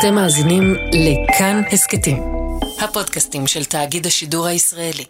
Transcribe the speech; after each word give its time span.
אתם 0.00 0.14
מאזינים 0.14 0.74
לכאן 0.92 1.62
הסכתים, 1.72 2.22
הפודקאסטים 2.80 3.46
של 3.46 3.64
תאגיד 3.64 4.06
השידור 4.06 4.46
הישראלי. 4.46 5.04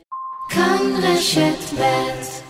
כאן 0.48 0.78
רשת 1.02 1.80
ב' 1.80 2.45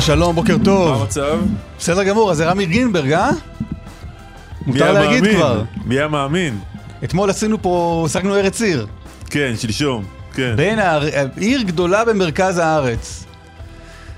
אהלן, 0.00 0.16
שלום, 0.18 0.34
בוקר 0.36 0.56
מה 0.58 0.64
טוב. 0.64 1.00
המצב? 1.02 1.38
בסדר 1.78 2.02
גמור, 2.02 2.30
אז 2.30 2.36
זה 2.36 2.50
רמי 2.50 2.66
גרינברג, 2.66 3.12
אה? 3.12 3.30
מותר 4.66 4.92
להגיד? 4.92 5.24
כבר. 5.36 5.62
מי 5.84 5.94
היה 5.94 6.08
מאמין? 6.08 6.58
אתמול 7.04 7.30
עשינו 7.30 7.62
פה, 7.62 8.02
השגנו 8.06 8.36
ארץ 8.36 8.62
עיר. 8.62 8.86
כן, 9.30 9.52
שלשום. 9.58 10.04
כן. 10.34 10.54
בין 10.56 10.78
הער- 10.78 11.08
עיר 11.36 11.62
גדולה 11.62 12.04
במרכז 12.04 12.58
הארץ. 12.58 13.24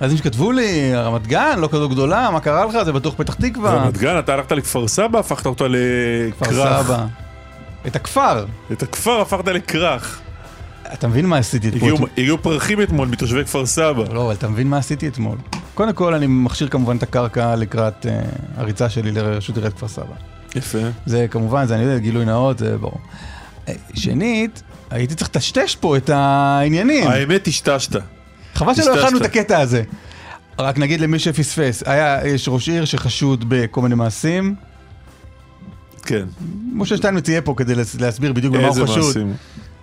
אז 0.01 0.13
אם 0.13 0.17
שכתבו 0.17 0.53
לי, 0.53 0.95
רמת 0.95 1.27
גן, 1.27 1.59
לא 1.59 1.69
כזו 1.73 1.89
גדולה, 1.89 2.31
מה 2.31 2.41
קרה 2.41 2.65
לך? 2.65 2.83
זה 2.85 2.93
בטוח 2.93 3.15
פתח 3.17 3.35
תקווה. 3.35 3.75
רמת 3.75 3.99
גן, 3.99 4.19
אתה 4.19 4.35
הלכת 4.35 4.53
לכפר 4.53 4.89
סבא, 4.89 5.19
הפכת 5.19 5.47
אותה 5.47 5.65
כפר 5.65 6.47
לכרך. 6.51 6.83
סבא. 6.87 7.07
את 7.87 7.97
הכפר. 7.97 8.45
את 8.73 8.83
הכפר 8.83 9.21
הפכת 9.21 9.49
לכרך. 9.49 10.21
אתה 10.93 11.09
מבין 11.09 11.27
מה 11.27 11.37
עשיתי 11.39 11.69
אתמול? 11.69 12.09
הגיעו 12.19 12.39
פרחים 12.43 12.83
אתמול 12.83 13.09
מתושבי 13.09 13.45
כפר 13.45 13.67
סבא. 13.67 14.05
לא, 14.13 14.25
אבל 14.27 14.33
אתה 14.35 14.49
מבין 14.49 14.69
מה 14.69 14.79
עשיתי 14.79 15.09
אתמול. 15.09 15.39
קודם 15.83 15.95
כל, 15.95 16.15
אני 16.15 16.27
מכשיר 16.27 16.69
כמובן 16.69 16.97
את 16.97 17.03
הקרקע 17.03 17.57
לקראת 17.57 18.07
אה, 18.07 18.21
הריצה 18.57 18.89
שלי 18.91 19.11
לרשות 19.13 19.57
עיריית 19.57 19.75
כפר 19.75 19.89
סבא. 19.89 20.15
יפה. 20.57 20.79
זה 21.07 21.27
כמובן, 21.31 21.67
זה 21.67 21.75
אני 21.75 21.83
יודע, 21.83 21.99
גילוי 21.99 22.25
נאות, 22.25 22.59
זה 22.59 22.79
ברור. 22.79 22.99
אה, 23.69 23.75
שנית, 23.95 24.63
הייתי 24.91 25.15
צריך 25.15 25.31
לטשטש 25.31 25.77
פה 25.77 25.97
את 25.97 26.11
העניינים. 26.11 27.09
האמת, 27.11 27.43
טשטשת. 27.45 27.97
חבל 28.55 28.75
שלא. 28.75 29.01
הכנו 29.07 29.19
את 29.19 29.23
הקטע 29.23 29.59
הזה. 29.61 29.83
רק 30.59 30.79
נגיד 30.79 31.01
למי 31.01 31.19
שפספס, 31.19 31.83
היה, 31.87 32.27
יש 32.27 32.49
ראש 32.49 32.69
עיר 32.69 32.85
שחשוד 32.85 33.45
בכל 33.49 33.81
מיני 33.83 33.95
מעשים. 33.95 34.55
כן. 36.05 36.25
משה 36.73 36.97
שטיינמץ 36.97 37.29
יהיה 37.29 37.43
פה 37.43 37.55
כדי 37.57 37.75
להס- 37.75 38.01
להסביר 38.01 38.33
בדיוק 38.33 38.55
במה 38.55 38.69
איזה 38.69 38.81
הוא 38.81 38.89
חשוד. 38.89 39.05
מעשים. 39.07 39.35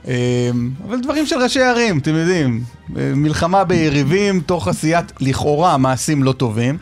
אה, 0.08 0.50
אבל 0.88 1.00
דברים 1.00 1.26
של 1.26 1.36
ראשי 1.38 1.62
ערים, 1.62 1.98
אתם 1.98 2.16
יודעים. 2.16 2.64
מלחמה 2.90 3.64
ביריבים, 3.64 4.42
תוך 4.42 4.68
עשיית 4.68 5.14
לכאורה 5.20 5.78
מעשים 5.78 6.24
לא 6.24 6.32
טובים. 6.32 6.78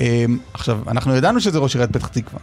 אה, 0.00 0.24
עכשיו, 0.54 0.78
אנחנו 0.86 1.16
ידענו 1.16 1.40
שזה 1.40 1.58
ראש 1.58 1.74
עיריית 1.74 1.92
פתח 1.92 2.06
תקווה, 2.06 2.40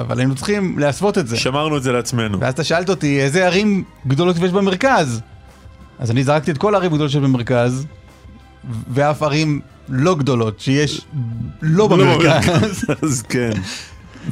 אבל 0.00 0.18
היינו 0.18 0.34
צריכים 0.34 0.78
להסוות 0.78 1.18
את 1.18 1.28
זה. 1.28 1.36
שמרנו 1.36 1.76
את 1.76 1.82
זה 1.82 1.92
לעצמנו. 1.92 2.40
ואז 2.40 2.54
אתה 2.54 2.64
שאלת 2.64 2.90
אותי 2.90 3.20
איזה 3.20 3.46
ערים 3.46 3.84
גדולות 4.06 4.36
יש 4.36 4.52
במרכז. 4.52 5.20
אז 5.98 6.10
אני 6.10 6.24
זרקתי 6.24 6.50
את 6.50 6.58
כל 6.58 6.74
הערים 6.74 6.92
הגדולות 6.92 7.10
שבמרכז, 7.12 7.86
ואף 8.90 9.22
ערים 9.22 9.60
לא 9.88 10.14
גדולות 10.14 10.60
שיש 10.60 11.00
לא 11.62 11.88
במרכז. 11.88 12.84
אז 13.02 13.22
כן. 13.22 13.50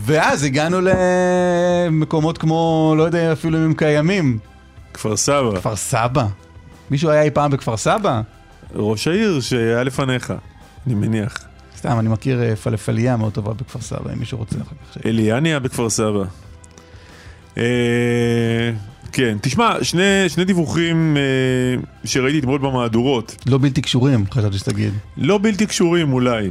ואז 0.05 0.45
הגענו 0.45 0.79
למקומות 0.83 2.39
כמו, 2.39 2.95
לא 2.99 3.03
יודע 3.03 3.33
אפילו 3.33 3.59
אם 3.59 3.63
הם 3.63 3.75
קיימים, 3.75 4.39
כפר 4.97 5.17
סבא. 5.17 5.57
כפר 5.57 5.77
סבא. 5.77 6.27
מישהו 6.91 7.11
היה 7.11 7.23
אי 7.23 7.31
פעם 7.31 7.51
בכפר 7.51 7.77
סבא? 7.77 8.21
ראש 8.75 9.09
העיר 9.09 9.41
שהיה 9.41 9.85
לפניך, 9.85 10.33
אני 10.87 10.95
מניח. 10.95 11.39
סתם, 11.77 11.99
אני 11.99 12.09
מכיר 12.09 12.43
אה, 12.43 12.57
פלפליה 12.57 13.17
מאוד 13.17 13.33
טובה 13.33 13.53
בכפר 13.53 13.81
סבא, 13.81 14.13
אם 14.13 14.19
מישהו 14.19 14.39
רוצה 14.39 14.57
אחר 14.57 14.75
כך. 14.93 15.07
אליאני 15.07 15.49
היה 15.49 15.59
בכפר 15.59 15.91
סבא. 15.91 16.25
אה, 17.59 18.73
כן, 19.13 19.39
תשמע, 19.41 19.85
שני, 19.85 20.29
שני 20.29 20.45
דיווחים 20.45 21.17
אה, 21.17 21.83
שראיתי 22.05 22.39
אתמול 22.39 22.59
במהדורות, 22.59 23.37
לא 23.47 23.59
בלתי 23.59 23.83
קשורים, 23.83 24.25
חשבתי 24.31 24.59
שתגיד. 24.59 24.93
לא 25.17 25.39
בלתי 25.43 25.67
קשורים 25.67 26.13
אולי. 26.13 26.51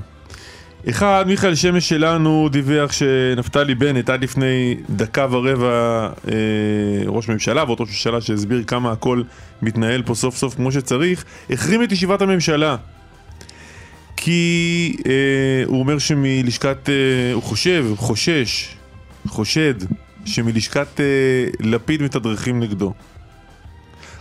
אחד, 0.89 1.23
מיכאל 1.27 1.55
שמש 1.55 1.89
שלנו 1.89 2.49
דיווח 2.51 2.91
שנפתלי 2.91 3.75
בנט 3.75 4.09
עד 4.09 4.23
לפני 4.23 4.75
דקה 4.89 5.27
ורבע 5.31 6.09
אה, 6.27 6.33
ראש 7.07 7.29
ממשלה, 7.29 7.63
ועוד 7.63 7.81
ראש 7.81 7.89
ממשלה 7.89 8.21
שהסביר 8.21 8.63
כמה 8.63 8.91
הכל 8.91 9.21
מתנהל 9.61 10.03
פה 10.03 10.15
סוף 10.15 10.37
סוף 10.37 10.55
כמו 10.55 10.71
שצריך, 10.71 11.25
החרים 11.49 11.83
את 11.83 11.91
ישיבת 11.91 12.21
הממשלה. 12.21 12.75
כי 14.17 14.95
אה, 15.05 15.63
הוא 15.65 15.79
אומר 15.79 15.99
שמלשכת, 15.99 16.89
אה, 16.89 17.33
הוא 17.33 17.43
חושב, 17.43 17.85
חושש, 17.95 18.75
חושד, 19.27 19.73
שמלשכת 20.25 20.99
אה, 20.99 21.05
לפיד 21.59 22.01
מתדרכים 22.01 22.59
נגדו. 22.59 22.93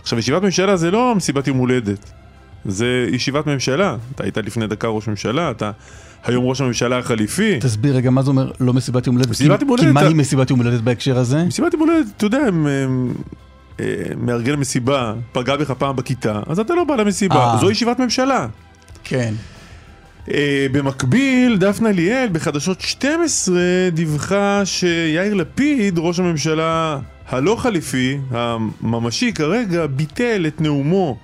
עכשיו, 0.01 0.19
ישיבת 0.19 0.41
ממשלה 0.41 0.77
זה 0.77 0.91
לא 0.91 1.15
מסיבת 1.15 1.47
יום 1.47 1.57
הולדת, 1.57 2.11
זה 2.65 3.07
ישיבת 3.11 3.47
ממשלה. 3.47 3.97
אתה 4.15 4.23
היית 4.23 4.37
לפני 4.37 4.67
דקה 4.67 4.87
ראש 4.87 5.07
ממשלה, 5.07 5.51
אתה 5.51 5.71
היום 6.25 6.45
ראש 6.45 6.61
הממשלה 6.61 6.97
החליפי. 6.99 7.59
תסביר 7.59 7.95
רגע 7.95 8.09
מה 8.09 8.21
זה 8.23 8.29
אומר 8.29 8.51
לא 8.59 8.73
מסיבת 8.73 9.07
יום 9.07 9.15
הולדת. 9.15 9.29
מסיבת 9.31 9.59
כי- 9.59 9.65
יום 9.65 9.77
כי 9.77 9.81
הולדת, 9.83 9.93
מה 9.93 9.99
אתה- 9.99 10.09
היא 10.09 10.15
מסיבת 10.15 10.49
יום 10.49 10.59
הולדת 10.61 10.81
בהקשר 10.81 11.17
הזה? 11.17 11.43
מסיבת 11.43 11.73
יום 11.73 11.81
הולדת, 11.81 12.05
אתה 12.17 12.25
יודע, 12.25 12.37
הם, 12.47 12.67
אה, 13.79 13.85
מארגן 14.17 14.55
מסיבה, 14.55 15.13
פגע 15.31 15.55
בך 15.55 15.71
פעם 15.71 15.95
בכיתה, 15.95 16.39
אז 16.47 16.59
אתה 16.59 16.75
לא 16.75 16.83
בא 16.83 16.95
למסיבה, 16.95 17.35
אה. 17.53 17.57
זו 17.57 17.71
ישיבת 17.71 17.99
ממשלה. 17.99 18.47
כן. 19.03 19.33
אה, 20.31 20.67
במקביל, 20.71 21.57
דפנה 21.57 21.91
ליאל 21.91 22.27
בחדשות 22.31 22.81
12 22.81 23.55
דיווחה 23.93 24.61
שיאיר 24.65 25.33
לפיד, 25.33 25.93
ראש 25.97 26.19
הממשלה 26.19 26.99
הלא 27.29 27.55
חליפי, 27.55 28.17
הממשי 28.31 29.33
כרגע, 29.33 29.87
ביטל 29.87 30.45
את 30.47 30.61
נאומו 30.61 31.17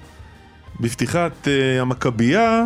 בפתיחת 0.80 1.48
אה, 1.48 1.82
המכבייה 1.82 2.64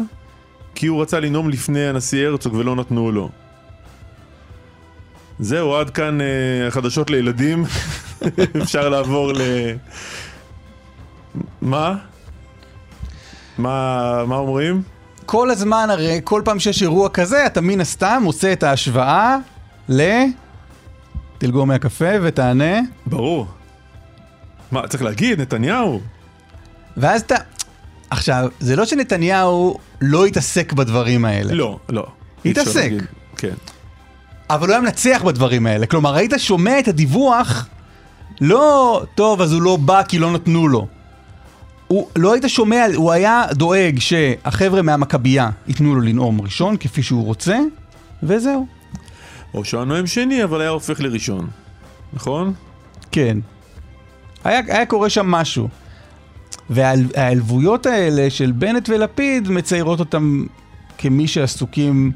כי 0.75 0.87
הוא 0.87 1.01
רצה 1.01 1.19
לנאום 1.19 1.49
לפני 1.49 1.87
הנשיא 1.87 2.27
הרצוג 2.27 2.53
ולא 2.53 2.75
נתנו 2.75 3.11
לו. 3.11 3.29
זהו, 5.39 5.75
עד 5.75 5.89
כאן 5.89 6.21
אה, 6.21 6.67
החדשות 6.67 7.09
לילדים. 7.09 7.65
אפשר 8.63 8.89
לעבור 8.89 9.33
ל... 9.33 9.41
מה? 11.61 11.95
מה, 13.57 14.23
מה 14.27 14.35
אומרים? 14.35 14.81
כל 15.25 15.51
הזמן, 15.51 15.87
הרי 15.91 16.21
כל 16.23 16.41
פעם 16.45 16.59
שיש 16.59 16.81
אירוע 16.81 17.09
כזה, 17.09 17.45
אתה 17.45 17.61
מן 17.61 17.81
הסתם 17.81 18.23
עושה 18.25 18.53
את 18.53 18.63
ההשוואה 18.63 19.37
ל... 19.89 20.01
תלגור 21.37 21.67
מהקפה 21.67 22.11
ותענה, 22.21 22.79
ברור. 23.05 23.47
מה, 24.71 24.87
צריך 24.87 25.03
להגיד, 25.03 25.41
נתניהו? 25.41 26.01
ואז 26.97 27.21
אתה... 27.21 27.35
עכשיו, 28.15 28.49
זה 28.59 28.75
לא 28.75 28.85
שנתניהו 28.85 29.77
לא 30.01 30.25
התעסק 30.25 30.73
בדברים 30.73 31.25
האלה, 31.25 31.53
לא, 31.53 31.79
לא. 31.89 32.05
התעסק. 32.45 32.91
כן. 33.37 33.53
אבל 34.49 34.67
הוא 34.67 34.73
היה 34.73 34.81
מנצח 34.81 35.21
בדברים 35.25 35.65
האלה. 35.65 35.85
כלומר, 35.85 36.15
היית 36.15 36.33
שומע 36.37 36.79
את 36.79 36.87
הדיווח, 36.87 37.67
לא, 38.41 39.03
טוב, 39.15 39.41
אז 39.41 39.53
הוא 39.53 39.61
לא 39.61 39.75
בא 39.75 40.03
כי 40.03 40.19
לא 40.19 40.31
נתנו 40.31 40.67
לו. 40.67 40.87
הוא 41.87 42.07
לא 42.15 42.33
היית 42.33 42.43
שומע, 42.47 42.85
הוא 42.95 43.11
היה 43.11 43.43
דואג 43.51 43.99
שהחבר'ה 43.99 44.81
מהמכבייה 44.81 45.49
ייתנו 45.67 45.95
לו 45.95 46.01
לנאום 46.01 46.41
ראשון, 46.41 46.77
כפי 46.77 47.03
שהוא 47.03 47.25
רוצה, 47.25 47.57
וזהו. 48.23 48.67
או 49.53 49.65
שהוא 49.65 49.77
היה 49.79 49.85
נואם 49.85 50.07
שני, 50.07 50.43
אבל 50.43 50.61
היה 50.61 50.69
הופך 50.69 50.99
לראשון. 50.99 51.47
נכון? 52.13 52.53
כן. 53.11 53.37
היה, 54.43 54.59
היה 54.67 54.85
קורה 54.85 55.09
שם 55.09 55.27
משהו. 55.27 55.67
וההעלבויות 56.69 57.85
האלה 57.85 58.29
של 58.29 58.51
בנט 58.51 58.89
ולפיד 58.89 59.49
מציירות 59.49 59.99
אותם 59.99 60.45
כמי 60.97 61.27
שעסוקים 61.27 62.11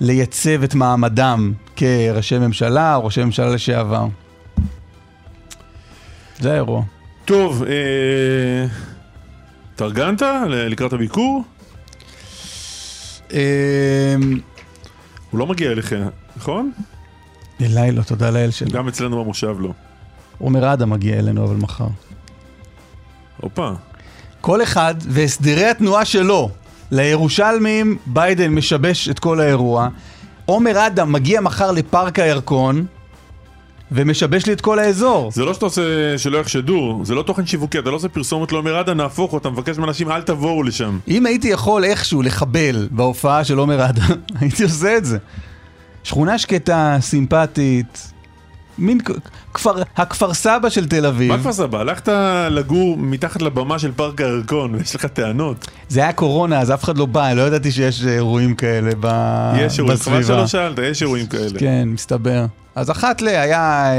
לייצב 0.00 0.62
את 0.62 0.74
מעמדם 0.74 1.52
כראשי 1.76 2.38
ממשלה 2.38 2.96
או 2.96 3.04
ראשי 3.04 3.24
ממשלה 3.24 3.48
לשעבר. 3.50 4.06
זה 6.38 6.52
האירוע. 6.52 6.82
טוב, 7.24 7.64
אה... 7.64 8.66
התארגנת 9.74 10.22
ל- 10.22 10.68
לקראת 10.68 10.92
הביקור? 10.92 11.44
אה, 13.32 14.14
הוא 15.30 15.38
לא 15.38 15.46
מגיע 15.46 15.72
אליכם, 15.72 16.02
נכון? 16.36 16.72
אליי 17.60 17.92
לא, 17.92 18.02
תודה 18.02 18.30
לאל 18.30 18.50
שלו. 18.50 18.70
גם 18.70 18.88
אצלנו 18.88 19.24
במושב 19.24 19.56
לא. 19.60 19.72
עומר 20.38 20.72
אדם 20.72 20.90
מגיע 20.90 21.18
אלינו, 21.18 21.44
אבל 21.44 21.56
מחר. 21.56 21.86
הופה. 23.40 23.70
כל 24.40 24.62
אחד 24.62 24.94
והסדרי 25.00 25.64
התנועה 25.64 26.04
שלו. 26.04 26.50
לירושלמים, 26.90 27.96
ביידן 28.06 28.50
משבש 28.50 29.08
את 29.08 29.18
כל 29.18 29.40
האירוע. 29.40 29.88
עומר 30.44 30.86
אדם 30.86 31.12
מגיע 31.12 31.40
מחר 31.40 31.70
לפארק 31.70 32.18
הירקון, 32.18 32.86
ומשבש 33.92 34.46
לי 34.46 34.52
את 34.52 34.60
כל 34.60 34.78
האזור. 34.78 35.30
זה 35.32 35.44
לא 35.44 35.54
שאתה 35.54 35.64
עושה 35.64 36.18
שלא 36.18 36.38
יחשדו, 36.38 37.00
זה 37.02 37.14
לא 37.14 37.22
תוכן 37.22 37.46
שיווקי, 37.46 37.78
אתה 37.78 37.90
לא 37.90 37.96
עושה 37.96 38.08
פרסומת 38.08 38.52
לעומר 38.52 38.80
אדם, 38.80 38.96
נהפוך 38.96 39.32
אותה, 39.32 39.50
מבקש 39.50 39.78
מאנשים 39.78 40.10
אל 40.10 40.22
תבואו 40.22 40.62
לשם. 40.62 40.98
אם 41.08 41.26
הייתי 41.26 41.48
יכול 41.48 41.84
איכשהו 41.84 42.22
לחבל 42.22 42.88
בהופעה 42.90 43.44
של 43.44 43.58
עומר 43.58 43.84
אדם, 43.84 44.16
הייתי 44.40 44.62
עושה 44.62 44.96
את 44.96 45.04
זה. 45.04 45.18
שכונה 46.04 46.38
שקטה, 46.38 46.96
סימפטית, 47.00 48.12
מין 48.78 48.98
כפר, 49.54 49.82
הכפר 49.96 50.34
סבא 50.34 50.68
של 50.68 50.88
תל 50.88 51.06
אביב. 51.06 51.32
מה 51.32 51.38
כפר 51.38 51.52
סבא? 51.52 51.78
הלכת 51.78 52.08
לגור 52.50 52.96
מתחת 52.98 53.42
לבמה 53.42 53.78
של 53.78 53.92
פארק 53.96 54.20
הירקון, 54.20 54.74
ויש 54.74 54.94
לך 54.94 55.06
טענות. 55.06 55.68
זה 55.88 56.00
היה 56.00 56.12
קורונה, 56.12 56.60
אז 56.60 56.70
אף 56.70 56.84
אחד 56.84 56.98
לא 56.98 57.06
בא, 57.06 57.32
לא 57.32 57.42
ידעתי 57.42 57.72
שיש 57.72 58.06
אירועים 58.06 58.54
כאלה 58.54 58.90
ב... 59.00 59.08
יש 59.58 59.78
אירועים, 59.78 59.98
חבל 59.98 60.16
אה. 60.16 60.22
שלא 60.22 60.46
שאלת, 60.46 60.78
יש 60.78 61.02
אירועים 61.02 61.26
כאלה. 61.26 61.58
כן, 61.58 61.88
מסתבר. 61.88 62.46
אז 62.74 62.90
אחת 62.90 63.22
ל... 63.22 63.28
היה... 63.28 63.92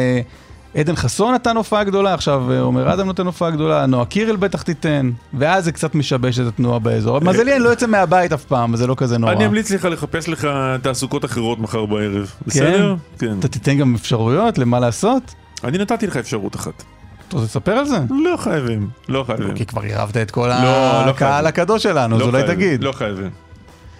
אה, 0.75 0.80
עדן 0.80 0.95
חסון 0.95 1.33
נתן 1.33 1.57
הופעה 1.57 1.83
גדולה, 1.83 2.13
עכשיו 2.13 2.51
אה, 2.51 2.60
עומר 2.60 2.94
אדם 2.94 3.07
נותן 3.07 3.25
הופעה 3.25 3.51
גדולה, 3.51 3.86
נועה 3.86 4.06
קירל 4.06 4.36
בטח 4.36 4.62
תיתן, 4.62 5.12
ואז 5.33 5.66
זה 5.66 5.71
קצת 5.71 5.95
משבש 5.95 6.39
את 6.39 6.48
התנועה 6.48 6.80
באזור. 6.80 7.19
מזלי, 7.19 7.54
אני 7.56 7.63
לא 7.63 7.69
יוצא 7.69 7.88
מהבית 7.88 8.33
אף 8.33 8.45
פעם, 8.45 8.74
אז 8.74 8.80
זה 8.80 8.88
לא 8.88 8.95
כזה 8.95 9.18
נורא. 9.18 9.31
אני 9.31 9.45
אמליץ 9.45 9.71
לך 9.71 9.86
לחפש 9.86 10.30
לך 10.30 10.48
תעסוקות 10.81 11.25
אחרות 11.25 11.60
מחר 11.60 11.86
בערב. 11.86 12.33
בסדר? 12.48 12.95
כן. 13.19 13.39
אתה 13.39 13.48
תיתן 13.48 13.77
גם 13.77 13.95
אפשרויות 13.95 14.57
למה 14.57 14.80
לעשות? 14.80 15.36
אני 15.63 15.77
נתתי 15.77 16.07
לך 16.07 16.18
אפשרות 16.18 16.56
אחת. 16.56 16.83
אתה 17.27 17.38
רוצה 17.38 17.45
לספר 17.45 17.71
על 17.71 17.86
זה? 17.86 17.98
לא 18.10 18.38
חייבים, 18.38 18.89
לא 19.10 19.24
חייבים. 19.27 19.56
כי 19.56 19.66
כבר 19.66 19.81
עירבת 19.81 20.18
את 20.18 20.31
כל 20.31 20.48
לא, 20.48 21.06
לא 21.06 21.10
הקהל. 21.10 21.48
הקדוש 21.48 21.83
שלנו, 21.83 22.16
אז 22.16 22.21
לא 22.21 22.25
אולי 22.25 22.38
חייבים, 22.38 22.56
תגיד. 22.56 22.83
לא 22.83 22.92
חייבים. 22.92 23.30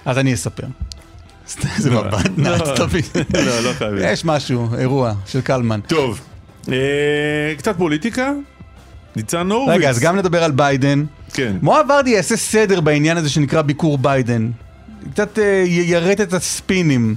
אז 0.06 0.18
אני 0.18 0.34
אספר. 0.34 0.68
זה 1.78 1.90
לא. 1.90 2.04
מבט 2.38 2.68
לא. 2.68 2.76
תביא. 2.76 3.04
לא, 3.46 3.60
לא 3.64 3.74
חייבים. 3.74 4.04
יש 4.04 4.26
משהו, 4.26 4.68
אירוע 4.78 5.14
של 5.26 5.42
קלמן. 5.42 5.80
טוב, 5.88 6.20
אה, 6.20 6.29
קצת 7.58 7.78
פוליטיקה. 7.78 8.32
ניצן 9.16 9.52
הורוביץ. 9.52 9.76
רגע, 9.76 9.90
אז 9.90 10.00
גם 10.00 10.16
נדבר 10.16 10.44
על 10.44 10.52
ביידן. 10.52 11.06
כן. 11.34 11.56
מואב 11.62 11.86
ורדי 11.90 12.10
יעשה 12.10 12.38
סדר 12.38 12.82
בעניין 12.82 13.18
הזה 13.18 13.30
שנקרא 13.30 13.62
ביקור 13.62 13.98
ביידן. 13.98 14.52
קצת 15.14 15.40
אה, 15.40 15.64
יירט 15.68 16.22
את 16.22 16.34
הספינים. 16.34 17.16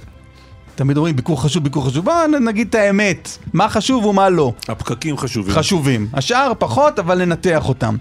תמיד 0.75 0.96
אומרים 0.96 1.16
ביקור 1.16 1.43
חשוב, 1.43 1.64
ביקור 1.64 1.87
חשוב. 1.87 2.04
בואו 2.04 2.26
נגיד 2.26 2.69
את 2.69 2.75
האמת, 2.75 3.38
מה 3.52 3.69
חשוב 3.69 4.04
ומה 4.04 4.28
לא. 4.28 4.52
הפקקים 4.69 5.16
חשובים. 5.16 5.54
חשובים. 5.54 6.08
השאר 6.14 6.52
פחות, 6.58 6.99
אבל 6.99 7.25
ננתח 7.25 7.69
אותם. 7.69 7.96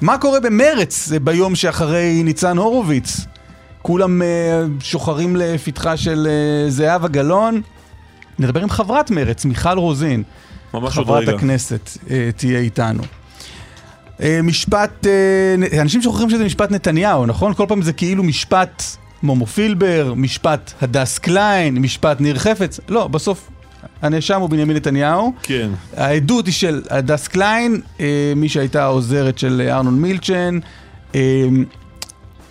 מה 0.00 0.18
קורה 0.18 0.40
במרץ 0.40 1.12
אה, 1.12 1.18
ביום 1.18 1.54
שאחרי 1.54 2.22
ניצן 2.24 2.58
הורוביץ? 2.58 3.20
כולם 3.82 4.22
אה, 4.22 4.26
שוחרים 4.80 5.36
לפתחה 5.36 5.96
של 5.96 6.26
אה, 6.30 6.70
זהבה 6.70 7.08
גלאון. 7.08 7.60
נדבר 8.38 8.62
עם 8.62 8.70
חברת 8.70 9.10
מרץ, 9.10 9.44
מיכל 9.44 9.78
רוזין. 9.78 10.22
ממש 10.74 10.98
עוד 10.98 11.06
חברת 11.06 11.22
רגע. 11.22 11.36
הכנסת 11.36 11.90
אה, 12.10 12.30
תהיה 12.36 12.58
איתנו. 12.58 13.02
אה, 14.22 14.40
משפט, 14.42 15.06
אה, 15.06 15.80
אנשים 15.80 16.02
שוכחים 16.02 16.30
שזה 16.30 16.44
משפט 16.44 16.70
נתניהו, 16.70 17.26
נכון? 17.26 17.54
כל 17.54 17.64
פעם 17.68 17.82
זה 17.82 17.92
כאילו 17.92 18.22
משפט 18.22 18.82
מומו 19.22 19.46
פילבר, 19.46 20.14
משפט 20.16 20.72
הדס 20.80 21.18
קליין, 21.18 21.78
משפט 21.78 22.20
ניר 22.20 22.38
חפץ. 22.38 22.80
לא, 22.88 23.08
בסוף 23.08 23.50
הנאשם 24.02 24.40
הוא 24.40 24.50
בנימין 24.50 24.76
נתניהו. 24.76 25.32
כן. 25.42 25.70
העדות 25.96 26.46
היא 26.46 26.54
של 26.54 26.82
הדס 26.90 27.28
קליין, 27.28 27.80
מי 28.36 28.48
שהייתה 28.48 28.84
העוזרת 28.84 29.38
של 29.38 29.68
ארנון 29.70 30.00
מילצ'ן. 30.00 30.58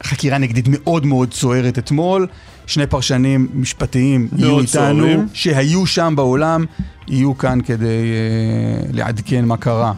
חקירה 0.04 0.38
נגדית 0.38 0.66
מאוד 0.70 1.06
מאוד 1.06 1.34
סוערת 1.34 1.78
אתמול. 1.78 2.28
שני 2.68 2.88
פרשנים 2.88 3.48
משפטיים 3.54 4.28
יהיו 4.38 4.60
איתנו, 4.60 4.66
סוערים. 4.66 5.28
שהיו 5.34 5.86
שם 5.86 6.14
באולם, 6.16 6.66
יהיו 7.08 7.38
כאן 7.38 7.60
כדי 7.62 7.86
אה, 7.86 8.90
לעדכן 8.94 9.46
מה 9.46 9.58
קרה. 9.58 9.94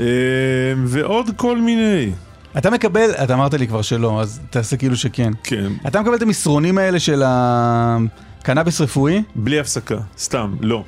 אה, 0.00 0.06
ועוד 0.84 1.30
כל 1.36 1.60
מיני. 1.60 2.10
אתה 2.58 2.70
מקבל, 2.70 3.10
אתה 3.24 3.34
אמרת 3.34 3.54
לי 3.54 3.68
כבר 3.68 3.82
שלא, 3.82 4.20
אז 4.20 4.40
תעשה 4.50 4.76
כאילו 4.76 4.96
שכן. 4.96 5.32
כן. 5.42 5.72
אתה 5.86 6.00
מקבל 6.00 6.14
את 6.14 6.22
המסרונים 6.22 6.78
האלה 6.78 7.00
של 7.00 7.22
הקנאביס 7.26 8.80
רפואי? 8.80 9.22
בלי 9.34 9.60
הפסקה. 9.60 9.96
סתם, 10.18 10.54
לא. 10.60 10.84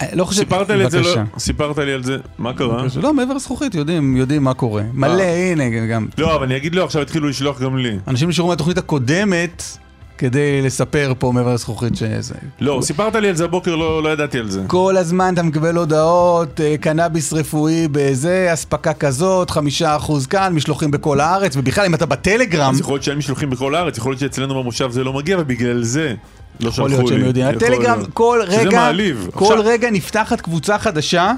אה, 0.00 0.06
לא 0.12 0.24
חושב... 0.24 0.40
סיפרת 0.40 0.70
לי 0.70 0.84
את 0.84 0.90
זה, 0.90 1.00
לא? 1.00 1.14
סיפרת 1.38 1.78
לי 1.78 1.92
על 1.92 2.02
זה. 2.02 2.16
מה 2.38 2.52
קרה? 2.52 2.84
לא, 3.02 3.14
מעבר 3.14 3.34
לזכוכית, 3.34 3.74
יודעים, 3.74 4.16
יודעים 4.16 4.44
מה 4.44 4.54
קורה. 4.54 4.82
מלא, 4.92 5.22
הנה, 5.22 5.86
גם 5.86 6.06
לא, 6.18 6.34
אבל 6.34 6.44
אני 6.44 6.56
אגיד 6.56 6.74
לו, 6.74 6.84
עכשיו 6.84 7.02
התחילו 7.02 7.28
לשלוח 7.28 7.60
גם 7.60 7.76
לי. 7.76 7.98
אנשים 8.08 8.28
נשארו 8.28 8.48
מהתוכנית 8.48 8.78
הקודמת 8.78 9.62
כדי 10.18 10.62
לספר 10.62 11.12
פה 11.18 11.32
מעבר 11.32 11.54
לזכוכית 11.54 11.96
שזה... 11.96 12.34
לא, 12.60 12.80
סיפרת 12.82 13.14
לי 13.14 13.28
על 13.28 13.36
זה 13.36 13.44
הבוקר, 13.44 13.76
לא 13.76 14.02
לא 14.02 14.08
ידעתי 14.08 14.38
על 14.38 14.50
זה. 14.50 14.62
כל 14.66 14.96
הזמן 14.96 15.34
אתה 15.34 15.42
מקבל 15.42 15.76
הודעות, 15.76 16.60
אה, 16.60 16.74
קנאביס 16.80 17.32
רפואי 17.32 17.88
בזה, 17.92 18.50
אספקה 18.52 18.92
כזאת, 18.92 19.50
חמישה 19.50 19.96
אחוז 19.96 20.26
כאן, 20.26 20.52
משלוחים 20.52 20.90
בכל 20.90 21.20
הארץ, 21.20 21.56
ובכלל 21.56 21.86
אם 21.86 21.94
אתה 21.94 22.06
בטלגרם, 22.06 22.74
אז 22.74 22.80
יכול 22.80 22.94
להיות 22.94 23.02
שאין 23.02 23.18
משלוחים 23.18 23.50
בכל 23.50 23.74
הארץ, 23.74 23.98
יכול 23.98 24.12
להיות 24.12 24.20
שאצלנו 24.20 24.62
במושב 24.62 24.90
זה 24.90 25.04
לא 25.04 25.12
מגיע, 25.12 25.38
ובגלל 25.40 25.82
זה 25.82 26.14
לא 26.60 26.68
יכול. 26.68 26.88
להיות 26.90 27.06
שהם 27.06 27.24
יודעים. 27.24 27.46
הטלגרם. 27.46 28.04
כל 28.14 28.40
שזה 28.46 28.60
רגע, 28.60 28.78
מעליב. 28.80 29.28
כל 29.34 29.44
עכשיו- 29.44 29.60
רגע 29.64 29.90
נפתחת 29.90 30.40
קבוצה 30.40 30.78
חדשה. 30.78 31.32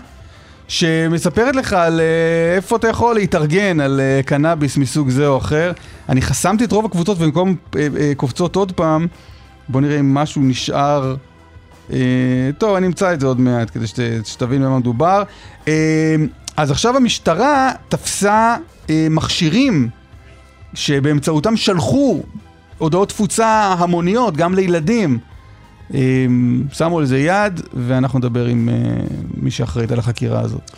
שמספרת 0.69 1.57
לך 1.57 1.73
על 1.73 2.01
אה, 2.01 2.57
איפה 2.57 2.77
אתה 2.77 2.89
יכול 2.89 3.15
להתארגן 3.15 3.81
על 3.81 4.01
אה, 4.01 4.21
קנאביס 4.23 4.77
מסוג 4.77 5.09
זה 5.11 5.27
או 5.27 5.39
אחר. 5.39 5.73
אני 6.09 6.23
חסמתי 6.23 6.65
את 6.65 6.73
רוב 6.73 6.85
הקבוצות 6.85 7.17
ובמקום 7.21 7.57
אה, 7.77 8.13
קופצות 8.17 8.57
עוד 8.57 8.73
פעם, 8.73 9.07
בוא 9.69 9.81
נראה 9.81 10.01
אם 10.01 10.15
משהו 10.15 10.43
נשאר. 10.43 11.15
טוב, 12.59 12.75
אני 12.77 12.87
אמצא 12.87 13.13
את 13.13 13.21
זה 13.21 13.27
עוד 13.27 13.41
מעט 13.41 13.71
כדי 13.75 13.87
שת, 13.87 13.99
שתבין 14.25 14.63
במה 14.63 14.79
מדובר. 14.79 15.23
אז 16.57 16.71
עכשיו 16.71 16.97
המשטרה 16.97 17.71
תפסה 17.89 18.57
מכשירים 18.91 19.89
שבאמצעותם 20.75 21.57
שלחו 21.57 22.23
הודעות 22.83 23.09
תפוצה 23.09 23.75
המוניות, 23.79 24.37
גם 24.37 24.55
לילדים. 24.55 25.19
אה, 25.95 26.27
שמו 26.73 26.99
על 26.99 27.05
זה 27.05 27.19
יד, 27.19 27.61
ואנחנו 27.75 28.19
נדבר 28.19 28.47
עם 28.47 28.69
אה, 28.69 28.75
מי 29.35 29.51
שאחראית 29.51 29.93
על 29.93 29.99
החקירה 29.99 30.41
הזאת. 30.41 30.71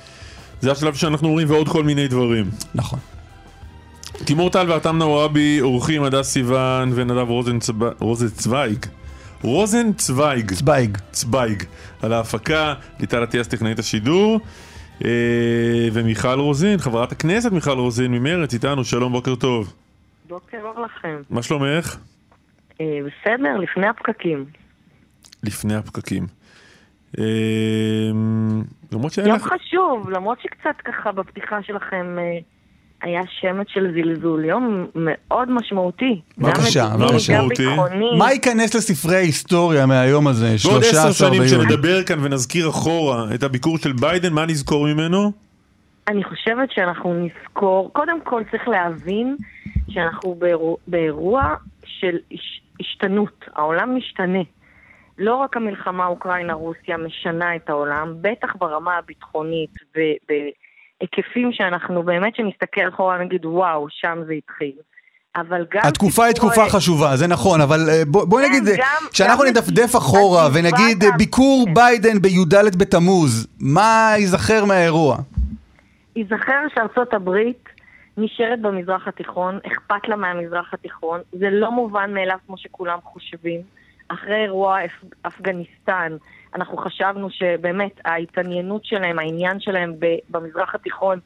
זה 0.61 0.73
השלב 0.73 0.95
שאנחנו 0.95 1.29
אומרים 1.29 1.51
ועוד 1.51 1.69
כל 1.69 1.85
מיני 1.85 2.09
דברים. 2.09 2.51
נכון. 2.75 2.99
תימור 4.25 4.51
טל 4.51 4.71
וארתם 4.71 4.99
נוואבי, 4.99 5.61
עורכים 5.61 6.03
הדס 6.03 6.31
סיוון 6.31 6.93
ונדב 6.95 7.27
רוזנצוויג. 8.01 8.87
רוזנצוויג. 9.43 10.53
צבייג. 10.53 10.99
צבייג. 11.13 11.63
על 12.03 12.13
ההפקה, 12.13 12.75
ליטל 13.01 13.25
אטיאס 13.25 13.49
טכנאית 13.49 13.79
השידור. 13.79 14.41
אה, 15.05 15.11
ומיכל 15.93 16.41
רוזין, 16.41 16.79
חברת 16.79 17.13
הכנסת 17.13 17.53
מיכל 17.53 17.79
רוזין 17.79 18.13
ממרצ, 18.13 18.55
איתנו, 18.55 18.85
שלום, 18.85 19.13
בוקר 19.13 19.35
טוב. 19.35 19.73
בוקר 20.35 20.59
אור 20.63 20.85
לכם. 20.85 21.23
מה 21.31 21.43
שלומך? 21.43 21.97
אה, 22.81 22.87
בסדר, 22.87 23.57
לפני 23.59 23.87
הפקקים. 23.87 24.45
לפני 25.43 25.75
הפקקים. 25.75 26.27
אה, 27.19 27.25
למרות 28.93 29.13
שאין 29.13 29.27
יום 29.27 29.37
לך... 29.37 29.43
חשוב, 29.43 30.11
למרות 30.11 30.39
שקצת 30.41 30.81
ככה 30.85 31.13
בפתיחה 31.13 31.63
שלכם 31.63 32.17
אה, 32.19 32.39
היה 33.03 33.21
שמץ 33.41 33.67
של 33.69 33.95
זלזול. 33.95 34.45
יום 34.45 34.87
מאוד 34.95 35.51
משמעותי. 35.51 36.21
בבקשה. 36.39 36.89
גם 37.01 37.17
משמעותי. 37.17 37.67
מה 38.19 38.33
ייכנס 38.33 38.75
לספרי 38.75 39.17
ההיסטוריה 39.17 39.87
מהיום 39.87 40.27
הזה, 40.27 40.47
בעוד 40.47 40.83
13 40.83 41.09
עשר 41.09 41.29
שנים? 41.29 41.43
כשנדבר 41.45 42.03
כאן 42.03 42.19
ונזכיר 42.25 42.69
אחורה 42.69 43.35
את 43.35 43.43
הביקור 43.43 43.79
של 43.79 43.93
ביידן, 43.93 44.33
מה 44.33 44.47
נזכור 44.47 44.87
ממנו? 44.87 45.44
אני 46.09 46.25
חושבת 46.25 46.71
שאנחנו 46.71 47.15
נזכור, 47.15 47.91
קודם 47.93 48.21
כל 48.25 48.43
צריך 48.51 48.69
להבין 48.69 49.37
שאנחנו 49.91 50.35
באירוע, 50.35 50.77
באירוע 50.87 51.55
של 51.85 52.17
הש, 52.33 52.61
השתנות. 52.81 53.45
העולם 53.57 53.97
משתנה. 53.97 54.39
לא 55.19 55.35
רק 55.37 55.57
המלחמה 55.57 56.07
אוקראינה-רוסיה 56.07 56.97
משנה 56.97 57.57
את 57.57 57.69
העולם, 57.71 58.15
בטח 58.21 58.49
ברמה 58.59 58.97
הביטחונית 58.99 59.71
ובהיקפים 59.91 61.51
שאנחנו 61.53 62.03
באמת 62.03 62.37
שנסתכל 62.37 62.89
אחורה 62.95 63.17
ונגיד 63.21 63.47
וואו, 63.47 63.87
שם 63.91 64.19
זה 64.27 64.33
התחיל. 64.33 64.73
אבל 65.37 65.65
גם... 65.75 65.81
התקופה 65.85 66.25
היא 66.25 66.35
תקופה 66.35 66.69
חשובה, 66.69 67.17
זה 67.17 67.27
נכון, 67.27 67.61
אבל 67.61 67.79
אה, 67.91 68.03
בוא- 68.07 68.25
בואי 68.25 68.45
כן, 68.45 68.51
נגיד, 68.53 68.69
אה, 68.69 68.77
גם- 68.77 69.09
כשאנחנו 69.13 69.45
גם 69.45 69.51
נדפדף 69.51 69.91
את- 69.91 69.97
אחורה 69.97 70.49
ונגיד 70.55 71.05
אה, 71.05 71.11
גם- 71.11 71.19
ביקור 71.19 71.65
כן. 71.67 71.75
ביידן 71.75 72.23
בי"ד 72.23 72.55
בתמוז, 72.79 73.47
מה 73.61 74.15
ייזכר 74.19 74.65
מהאירוע? 74.65 75.17
ייזכר 76.17 76.61
שארצות 76.75 77.15
הברית 77.15 77.69
נשארת 78.17 78.61
במזרח 78.61 79.09
התיכון, 79.09 79.59
אכפת 79.67 80.09
לה 80.09 80.17
מהמזרח 80.17 80.75
התיכון, 80.75 81.21
זה 81.33 81.51
לא 81.51 81.73
מובן 81.73 82.15
מאליו 82.15 82.39
כמו 82.47 82.59
שכולם 82.59 82.99
חושבים. 83.03 83.61
אחרי 84.09 84.43
אירוע 84.43 84.85
אפ... 84.85 85.05
אפגניסטן, 85.23 86.17
אנחנו 86.55 86.77
חשבנו 86.77 87.31
שבאמת 87.31 88.01
ההתעניינות 88.05 88.85
שלהם, 88.85 89.19
העניין 89.19 89.61
שלהם 89.61 89.93
במזרח 90.31 90.75
התיכון 90.75 91.19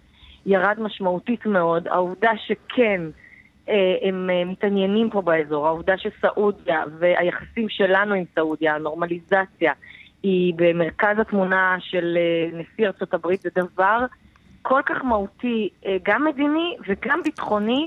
ירד 0.47 0.81
משמעותית 0.81 1.47
מאוד. 1.47 1.89
העובדה 1.89 2.31
שכן, 2.37 3.01
אה, 3.69 3.97
הם 4.03 4.31
אה, 4.31 4.45
מתעניינים 4.45 5.11
פה 5.11 5.23
באזור, 5.23 5.67
העובדה 5.67 5.95
שסעודיה 5.99 6.83
והיחסים 6.99 7.69
שלנו 7.69 8.15
עם 8.15 8.25
סעודיה, 8.35 8.75
הנורמליזציה, 8.75 9.73
היא 10.23 10.55
במרכז 10.57 11.19
התמונה 11.19 11.77
של 11.81 12.19
אה, 12.19 12.59
נשיא 12.59 12.89
הברית, 13.13 13.41
זה 13.41 13.49
דבר 13.55 14.05
כל 14.69 14.81
כך 14.87 15.05
מהותי, 15.05 15.69
גם 16.05 16.25
מדיני 16.25 16.77
וגם 16.89 17.21
ביטחוני. 17.25 17.85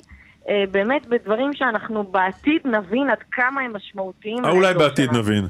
באמת 0.72 1.08
בדברים 1.08 1.54
שאנחנו 1.54 2.04
בעתיד 2.04 2.62
נבין 2.66 3.10
עד 3.10 3.18
כמה 3.32 3.62
הם 3.62 3.74
משמעותיים. 3.76 4.46
אולי 4.46 4.74
בעתיד 4.74 5.10
שלנו. 5.14 5.20
נבין. 5.20 5.48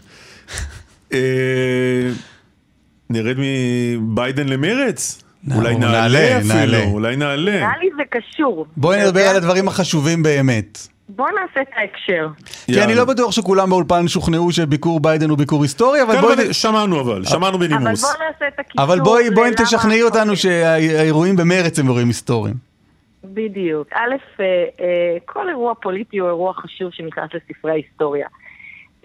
נרד 3.09 3.35
מביידן 3.37 4.49
למרץ? 4.49 5.23
אולי 5.55 5.75
נעלה 5.75 6.37
אפילו, 6.37 6.83
אולי 6.83 7.15
נעלה. 7.15 7.51
נראה 7.51 7.77
לי 7.81 7.89
זה 7.97 8.03
קשור. 8.09 8.65
בואי 8.77 9.05
נדבר 9.05 9.21
על 9.21 9.35
הדברים 9.35 9.67
החשובים 9.67 10.23
באמת. 10.23 10.87
בוא 11.15 11.27
נעשה 11.29 11.61
את 11.61 11.67
ההקשר. 11.75 12.27
כי 12.65 12.83
אני 12.83 12.95
לא 12.95 13.05
בטוח 13.05 13.31
שכולם 13.31 13.69
באולפן 13.69 14.07
שוכנעו 14.07 14.51
שביקור 14.51 14.99
ביידן 14.99 15.29
הוא 15.29 15.37
ביקור 15.37 15.61
היסטורי, 15.61 16.01
אבל 16.01 16.15
כן, 16.15 16.21
בואי... 16.21 16.53
שמענו 16.53 17.01
אבל, 17.01 17.23
שמענו 17.25 17.59
בנימוס. 17.59 18.03
אבל 18.03 18.13
בוא 18.13 18.25
נעשה 18.25 18.47
את 18.47 18.59
הקישור. 18.59 18.85
אבל 18.85 18.99
בואי 18.99 19.51
תשכנעי 19.57 20.03
אותנו 20.03 20.35
שהאירועים 20.35 21.35
במרץ 21.35 21.79
הם 21.79 21.87
אירועים 21.87 22.07
היסטוריים. 22.07 22.55
בדיוק. 23.23 23.87
א', 23.93 24.15
אה, 24.39 24.45
אה, 24.79 25.17
כל 25.25 25.49
אירוע 25.49 25.73
פוליטי 25.75 26.17
הוא 26.17 26.27
אירוע 26.27 26.53
חשוב 26.53 26.91
שנכנס 26.91 27.29
לספרי 27.33 27.71
ההיסטוריה. 27.71 28.27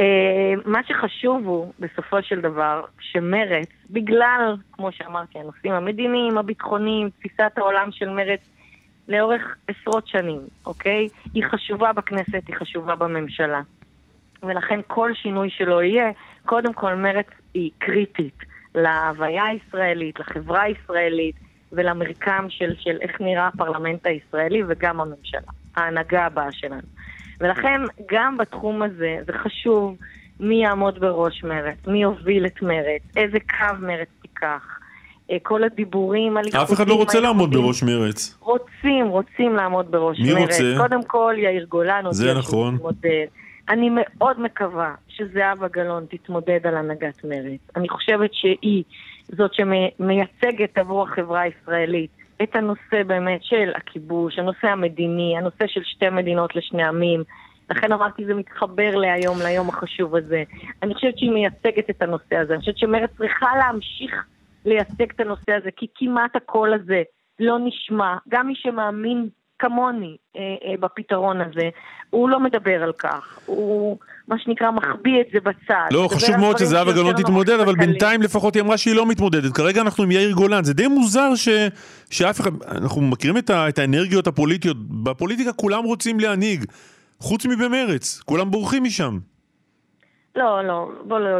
אה, 0.00 0.54
מה 0.64 0.80
שחשוב 0.88 1.46
הוא, 1.46 1.72
בסופו 1.80 2.22
של 2.22 2.40
דבר, 2.40 2.84
שמרץ, 3.00 3.68
בגלל, 3.90 4.56
כמו 4.72 4.92
שאמרתי, 4.92 5.38
הנושאים 5.38 5.72
המדיניים, 5.72 6.38
הביטחוניים, 6.38 7.10
תפיסת 7.10 7.52
העולם 7.56 7.88
של 7.92 8.08
מרץ 8.08 8.40
לאורך 9.08 9.56
עשרות 9.68 10.08
שנים, 10.08 10.40
אוקיי? 10.66 11.08
היא 11.34 11.44
חשובה 11.44 11.92
בכנסת, 11.92 12.42
היא 12.48 12.56
חשובה 12.56 12.94
בממשלה. 12.94 13.60
ולכן 14.42 14.80
כל 14.86 15.14
שינוי 15.14 15.50
שלא 15.50 15.82
יהיה, 15.82 16.10
קודם 16.44 16.72
כל 16.72 16.94
מרץ 16.94 17.26
היא 17.54 17.70
קריטית 17.78 18.38
להוויה 18.74 19.44
הישראלית, 19.44 20.20
לחברה 20.20 20.62
הישראלית 20.62 21.36
ולמרקם 21.72 22.46
של, 22.48 22.74
של 22.78 22.98
איך 23.00 23.20
נראה 23.20 23.46
הפרלמנט 23.46 24.06
הישראלי 24.06 24.62
וגם 24.68 25.00
הממשלה, 25.00 25.52
ההנהגה 25.76 26.24
הבאה 26.24 26.52
שלנו. 26.52 26.86
ולכן 27.40 27.80
גם 28.12 28.36
בתחום 28.36 28.82
הזה 28.82 29.16
זה 29.26 29.32
חשוב 29.32 29.96
מי 30.40 30.62
יעמוד 30.62 30.98
בראש 30.98 31.44
מרץ, 31.44 31.86
מי 31.86 32.02
יוביל 32.02 32.46
את 32.46 32.62
מרץ, 32.62 33.02
איזה 33.16 33.38
קו 33.40 33.80
מרץ 33.80 34.08
תיקח. 34.22 34.75
אה, 35.30 35.36
כל 35.42 35.64
הדיבורים 35.64 36.36
על 36.36 36.44
אף 36.62 36.72
אחד 36.72 36.88
לא 36.88 36.94
רוצה 36.94 37.20
לעמוד 37.20 37.50
בראש 37.54 37.82
מרץ. 37.82 38.38
רוצים, 38.40 39.06
רוצים 39.06 39.56
לעמוד 39.56 39.90
בראש 39.90 40.20
מי 40.20 40.32
מרץ. 40.32 40.60
רוצה? 40.60 40.74
קודם 40.78 41.04
כל 41.04 41.34
יאיר 41.38 41.66
גולן 41.68 42.04
זה 42.10 42.34
נכון. 42.34 42.74
מתמודד. 42.74 43.26
אני 43.68 43.90
מאוד 43.92 44.40
מקווה 44.40 44.94
שזהבה 45.08 45.68
גלאון 45.68 46.06
תתמודד 46.10 46.60
על 46.64 46.76
הנהגת 46.76 47.24
מרץ. 47.24 47.60
אני 47.76 47.88
חושבת 47.88 48.30
שהיא 48.34 48.84
זאת 49.28 49.50
שמייצגת 49.54 50.78
עבור 50.78 51.02
החברה 51.02 51.40
הישראלית 51.40 52.10
את 52.42 52.56
הנושא 52.56 53.02
באמת 53.06 53.44
של 53.44 53.72
הכיבוש, 53.76 54.38
הנושא 54.38 54.66
המדיני, 54.66 55.38
הנושא 55.38 55.66
של 55.66 55.80
שתי 55.84 56.10
מדינות 56.10 56.56
לשני 56.56 56.82
עמים. 56.82 57.22
לכן 57.70 57.92
אמרתי, 57.92 58.24
זה 58.24 58.34
מתחבר 58.34 58.94
להיום, 58.94 59.38
ליום 59.42 59.68
החשוב 59.68 60.16
הזה. 60.16 60.42
אני 60.82 60.94
חושבת 60.94 61.18
שהיא 61.18 61.30
מייצגת 61.30 61.90
את 61.90 62.02
הנושא 62.02 62.36
הזה. 62.36 62.52
אני 62.52 62.60
חושבת 62.60 62.78
שמרצ 62.78 63.10
צריכה 63.18 63.46
להמשיך 63.58 64.24
לייצג 64.66 65.10
את 65.14 65.20
הנושא 65.20 65.52
הזה, 65.52 65.70
כי 65.76 65.86
כמעט 65.94 66.36
הקול 66.36 66.74
הזה 66.74 67.02
לא 67.40 67.58
נשמע. 67.64 68.16
גם 68.28 68.46
מי 68.46 68.54
שמאמין 68.56 69.28
כמוני 69.58 70.16
אה, 70.36 70.40
אה, 70.40 70.74
בפתרון 70.80 71.40
הזה, 71.40 71.68
הוא 72.10 72.28
לא 72.28 72.40
מדבר 72.40 72.82
על 72.82 72.92
כך. 72.92 73.38
הוא... 73.46 73.98
מה 74.28 74.38
שנקרא, 74.38 74.70
מחביא 74.70 75.20
את 75.20 75.26
זה 75.32 75.38
בצד. 75.40 75.88
לא, 75.90 76.08
חשוב 76.12 76.36
מאוד 76.36 76.58
שזהבה 76.58 76.92
גלאון 76.92 77.14
תתמודד, 77.22 77.60
אבל 77.60 77.74
בינתיים 77.74 78.22
לפחות 78.22 78.54
היא 78.54 78.62
אמרה 78.62 78.78
שהיא 78.78 78.94
לא 78.94 79.06
מתמודדת. 79.06 79.52
כרגע 79.52 79.80
אנחנו 79.80 80.04
עם 80.04 80.10
יאיר 80.10 80.32
גולן, 80.32 80.64
זה 80.64 80.74
די 80.74 80.86
מוזר 80.86 81.34
ש... 81.34 81.48
שאף 82.10 82.40
אחד... 82.40 82.50
אנחנו 82.68 83.00
מכירים 83.00 83.38
את, 83.38 83.50
ה... 83.50 83.68
את 83.68 83.78
האנרגיות 83.78 84.26
הפוליטיות. 84.26 84.76
בפוליטיקה 84.88 85.52
כולם 85.52 85.84
רוצים 85.84 86.20
להנהיג, 86.20 86.64
חוץ 87.20 87.46
מבמרץ, 87.46 88.20
כולם 88.24 88.50
בורחים 88.50 88.84
משם. 88.84 89.18
לא, 90.36 90.64
לא, 90.64 90.90
בוא 91.04 91.18
לא, 91.18 91.38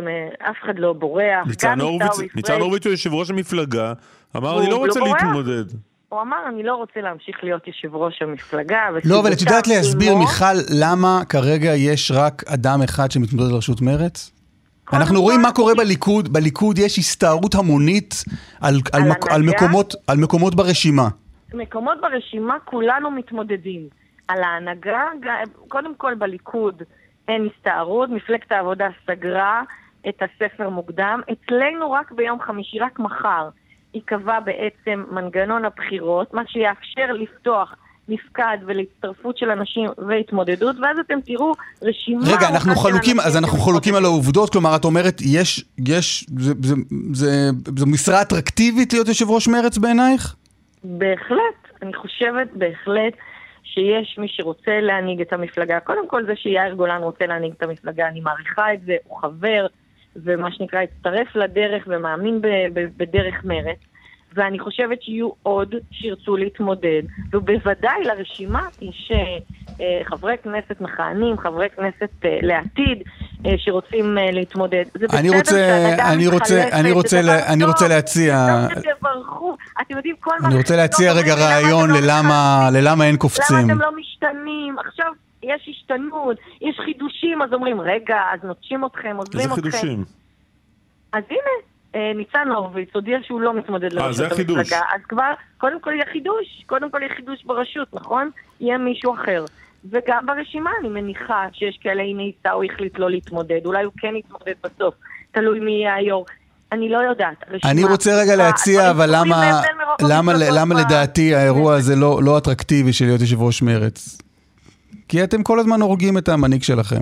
אף 0.50 0.56
אחד 0.64 0.78
לא 0.78 0.92
בורח. 0.92 1.46
ניצן 1.46 1.80
הורוביץ, 1.80 2.34
ניצן 2.34 2.60
הורוביץ 2.60 2.86
הוא 2.86 2.90
יושב 2.90 3.14
ראש 3.14 3.30
המפלגה, 3.30 3.92
אמר 4.36 4.60
אני 4.60 4.70
לא 4.70 4.76
רוצה 4.76 5.00
לא 5.00 5.06
להתמודד. 5.06 5.64
הוא 6.08 6.20
אמר, 6.20 6.36
אני 6.48 6.62
לא 6.62 6.74
רוצה 6.74 7.00
להמשיך 7.00 7.36
להיות 7.42 7.66
יושב 7.66 7.94
ראש 7.94 8.22
המפלגה. 8.22 8.88
לא, 9.04 9.20
אבל 9.20 9.32
את 9.32 9.40
יודעת 9.40 9.66
להסביר, 9.66 10.16
מיכל, 10.16 10.56
למה 10.80 11.22
כרגע 11.28 11.74
יש 11.74 12.12
רק 12.14 12.42
אדם 12.46 12.82
אחד 12.82 13.10
שמתמודד 13.10 13.52
לראשות 13.52 13.80
מרץ? 13.80 14.32
אנחנו 14.92 15.22
רואים 15.22 15.42
מה 15.42 15.52
קורה 15.52 15.74
בליכוד, 15.74 16.32
בליכוד 16.32 16.78
יש 16.78 16.98
הסתערות 16.98 17.54
המונית 17.54 18.14
על, 18.60 18.74
על, 18.92 19.02
על, 19.02 19.08
מק, 19.08 19.32
על, 19.32 19.42
מקומות, 19.42 19.94
על 20.06 20.16
מקומות 20.18 20.54
ברשימה. 20.54 21.08
מקומות 21.54 21.98
ברשימה 22.00 22.56
כולנו 22.64 23.10
מתמודדים. 23.10 23.88
על 24.28 24.42
ההנהגה, 24.42 25.02
קודם 25.68 25.94
כל 25.94 26.14
בליכוד 26.14 26.82
אין 27.28 27.48
הסתערות, 27.54 28.10
מפלגת 28.10 28.52
העבודה 28.52 28.88
סגרה 29.06 29.62
את 30.08 30.22
הספר 30.22 30.70
מוקדם. 30.70 31.20
אצלנו 31.32 31.92
רק 31.92 32.12
ביום 32.12 32.40
חמישי, 32.40 32.78
רק 32.78 32.98
מחר, 32.98 33.48
ייקבע 33.94 34.40
בעצם 34.40 35.04
מנגנון 35.10 35.64
הבחירות, 35.64 36.34
מה 36.34 36.42
שיאפשר 36.46 37.12
לפתוח 37.12 37.74
מפקד 38.08 38.58
ולהצטרפות 38.66 39.38
של 39.38 39.50
אנשים 39.50 39.90
והתמודדות, 40.08 40.76
ואז 40.82 40.98
אתם 40.98 41.20
תראו 41.20 41.52
רשימה... 41.82 42.22
רגע, 42.26 42.48
אנחנו 42.48 42.76
חלוקים, 42.76 43.20
אז 43.20 43.36
אנחנו 43.36 43.58
חלוקים 43.58 43.94
על 43.94 44.04
העובדות, 44.04 44.52
כלומר, 44.52 44.76
את 44.76 44.84
אומרת, 44.84 45.20
יש, 45.20 45.64
יש, 45.86 46.26
זה, 46.38 46.52
זה, 46.62 46.74
זה, 47.12 47.50
זה 47.78 47.86
משרה 47.86 48.22
אטרקטיבית 48.22 48.92
להיות 48.92 49.08
יושב 49.08 49.30
ראש 49.30 49.48
מרץ 49.48 49.78
בעינייך? 49.78 50.34
בהחלט, 50.84 51.82
אני 51.82 51.94
חושבת 51.94 52.48
בהחלט 52.52 53.12
שיש 53.76 54.18
מי 54.18 54.28
שרוצה 54.28 54.80
להנהיג 54.80 55.20
את 55.20 55.32
המפלגה. 55.32 55.80
קודם 55.80 56.08
כל, 56.08 56.26
זה 56.26 56.36
שיאיר 56.36 56.74
גולן 56.74 57.02
רוצה 57.02 57.26
להנהיג 57.26 57.52
את 57.56 57.62
המפלגה, 57.62 58.08
אני 58.08 58.20
מעריכה 58.20 58.74
את 58.74 58.80
זה, 58.80 58.96
הוא 59.04 59.18
חבר. 59.18 59.66
ומה 60.24 60.52
שנקרא 60.52 60.80
הצטרף 60.80 61.36
לדרך 61.36 61.84
ומאמין 61.86 62.40
בדרך 62.72 63.44
מרץ. 63.44 63.78
ואני 64.36 64.58
חושבת 64.58 65.02
שיהיו 65.02 65.30
עוד 65.42 65.74
שירצו 65.90 66.36
להתמודד, 66.36 67.02
ובוודאי 67.32 68.04
לרשימה 68.04 68.62
יש 68.82 69.12
חברי 70.04 70.34
כנסת 70.42 70.80
מכהנים, 70.80 71.38
חברי 71.38 71.66
כנסת 71.76 72.10
אה, 72.24 72.38
לעתיד, 72.42 73.02
אה, 73.46 73.54
שרוצים 73.58 74.18
אה, 74.18 74.30
להתמודד. 74.32 74.84
זה 74.94 75.06
אני 75.18 75.30
רוצה, 75.30 75.94
אני 76.12 76.28
רוצה, 76.28 76.68
אני 76.72 76.92
רוצה, 76.92 77.20
אני 77.52 77.64
רוצה 77.64 77.88
להציע... 77.88 78.46
תברכו, 79.00 79.56
אתם 79.80 79.96
יודעים, 79.96 80.16
כל 80.20 80.30
אני 80.44 80.56
רוצה 80.56 80.76
להציע 80.76 81.12
רגע 81.12 81.34
רעיון 81.34 81.90
לא 81.90 82.00
ללמה 82.70 83.04
אין 83.04 83.16
קופצים. 83.16 83.56
למה 83.56 83.72
אתם 83.72 83.80
לא 83.80 83.90
משתנים? 83.96 84.76
עכשיו 84.78 85.12
יש 85.42 85.68
השתנות, 85.68 86.36
יש 86.60 86.80
חידושים, 86.84 87.42
אז 87.42 87.52
אומרים, 87.52 87.80
רגע, 87.80 88.16
אז 88.34 88.40
נוטשים 88.44 88.84
אתכם, 88.84 89.16
עוזבים 89.16 89.40
אתכם. 89.40 89.50
איזה 89.50 89.54
חידושים? 89.54 90.04
אז 91.12 91.22
הנה, 91.30 91.75
ניצן 91.94 92.48
הורוביץ 92.54 92.88
הודיע 92.94 93.18
שהוא 93.22 93.40
לא 93.40 93.54
מתמודד 93.54 93.92
אה, 93.92 94.04
לראשות 94.04 94.32
המפלגה. 94.32 94.80
אז 94.94 95.00
כבר, 95.08 95.32
קודם 95.58 95.80
כל 95.80 95.90
יהיה 95.90 96.04
חידוש, 96.12 96.64
קודם 96.66 96.90
כל 96.90 96.98
יהיה 97.02 97.14
חידוש 97.16 97.44
ברשות, 97.44 97.94
נכון? 97.94 98.30
יהיה 98.60 98.78
מישהו 98.78 99.14
אחר. 99.14 99.44
וגם 99.90 100.26
ברשימה 100.26 100.70
אני 100.80 100.88
מניחה 100.88 101.46
שיש 101.52 101.78
כאלה, 101.82 102.02
הנה 102.02 102.22
עיסאווי 102.22 102.68
החליט 102.72 102.98
לא 102.98 103.10
להתמודד, 103.10 103.60
אולי 103.64 103.84
הוא 103.84 103.92
כן 103.98 104.16
יתמודד 104.16 104.54
בסוף, 104.64 104.94
תלוי 105.32 105.60
מי 105.60 105.72
יהיה 105.72 105.94
היו"ר. 105.94 106.24
אני 106.72 106.88
לא 106.88 106.98
יודעת. 106.98 107.44
אני 107.64 107.84
רוצה 107.84 108.10
רגע 108.22 108.36
להציע, 108.36 108.90
אבל 108.90 109.08
למה, 109.12 109.60
למה, 110.02 110.32
למה 110.52 110.74
לדעתי 110.74 111.34
האירוע 111.34 111.74
הזה 111.74 111.96
לא, 111.96 112.20
לא 112.22 112.38
אטרקטיבי 112.38 112.92
של 112.92 113.04
להיות 113.04 113.20
יושב 113.20 113.42
ראש 113.42 113.62
מרץ? 113.62 114.18
כי 115.08 115.24
אתם 115.24 115.42
כל 115.42 115.58
הזמן 115.60 115.80
הורגים 115.80 116.18
את 116.18 116.28
המנהיג 116.28 116.62
שלכם. 116.62 117.00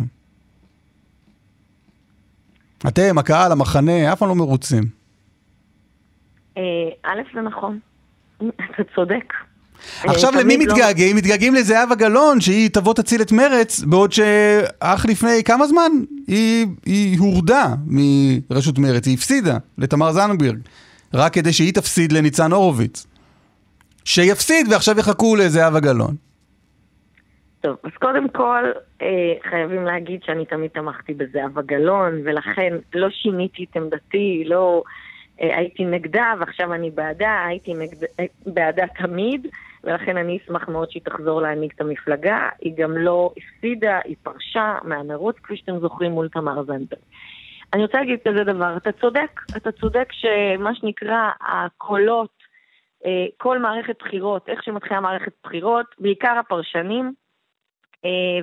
אתם, 2.88 3.18
הקהל, 3.18 3.52
המחנה, 3.52 4.12
אף 4.12 4.18
פעם 4.18 4.28
לא 4.28 4.34
מרוצים. 4.34 4.82
אה, 6.56 6.62
א', 7.04 7.20
זה 7.34 7.40
נכון. 7.40 7.78
אתה 8.36 8.82
צודק. 8.94 9.32
עכשיו 10.04 10.34
אה, 10.34 10.40
למי 10.40 10.56
לא- 10.56 10.64
מתגעגעים? 10.72 11.16
מתגעגעים 11.16 11.54
לזהבה 11.54 11.94
גלאון, 11.94 12.40
שהיא 12.40 12.70
תבוא 12.70 12.94
תציל 12.94 13.22
את 13.22 13.32
מרץ, 13.32 13.80
בעוד 13.80 14.12
שאך 14.12 15.06
לפני 15.06 15.44
כמה 15.44 15.66
זמן 15.66 15.90
היא, 16.26 16.66
היא 16.86 17.18
הורדה 17.18 17.74
מרשות 17.86 18.78
מרץ, 18.78 19.06
היא 19.06 19.14
הפסידה 19.14 19.58
לתמר 19.78 20.12
זנדברג, 20.12 20.58
רק 21.14 21.32
כדי 21.32 21.52
שהיא 21.52 21.72
תפסיד 21.74 22.12
לניצן 22.12 22.52
הורוביץ. 22.52 23.06
שיפסיד 24.04 24.66
ועכשיו 24.72 24.98
יחכו 24.98 25.36
לזהבה 25.36 25.80
גלאון. 25.80 26.14
טוב, 27.64 27.76
אז 27.82 27.90
קודם 28.00 28.28
כל, 28.28 28.64
אה, 29.02 29.34
חייבים 29.50 29.84
להגיד 29.84 30.22
שאני 30.22 30.44
תמיד 30.44 30.70
תמכתי 30.70 31.14
בזהבה 31.14 31.62
גלאון, 31.62 32.20
ולכן 32.24 32.76
לא 32.94 33.10
שיניתי 33.10 33.64
את 33.64 33.76
עמדתי, 33.76 34.44
לא 34.46 34.82
אה, 35.40 35.58
הייתי 35.58 35.84
נגדה, 35.84 36.34
ועכשיו 36.40 36.74
אני 36.74 36.90
בעדה, 36.90 37.44
הייתי 37.46 37.74
נגד, 37.74 38.04
אה, 38.20 38.24
בעדה 38.46 38.86
תמיד, 38.86 39.46
ולכן 39.84 40.16
אני 40.16 40.38
אשמח 40.44 40.68
מאוד 40.68 40.90
שהיא 40.90 41.02
תחזור 41.02 41.42
להנהיג 41.42 41.72
את 41.74 41.80
המפלגה. 41.80 42.48
היא 42.60 42.72
גם 42.76 42.98
לא 42.98 43.30
הפסידה, 43.36 44.00
היא 44.04 44.16
פרשה 44.22 44.78
מהמרוץ, 44.82 45.36
כפי 45.42 45.56
שאתם 45.56 45.78
זוכרים, 45.78 46.12
מול 46.12 46.28
תמר 46.28 46.62
זנדברג. 46.64 47.00
אני 47.72 47.82
רוצה 47.82 47.98
להגיד 47.98 48.18
כזה 48.28 48.44
דבר, 48.44 48.76
אתה 48.76 48.92
צודק, 48.92 49.40
אתה 49.56 49.72
צודק 49.72 50.08
שמה 50.12 50.74
שנקרא 50.74 51.30
הקולות, 51.40 52.30
אה, 53.06 53.26
כל 53.36 53.58
מערכת 53.58 53.96
בחירות, 53.98 54.48
איך 54.48 54.62
שמתחילה 54.62 55.00
מערכת 55.00 55.32
בחירות, 55.44 55.86
בעיקר 55.98 56.38
הפרשנים, 56.38 57.23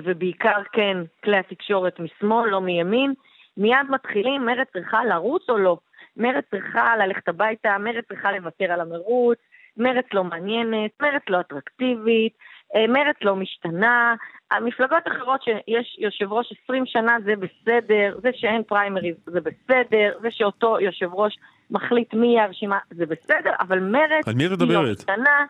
ובעיקר 0.04 0.62
כן 0.72 0.96
כלי 1.24 1.36
התקשורת 1.36 2.00
משמאל, 2.00 2.50
לא 2.50 2.60
מימין, 2.60 3.14
מיד 3.56 3.86
מתחילים, 3.90 4.46
מרצ 4.46 4.68
צריכה 4.72 5.04
לרוץ 5.04 5.42
או 5.48 5.58
לא? 5.58 5.76
מרצ 6.16 6.44
צריכה 6.50 6.96
ללכת 6.96 7.28
הביתה, 7.28 7.76
מרצ 7.78 8.04
צריכה 8.08 8.32
לוותר 8.32 8.72
על 8.72 8.80
המרוץ, 8.80 9.38
מרצ 9.76 10.04
לא 10.12 10.24
מעניינת, 10.24 10.90
מרצ 11.02 11.22
לא 11.28 11.40
אטרקטיבית, 11.40 12.32
אה, 12.74 12.86
מרצ 12.86 13.16
לא 13.22 13.36
משתנה, 13.36 14.14
המפלגות 14.50 15.02
אחרות 15.08 15.42
שיש 15.42 15.96
יושב 15.98 16.32
ראש 16.32 16.52
20 16.64 16.86
שנה 16.86 17.16
זה 17.24 17.32
בסדר, 17.36 18.18
זה 18.22 18.30
שאין 18.32 18.62
פריימריז 18.62 19.16
זה 19.26 19.40
בסדר, 19.40 20.12
זה 20.22 20.30
שאותו 20.30 20.80
יושב 20.80 21.08
ראש 21.12 21.38
מחליט 21.70 22.14
מי 22.14 22.26
יהיה 22.26 22.44
הרשימה 22.44 22.78
זה 22.90 23.06
בסדר, 23.06 23.52
אבל 23.60 23.80
מרצ 23.80 24.28
היא 24.28 24.34
לא? 24.68 24.92
משתנה. 24.92 25.46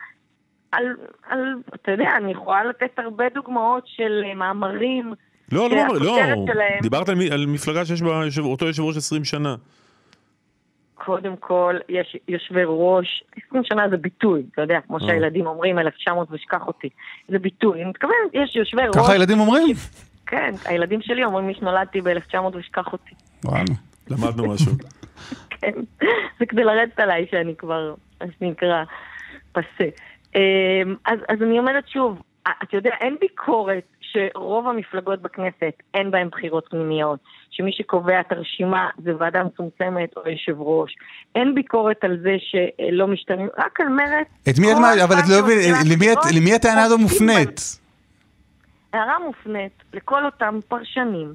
על, 0.73 0.85
על, 1.29 1.39
אתה 1.75 1.91
יודע, 1.93 2.11
אני 2.17 2.33
יכולה 2.33 2.65
לתת 2.65 2.99
הרבה 2.99 3.25
דוגמאות 3.35 3.83
של 3.87 4.23
אה, 4.25 4.35
מאמרים. 4.35 5.13
לא, 5.53 5.71
לא, 5.71 5.77
לא, 6.01 6.19
שלהם- 6.47 6.81
דיברת 6.83 7.09
על 7.09 7.15
מי- 7.15 7.31
על 7.31 7.47
מפלגה 7.47 7.85
שיש 7.85 8.03
בה 8.03 8.25
יושב- 8.25 8.43
אותו 8.45 8.67
יושב 8.67 8.83
ראש 8.83 8.97
20 8.97 9.25
שנה. 9.25 9.55
קודם 10.95 11.37
כל, 11.37 11.77
יש 11.89 12.17
יושבי 12.29 12.63
ראש, 12.67 13.25
20 13.49 13.65
שנה 13.65 13.89
זה 13.89 13.97
ביטוי, 13.97 14.43
אתה 14.53 14.63
יודע, 14.63 14.79
כמו 14.87 14.97
אה. 14.97 15.01
שהילדים 15.07 15.47
אומרים, 15.47 15.79
1900 15.79 16.29
ושכח 16.31 16.67
אותי. 16.67 16.89
זה 17.29 17.39
ביטוי. 17.39 17.81
אני 17.83 17.91
מתכוונת, 17.91 18.17
יש 18.33 18.57
יושבי 18.57 18.83
ראש, 18.87 18.97
ככה 18.97 19.13
הילדים 19.13 19.41
אומרים? 19.41 19.77
כן, 20.27 20.55
הילדים 20.65 21.03
שלי 21.03 21.25
אומרים 21.25 21.49
לי 21.49 21.55
שנולדתי 21.55 22.01
ב-1900 22.01 22.39
ושכח 22.57 22.93
אותי. 22.93 23.15
וואלה. 23.45 23.65
למדנו 24.11 24.49
משהו. 24.55 24.73
כן, 25.61 25.73
זה 26.39 26.47
כדי 26.47 26.65
לרדת 26.65 27.01
עליי 27.01 27.27
שאני 27.31 27.55
כבר, 27.57 27.95
מה 28.21 28.27
שנקרא, 28.39 28.85
פסה. 29.53 29.89
אמ, 30.35 30.41
אז, 31.05 31.19
אז 31.29 31.43
אני 31.43 31.59
אומרת 31.59 31.89
שוב, 31.89 32.23
אתה 32.63 32.77
יודע, 32.77 32.91
אין 33.01 33.17
ביקורת 33.21 33.85
שרוב 34.01 34.69
המפלגות 34.69 35.23
בכנסת 35.23 35.73
אין 35.95 36.11
בהן 36.11 36.29
בחירות 36.29 36.69
פנימיות, 36.71 37.21
שמי 37.51 37.73
שקובע 37.73 38.21
את 38.21 38.33
הרשימה 38.33 38.89
זה 38.99 39.11
ועדה 39.19 39.45
מצומצמת 39.45 40.17
או 40.17 40.23
יושב 40.31 40.61
ראש. 40.61 40.97
אין 41.35 41.55
ביקורת 41.55 42.05
על 42.05 42.19
זה 42.23 42.37
שלא 42.39 43.07
משתנים, 43.07 43.49
רק 43.59 43.81
על 43.81 43.89
מרץ. 43.89 44.27
את 44.49 44.59
מי 44.59 44.73
את 44.73 44.77
מה... 44.77 45.05
אבל 45.05 45.19
את 45.19 45.29
לא 45.29 45.43
מבינה, 45.43 45.63
שעושים 46.15 46.43
למי 46.43 46.55
הטענה 46.55 46.83
הזו 46.83 46.99
מופנית? 46.99 47.61
הערה 48.93 49.19
מופנית 49.19 49.73
לכל 49.93 50.25
אותם 50.25 50.59
פרשנים 50.69 51.35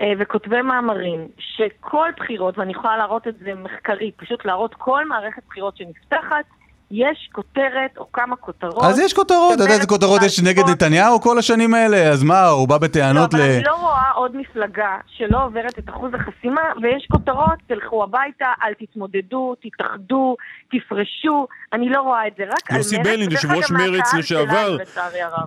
אה, 0.00 0.12
וכותבי 0.18 0.62
מאמרים 0.62 1.28
שכל 1.38 2.08
בחירות, 2.16 2.58
ואני 2.58 2.72
יכולה 2.72 2.96
להראות 2.96 3.28
את 3.28 3.38
זה 3.38 3.54
מחקרית, 3.54 4.14
פשוט 4.16 4.44
להראות 4.44 4.74
כל 4.74 5.08
מערכת 5.08 5.42
בחירות 5.48 5.76
שנפתחת, 5.76 6.44
יש 6.90 7.28
כותרת 7.32 7.98
או 7.98 8.12
כמה 8.12 8.36
כותרות. 8.36 8.84
אז 8.84 8.98
יש 8.98 9.12
כותרות, 9.12 9.54
אתה 9.54 9.62
יודע 9.62 9.74
איזה 9.74 9.86
כותרות 9.86 10.22
יש 10.22 10.40
נגד. 10.40 10.68
נתניהו 10.70 11.20
כל 11.20 11.38
השנים 11.38 11.74
האלה? 11.74 11.96
אז 11.96 12.22
מה, 12.22 12.46
הוא 12.46 12.68
בא 12.68 12.74
לא, 12.74 12.78
בטענות 12.78 13.34
ל... 13.34 13.36
אבל 13.36 13.50
אני 13.50 13.64
לא 13.64 13.74
רואה 13.74 14.10
עוד 14.14 14.36
מפלגה 14.36 14.96
שלא 15.06 15.44
עוברת 15.44 15.78
את 15.78 15.88
אחוז 15.88 16.10
החסימה, 16.14 16.60
ויש 16.82 17.06
כותרות, 17.12 17.58
תלכו 17.66 18.04
הביתה, 18.04 18.46
אל 18.62 18.74
תתמודדו, 18.74 19.54
תתאחדו, 19.62 20.36
תפרשו, 20.70 21.46
אני 21.72 21.88
לא 21.88 22.00
רואה 22.00 22.26
את 22.26 22.32
זה, 22.38 22.44
רק 22.44 22.70
על 22.70 22.76
מרץ. 22.76 22.92
יוסי 22.92 22.98
ביילין, 22.98 23.26
ודרך 23.26 23.44
יושב 23.44 23.54
ראש 23.56 23.70
מרצ 23.70 24.14
לשעבר. 24.14 24.76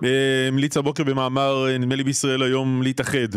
אה, 0.04 0.48
המליץ 0.48 0.76
הבוקר 0.76 1.04
במאמר, 1.04 1.66
אה, 1.68 1.78
נדמה 1.78 1.94
לי 1.94 2.04
בישראל 2.04 2.42
היום, 2.42 2.82
להתאחד. 2.82 3.28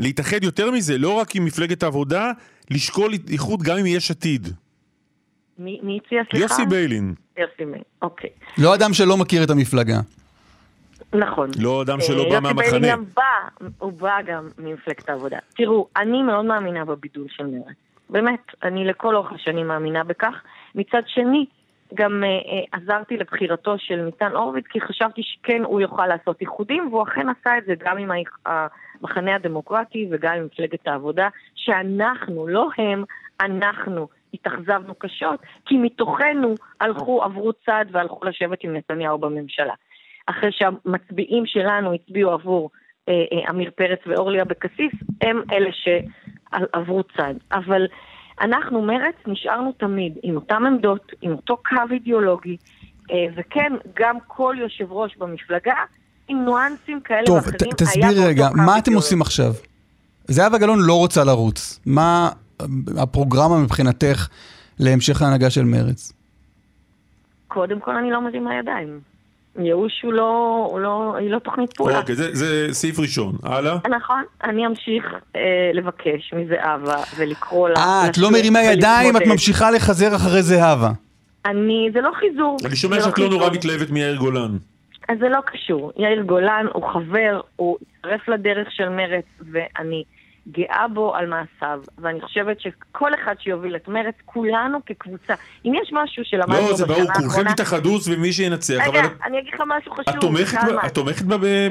להתאחד 0.00 0.44
יותר 0.44 0.70
מזה, 0.70 0.98
לא 0.98 1.12
רק 1.12 1.36
עם 1.36 1.44
מפלגת 1.44 1.82
העבודה, 1.82 2.30
לשקול 2.70 3.12
איחוד 3.28 3.62
גם 3.62 3.76
עם 3.78 3.86
יש 3.86 4.10
עתיד. 4.10 4.48
מי 5.58 6.00
הציע, 6.04 6.22
סליחה? 6.30 6.44
יוסי 6.44 6.66
ביילין, 6.66 7.14
יוסי 7.38 7.64
ביילין, 7.64 7.82
אוקיי. 8.02 8.30
לא 8.58 8.74
אדם 8.74 8.92
שלא 8.92 9.16
מכיר 9.16 9.44
את 9.44 9.50
המפלגה. 9.50 10.00
נכון. 11.12 11.50
לא 11.58 11.82
אדם 11.82 12.00
שלא 12.00 12.22
אה, 12.22 12.28
בא 12.28 12.34
יוסי 12.34 12.40
מהמחנה. 12.40 12.78
ביילין 12.78 12.90
גם 12.92 13.04
בא, 13.16 13.66
הוא 13.78 13.92
בא 13.92 14.22
גם 14.26 14.48
ממפלגת 14.58 15.08
העבודה. 15.08 15.38
תראו, 15.56 15.88
אני 15.96 16.22
מאוד 16.22 16.44
מאמינה 16.44 16.84
בבידול 16.84 17.26
של 17.28 17.46
מרצ. 17.46 17.76
באמת, 18.10 18.40
אני 18.62 18.84
לכל 18.84 19.16
אורך 19.16 19.32
השנים 19.32 19.68
מאמינה 19.68 20.04
בכך. 20.04 20.34
מצד 20.74 21.02
שני, 21.06 21.46
גם 21.94 22.24
אה, 22.24 22.28
אה, 22.28 22.78
עזרתי 22.78 23.16
לבחירתו 23.16 23.78
של 23.78 23.96
ניצן 23.96 24.32
הורוביץ, 24.32 24.64
כי 24.70 24.80
חשבתי 24.80 25.22
שכן 25.22 25.62
הוא 25.64 25.80
יוכל 25.80 26.06
לעשות 26.06 26.40
איחודים, 26.40 26.88
והוא 26.90 27.02
אכן 27.02 27.26
עשה 27.28 27.58
את 27.58 27.64
זה 27.66 27.74
גם 27.78 27.98
עם 27.98 28.10
המחנה 28.46 29.34
הדמוקרטי 29.34 30.08
וגם 30.10 30.34
עם 30.34 30.44
מפלגת 30.44 30.88
העבודה, 30.88 31.28
שאנחנו, 31.54 32.48
לא 32.48 32.68
הם, 32.78 33.04
אנחנו 33.40 34.08
התאכזבנו 34.34 34.94
קשות, 34.98 35.40
כי 35.66 35.76
מתוכנו 35.76 36.54
הלכו, 36.80 37.22
עברו 37.22 37.52
צד 37.66 37.84
והלכו 37.92 38.24
לשבת 38.24 38.58
עם 38.64 38.76
נתניהו 38.76 39.18
בממשלה. 39.18 39.74
אחרי 40.26 40.50
שהמצביעים 40.52 41.46
שלנו 41.46 41.94
הצביעו 41.94 42.30
עבור 42.32 42.70
אה, 43.08 43.14
אה, 43.32 43.48
עמיר 43.48 43.70
פרץ 43.76 43.98
ואורלי 44.06 44.42
אבקסיס, 44.42 44.92
הם 45.22 45.42
אלה 45.52 45.70
שעברו 45.72 47.02
צד. 47.16 47.34
אבל 47.52 47.86
אנחנו, 48.40 48.82
מרצ, 48.82 49.14
נשארנו 49.26 49.72
תמיד 49.72 50.12
עם 50.22 50.36
אותן 50.36 50.66
עמדות, 50.66 51.12
עם 51.22 51.32
אותו 51.32 51.56
קו 51.56 51.92
אידיאולוגי, 51.92 52.56
אה, 53.10 53.26
וכן, 53.36 53.72
גם 53.94 54.16
כל 54.26 54.56
יושב 54.58 54.92
ראש 54.92 55.16
במפלגה, 55.16 55.74
עם 56.28 56.44
ניואנסים 56.44 57.00
כאלה 57.00 57.26
טוב, 57.26 57.36
ואחרים, 57.36 57.56
ת- 57.72 57.82
היה 57.96 58.06
באותו 58.08 58.22
רגע, 58.28 58.48
קו 58.48 58.56
מה 58.56 58.62
אתם 58.62 58.68
אידיאולוגי. 58.76 58.94
עושים 58.94 59.20
עכשיו? 59.22 59.52
זהבה 60.24 60.58
גלאון 60.58 60.78
לא 60.82 60.94
רוצה 60.98 61.24
לרוץ. 61.24 61.80
מה 61.86 62.30
הפרוגרמה 62.98 63.58
מבחינתך 63.58 64.28
להמשך 64.78 65.22
ההנהגה 65.22 65.50
של 65.50 65.64
מרצ? 65.64 66.12
קודם 67.48 67.80
כל 67.80 67.96
אני 67.96 68.10
לא 68.10 68.20
מרימה 68.24 68.54
ידיים. 68.54 69.00
ייאוש 69.58 70.02
הוא 70.02 70.12
לא, 70.12 70.66
הוא 70.70 70.80
לא, 70.80 71.16
היא 71.18 71.30
לא 71.30 71.38
תוכנית 71.38 71.72
פעולה. 71.76 71.98
אוקיי, 71.98 72.14
זה- 72.14 72.34
זה 72.34 72.68
סעיף 72.74 72.98
ראשון. 73.00 73.36
הלאה. 73.42 73.76
נכון, 73.90 74.22
אני 74.44 74.66
אמשיך 74.66 75.04
אה, 75.36 75.40
לבקש 75.74 76.34
מזהבה 76.36 76.96
ולקרוא 77.16 77.68
לה... 77.68 77.74
אה, 77.76 78.06
את 78.10 78.18
לא 78.18 78.30
מרימה 78.30 78.62
ידיים, 78.62 79.16
את. 79.16 79.22
ממשיכה 79.26 79.70
לחזר 79.70 80.16
אחרי 80.16 80.42
זהבה. 80.42 80.90
אני, 81.46 81.88
זה 81.92 82.00
לא 82.00 82.10
חיזור. 82.20 82.56
אני 82.64 82.76
שומע 82.76 83.00
זה 83.00 83.04
שאת 83.08 83.18
לא. 83.18 83.28
נורא 83.28 83.50
מתלהבת 83.50 83.90
מיאיר 83.90 84.16
גולן. 84.16 84.56
אז 85.08 85.18
זה 85.20 85.28
לא 85.28 85.38
קשור. 85.46 85.92
יאיר 85.96 86.22
גולן 86.22 86.66
הוא 86.72 86.82
חבר, 86.92 87.40
הוא 87.56 87.76
הצטרף 87.82 88.28
לדרך 88.28 88.68
של 88.70 88.88
מרצ, 88.88 89.24
ואני 89.52 90.04
גאה 90.50 90.86
בו 90.94 91.14
על 91.14 91.26
מעשיו. 91.26 91.80
ואני 91.98 92.20
חושבת 92.20 92.60
שכל 92.60 93.14
אחד 93.14 93.34
שיוביל 93.40 93.76
את 93.76 93.88
מרצ, 93.88 94.14
כולנו 94.24 94.78
כקבוצה. 94.86 95.34
אם 95.64 95.72
יש 95.82 95.90
משהו 95.92 96.24
שלמדנו 96.24 96.52
לא, 96.54 96.62
בשנה 96.62 96.76
זה 96.76 96.86
ברור, 96.86 96.98
כולכם 97.06 97.22
האחרונה... 97.24 97.54
תתאחדו 97.54 97.98
סביב 98.00 98.18
מי 98.18 98.32
שינצח, 98.32 98.74
רגע, 98.88 99.00
אבל 99.00 99.06
את- 99.08 99.12
אני 99.24 99.38
אגיד 99.38 99.54
לך 99.54 99.62
משהו 99.66 99.92
חשוב. 99.92 100.14
את 100.86 100.94
תומכת 100.94 101.24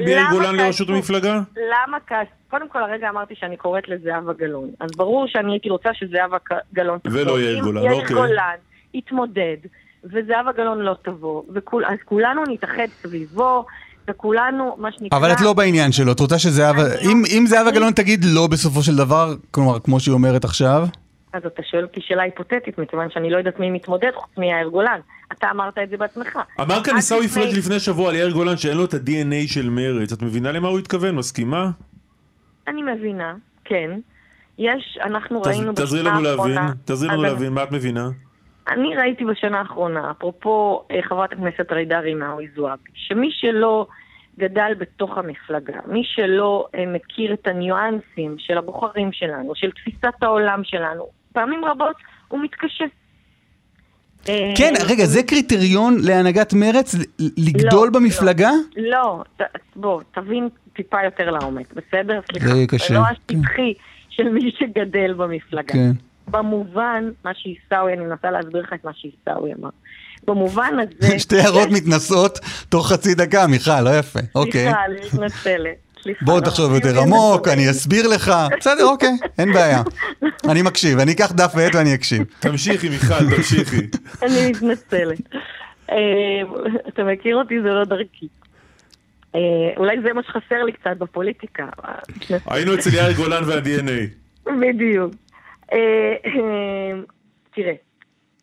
ביאיר 0.04 0.20
גולן 0.30 0.56
לראשות 0.56 0.86
כעסו? 0.86 0.96
המפלגה? 0.96 1.40
למה 1.56 1.98
כעס? 2.06 2.26
קודם 2.50 2.68
כל, 2.68 2.82
הרגע 2.82 3.08
אמרתי 3.08 3.34
שאני 3.36 3.56
קוראת 3.56 3.88
לזהבה 3.88 4.32
גלאון. 4.32 4.70
אז 4.80 4.90
ברור 4.96 5.26
שאני 5.28 5.52
הייתי 5.52 5.70
רוצה 5.70 5.94
שזהבה 5.94 6.36
גלאון 6.74 6.98
תחזור. 6.98 7.20
ולא 7.22 7.40
יאיר 7.40 7.58
אם 7.58 7.64
גולן, 7.64 7.82
יאיר 7.82 8.00
אוקיי. 8.02 8.16
גולן 8.16 8.56
יתמודד, 8.94 9.56
וזהבה 10.04 10.52
גלאון 10.52 10.78
לא 10.78 10.94
תבוא, 11.02 11.42
וכול, 11.54 11.84
אז 11.84 11.98
כולנו 12.04 12.42
נתאחד 12.48 12.86
סביבו, 12.90 13.66
וכולנו, 14.08 14.76
מה 14.78 14.88
שנקרא... 14.92 15.18
אבל 15.18 15.32
את 15.32 15.40
לא 15.40 15.52
בעניין 15.52 15.92
שלו, 15.92 16.12
את 16.12 16.20
רוצה 16.20 16.38
שזהבה... 16.38 16.82
אני- 16.86 17.12
אם 17.12 17.22
אם 17.38 17.44
זהבה 17.46 17.70
גלאון 17.70 17.92
תגיד 17.92 18.24
לא 18.24 18.46
בסופו 18.46 18.82
של 18.82 18.96
דבר, 18.96 19.34
כלומר, 19.50 19.78
כמו 19.80 20.00
שהיא 20.00 20.12
אומרת 20.12 20.44
עכשיו, 20.44 20.86
אז 21.32 21.42
אתה 21.46 21.62
שואל 21.70 21.82
אותי 21.82 22.00
שאלה 22.06 22.22
היפותטית, 22.22 22.78
מכיוון 22.78 23.08
שאני 23.10 23.30
לא 23.30 23.38
יודעת 23.38 23.60
מי 23.60 23.70
מתמודד 23.70 24.10
חוץ 24.16 24.30
מיאיר 24.38 24.68
גולן. 24.68 25.00
אתה 25.32 25.46
אמרת 25.50 25.78
את 25.78 25.90
זה 25.90 25.96
בעצמך. 25.96 26.38
אמר 26.60 26.84
כאן 26.84 26.96
עיסאווי 26.96 27.24
לפני- 27.26 27.42
פריג' 27.42 27.58
לפני 27.58 27.80
שבוע 27.80 28.08
על 28.10 28.14
יאיר 28.16 28.30
גולן 28.30 28.56
שאין 28.56 28.76
לו 28.76 28.84
את 28.84 28.94
ה-DNA 28.94 29.46
של 29.52 29.70
מרצ. 29.70 30.12
את 30.12 30.22
מבינה 30.22 30.52
למה 30.52 30.68
הוא 30.68 30.78
התכוון? 30.78 31.14
מסכימה? 31.14 31.70
אני 32.68 32.82
מבינה, 32.82 33.34
כן. 33.64 33.90
יש, 34.58 34.98
אנחנו 35.04 35.42
ראינו 35.42 35.72
תעזרי 35.72 36.02
לנו. 36.02 36.20
להבין, 36.20 36.58
תעזרי 36.84 37.08
לנו 37.08 37.22
להבין, 37.22 37.52
מה 37.52 37.62
את 37.62 37.72
מבינה? 37.72 38.08
אני 38.70 38.96
ראיתי 38.96 39.24
בשנה 39.24 39.58
האחרונה, 39.58 40.10
אפרופו 40.10 40.82
אה, 40.90 41.02
חברת 41.02 41.32
הכנסת 41.32 41.72
ג'ידא 41.72 41.98
רינאוי 41.98 42.46
זועבי, 42.56 42.90
שמי 42.94 43.28
שלא 43.32 43.86
גדל 44.38 44.72
בתוך 44.78 45.18
המפלגה, 45.18 45.78
מי 45.86 46.02
שלא 46.04 46.66
אה, 46.74 46.84
מכיר 46.86 47.32
את 47.32 47.46
הניואנסים 47.46 48.36
של 48.38 48.58
הבוחרים 48.58 49.12
שלנו, 49.12 49.52
של 49.54 49.70
תפיסת 49.70 50.22
העולם 50.22 50.60
שלנו, 50.64 51.06
פעמים 51.32 51.64
רבות 51.64 51.96
הוא 52.28 52.40
מתקשה. 52.40 52.84
אה, 54.28 54.52
כן, 54.56 54.72
רגע, 54.88 55.04
זה 55.04 55.22
קריטריון 55.22 55.96
להנהגת 56.02 56.52
מרץ? 56.52 56.94
לגדול 57.38 57.86
לא, 57.94 58.00
במפלגה? 58.00 58.50
לא, 58.76 59.22
ת- 59.36 59.42
בוא, 59.76 60.02
תבין 60.14 60.48
טיפה 60.72 61.04
יותר 61.04 61.30
לעומק, 61.30 61.72
בסדר? 61.72 62.20
סליחה. 62.30 62.46
זה 62.48 62.64
קשה, 62.68 62.88
זה 62.88 62.94
לא 62.94 63.00
כן. 63.28 63.36
השטחי 63.38 63.74
של 64.08 64.28
מי 64.28 64.50
שגדל 64.58 65.12
במפלגה. 65.16 65.72
כן. 65.72 65.90
במובן, 66.30 67.10
מה 67.24 67.30
שעיסאווי, 67.34 67.92
אני 67.92 68.04
מנסה 68.04 68.30
להסביר 68.30 68.62
לך 68.62 68.72
את 68.72 68.84
מה 68.84 68.90
שעיסאווי 68.94 69.52
אמר. 69.60 69.68
במובן 70.26 70.72
הזה... 70.80 71.18
שתי 71.24 71.40
הערות 71.40 71.68
מתנסות 71.70 72.38
תוך 72.68 72.92
חצי 72.92 73.14
דקה, 73.14 73.46
מיכל, 73.46 73.80
לא 73.80 73.98
יפה. 73.98 74.20
אוקיי. 74.34 74.64
סליחה, 74.64 74.84
אני 74.84 74.96
מתנצלת. 75.06 75.88
בוא 76.20 76.40
לא, 76.40 76.44
תחשוב 76.44 76.74
יותר 76.74 77.00
עמוק. 77.00 77.48
אני 77.48 77.70
אסביר 77.70 78.08
לך. 78.08 78.32
בסדר, 78.58 78.84
אוקיי, 78.84 79.16
אין 79.38 79.52
בעיה. 79.52 79.82
אני 80.50 80.62
מקשיב, 80.62 80.98
אני 80.98 81.12
אקח 81.12 81.32
דף 81.32 81.52
ועט 81.56 81.74
ואני 81.74 81.94
אקשיב. 81.94 82.24
תמשיכי 82.40 82.88
מיכל, 82.88 83.36
תמשיכי. 83.36 83.86
אני 84.22 84.50
מתנצלת. 84.50 85.18
אה, 85.90 85.96
אתה 86.88 87.04
מכיר 87.04 87.36
אותי, 87.36 87.54
זה 87.62 87.68
לא 87.68 87.84
דרכי. 87.84 88.28
אה, 89.34 89.40
אולי 89.76 89.96
זה 90.02 90.12
מה 90.12 90.22
שחסר 90.22 90.62
לי 90.64 90.72
קצת 90.72 90.96
בפוליטיקה. 90.98 91.66
היינו 92.46 92.74
אצל 92.74 92.94
יאיר 92.94 93.12
גולן 93.12 93.44
וה-DNA. 93.44 94.50
בדיוק. 94.60 95.14
אה, 95.72 96.16
אה, 96.24 97.00
תראה, 97.50 97.74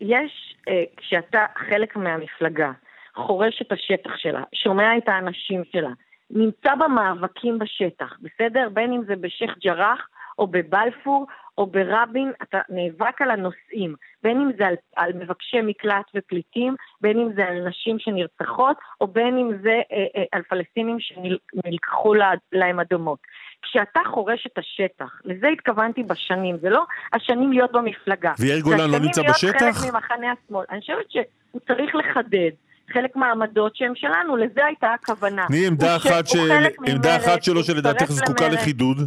יש, 0.02 0.56
אה, 0.68 0.84
כשאתה 0.98 1.46
חלק 1.70 1.96
מהמפלגה, 1.96 2.72
חורש 3.16 3.62
את 3.62 3.72
השטח 3.72 4.18
שלה, 4.18 4.44
שומע 4.56 4.98
את 4.98 5.08
האנשים 5.08 5.64
שלה, 5.72 5.90
נמצא 6.30 6.76
במאבקים 6.76 7.60
בשטח, 7.60 8.14
בסדר? 8.22 8.70
בין 8.74 8.94
אם 8.94 9.02
זה 9.08 9.16
בשייח' 9.16 9.58
ג'ראח, 9.58 10.08
או 10.40 10.48
בבלפור, 10.48 11.26
או 11.58 11.66
ברבין, 11.66 12.32
אתה 12.44 12.62
נאבק 12.70 13.22
על 13.22 13.32
הנושאים, 13.32 13.96
בין 14.24 14.42
אם 14.42 14.52
זה 14.58 14.68
על, 14.68 14.76
על 14.96 15.14
מבקשי 15.14 15.62
מקלט 15.62 16.06
ופליטים, 16.16 16.76
בין 17.02 17.20
אם 17.20 17.34
זה 17.36 17.46
על 17.46 17.68
נשים 17.68 18.00
שנרצחות, 18.00 18.78
או 19.02 19.08
בין 19.08 19.38
אם 19.38 19.52
זה 19.62 19.82
אה, 19.92 20.06
אה, 20.16 20.24
על 20.32 20.42
פלסטינים 20.42 20.98
שנלקחו 21.00 22.14
לה, 22.14 22.32
להם 22.52 22.80
אדמות. 22.80 23.20
כשאתה 23.66 24.00
חורש 24.06 24.48
את 24.48 24.58
השטח, 24.58 25.22
לזה 25.26 25.48
התכוונתי 25.48 26.04
בשנים, 26.04 26.58
זה 26.62 26.70
לא 26.70 26.84
השנים 27.14 27.52
להיות 27.52 27.72
במפלגה. 27.72 28.34
ויאיר 28.40 28.58
זה 28.58 28.64
גולן 28.64 28.78
לא 28.78 28.84
השנים 28.84 29.02
נמצא 29.02 29.22
להיות 29.22 29.36
בשטח? 29.36 29.60
חלק 29.82 29.94
ממחנה 29.94 30.28
השמאל. 30.32 30.66
אני 30.72 30.80
חושבת 30.80 31.12
שהוא 31.12 31.62
צריך 31.68 31.96
לחדד. 31.96 32.52
חלק 32.94 33.16
מהעמדות 33.16 33.76
שהן 33.76 33.92
שלנו, 33.96 34.38
לזה 34.38 34.66
הייתה 34.66 34.94
הכוונה. 34.94 35.46
תני 35.48 35.68
עמדה 35.68 35.96
אחת 35.96 36.28
של- 36.28 36.66
עמדה 36.88 37.16
אחת 37.18 37.44
שלו 37.44 37.64
שלדעתך 37.64 38.06
זקוקה. 38.12 38.48
לחידוד. 38.50 38.98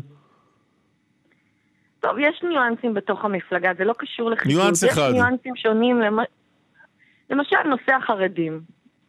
טוב, 2.01 2.19
יש 2.19 2.43
ניואנסים 2.49 2.95
בתוך 2.95 3.25
המפלגה, 3.25 3.71
זה 3.79 3.85
לא 3.85 3.95
קשור 3.99 4.31
לחידוד. 4.31 4.57
ניואנס 4.59 4.85
אחד. 4.85 5.09
יש 5.09 5.13
ניואנסים 5.15 5.57
שונים, 5.57 6.01
למ... 6.01 6.19
למשל 7.31 7.57
נושא 7.65 7.93
החרדים. 7.95 8.61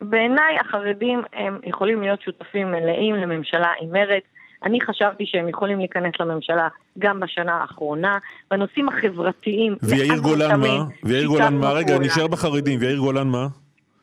בעיניי 0.02 0.58
החרדים 0.60 1.22
הם 1.34 1.60
יכולים 1.64 2.02
להיות 2.02 2.22
שותפים 2.22 2.72
מלאים 2.72 3.16
לממשלה 3.16 3.72
עם 3.82 3.92
מרצ. 3.92 4.24
אני 4.64 4.82
חשבתי 4.82 5.26
שהם 5.26 5.50
יכולים 5.50 5.80
להיכנס 5.80 6.14
לממשלה 6.20 6.68
גם 7.00 7.20
בשנה 7.20 7.54
האחרונה. 7.54 8.18
בנושאים 8.52 8.90
החברתיים, 8.90 9.76
ויאיר 9.84 10.18
גולן 10.20 10.60
מה? 10.60 10.86
ויאיר 11.04 11.28
גולן 11.28 11.56
מה? 11.56 11.72
רגע. 11.72 12.00
נשאר 12.00 12.28
בחרדים. 12.28 12.80
ויאיר 12.82 12.98
גולן 12.98 13.28
מה? 13.28 13.48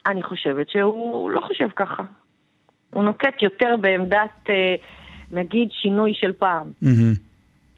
אני 0.06 0.22
חושבת 0.22 0.68
שהוא 0.68 1.30
לא 1.30 1.40
חושב 1.40 1.68
ככה. 1.76 2.02
הוא 2.90 3.04
נוקט 3.04 3.42
יותר 3.42 3.76
בעמדת, 3.80 4.50
אה, 4.50 4.74
נגיד, 5.30 5.68
שינוי 5.72 6.12
של 6.14 6.32
פעם. 6.32 6.70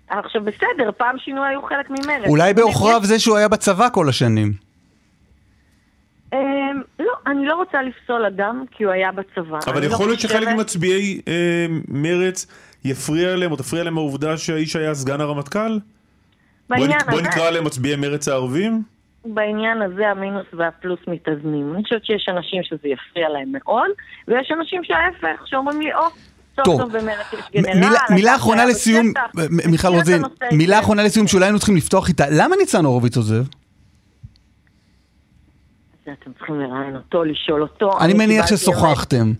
עכשיו 0.08 0.42
בסדר, 0.42 0.90
פעם 0.96 1.18
שינוי 1.18 1.48
היו 1.48 1.62
חלק 1.62 1.90
ממרצ. 1.90 2.28
אולי 2.28 2.54
בעוכריו 2.54 3.00
זה 3.02 3.18
שהוא 3.18 3.36
היה 3.36 3.48
בצבא 3.48 3.88
כל 3.92 4.08
השנים. 4.08 4.52
אמ, 6.32 6.38
לא, 6.98 7.12
אני 7.26 7.46
לא 7.46 7.54
רוצה 7.54 7.82
לפסול 7.82 8.24
אדם 8.24 8.64
כי 8.70 8.84
הוא 8.84 8.92
היה 8.92 9.12
בצבא. 9.12 9.58
אבל 9.66 9.80
לא 9.80 9.86
יכול 9.86 10.06
להיות 10.06 10.20
שחלק 10.20 10.48
ממצביעי 10.48 11.20
אה, 11.28 11.66
מרץ 11.88 12.46
יפריע 12.84 13.36
להם, 13.36 13.50
או 13.52 13.56
תפריע 13.56 13.84
להם 13.84 13.98
העובדה 13.98 14.36
שהאיש 14.36 14.76
היה 14.76 14.94
סגן 14.94 15.20
הרמטכ"ל? 15.20 15.78
בוא 15.78 16.76
בעניין 16.76 16.98
בוא 17.10 17.18
הזה- 17.18 17.28
נקרא 17.28 17.50
להם 17.50 17.64
מצביעי 17.64 17.96
מרץ 17.96 18.28
הערבים? 18.28 18.82
בעניין 19.24 19.82
הזה 19.82 20.08
המינוס 20.08 20.46
והפלוס 20.52 20.98
מתאזנים. 21.06 21.74
אני 21.74 21.82
חושבת 21.82 22.04
שיש 22.04 22.28
אנשים 22.36 22.62
שזה 22.62 22.88
יפריע 22.88 23.28
להם 23.28 23.52
מאוד, 23.52 23.90
ויש 24.28 24.52
אנשים 24.58 24.84
שההפך, 24.84 25.42
שאומרים 25.46 25.80
לי, 25.80 25.94
או, 25.94 26.00
טוב. 26.64 26.80
מילה- 28.10 28.36
אחרונה 28.36 28.64
לסיום, 28.64 29.12
מיכל 29.70 29.88
רוזין, 29.88 30.22
מילה. 30.52 30.80
אחרונה 30.80 31.02
לסיום 31.04 31.26
שאולי 31.26 31.44
היינו 31.44 31.58
צריכים 31.58 31.76
לפתוח 31.76 32.08
איתה. 32.08 32.24
למה 32.30 32.56
ניצן 32.60 32.84
הורוביץ 32.84 33.16
עוזב? 33.16 33.44
אתם 36.02 36.32
צריכים 36.38 36.60
לראיין 36.60 36.96
אותו, 36.96 37.24
לשאול 37.24 37.62
אותו. 37.62 37.98
אני 38.00 38.14
מניח 38.14 38.46
ששוחחתם. 38.46 39.32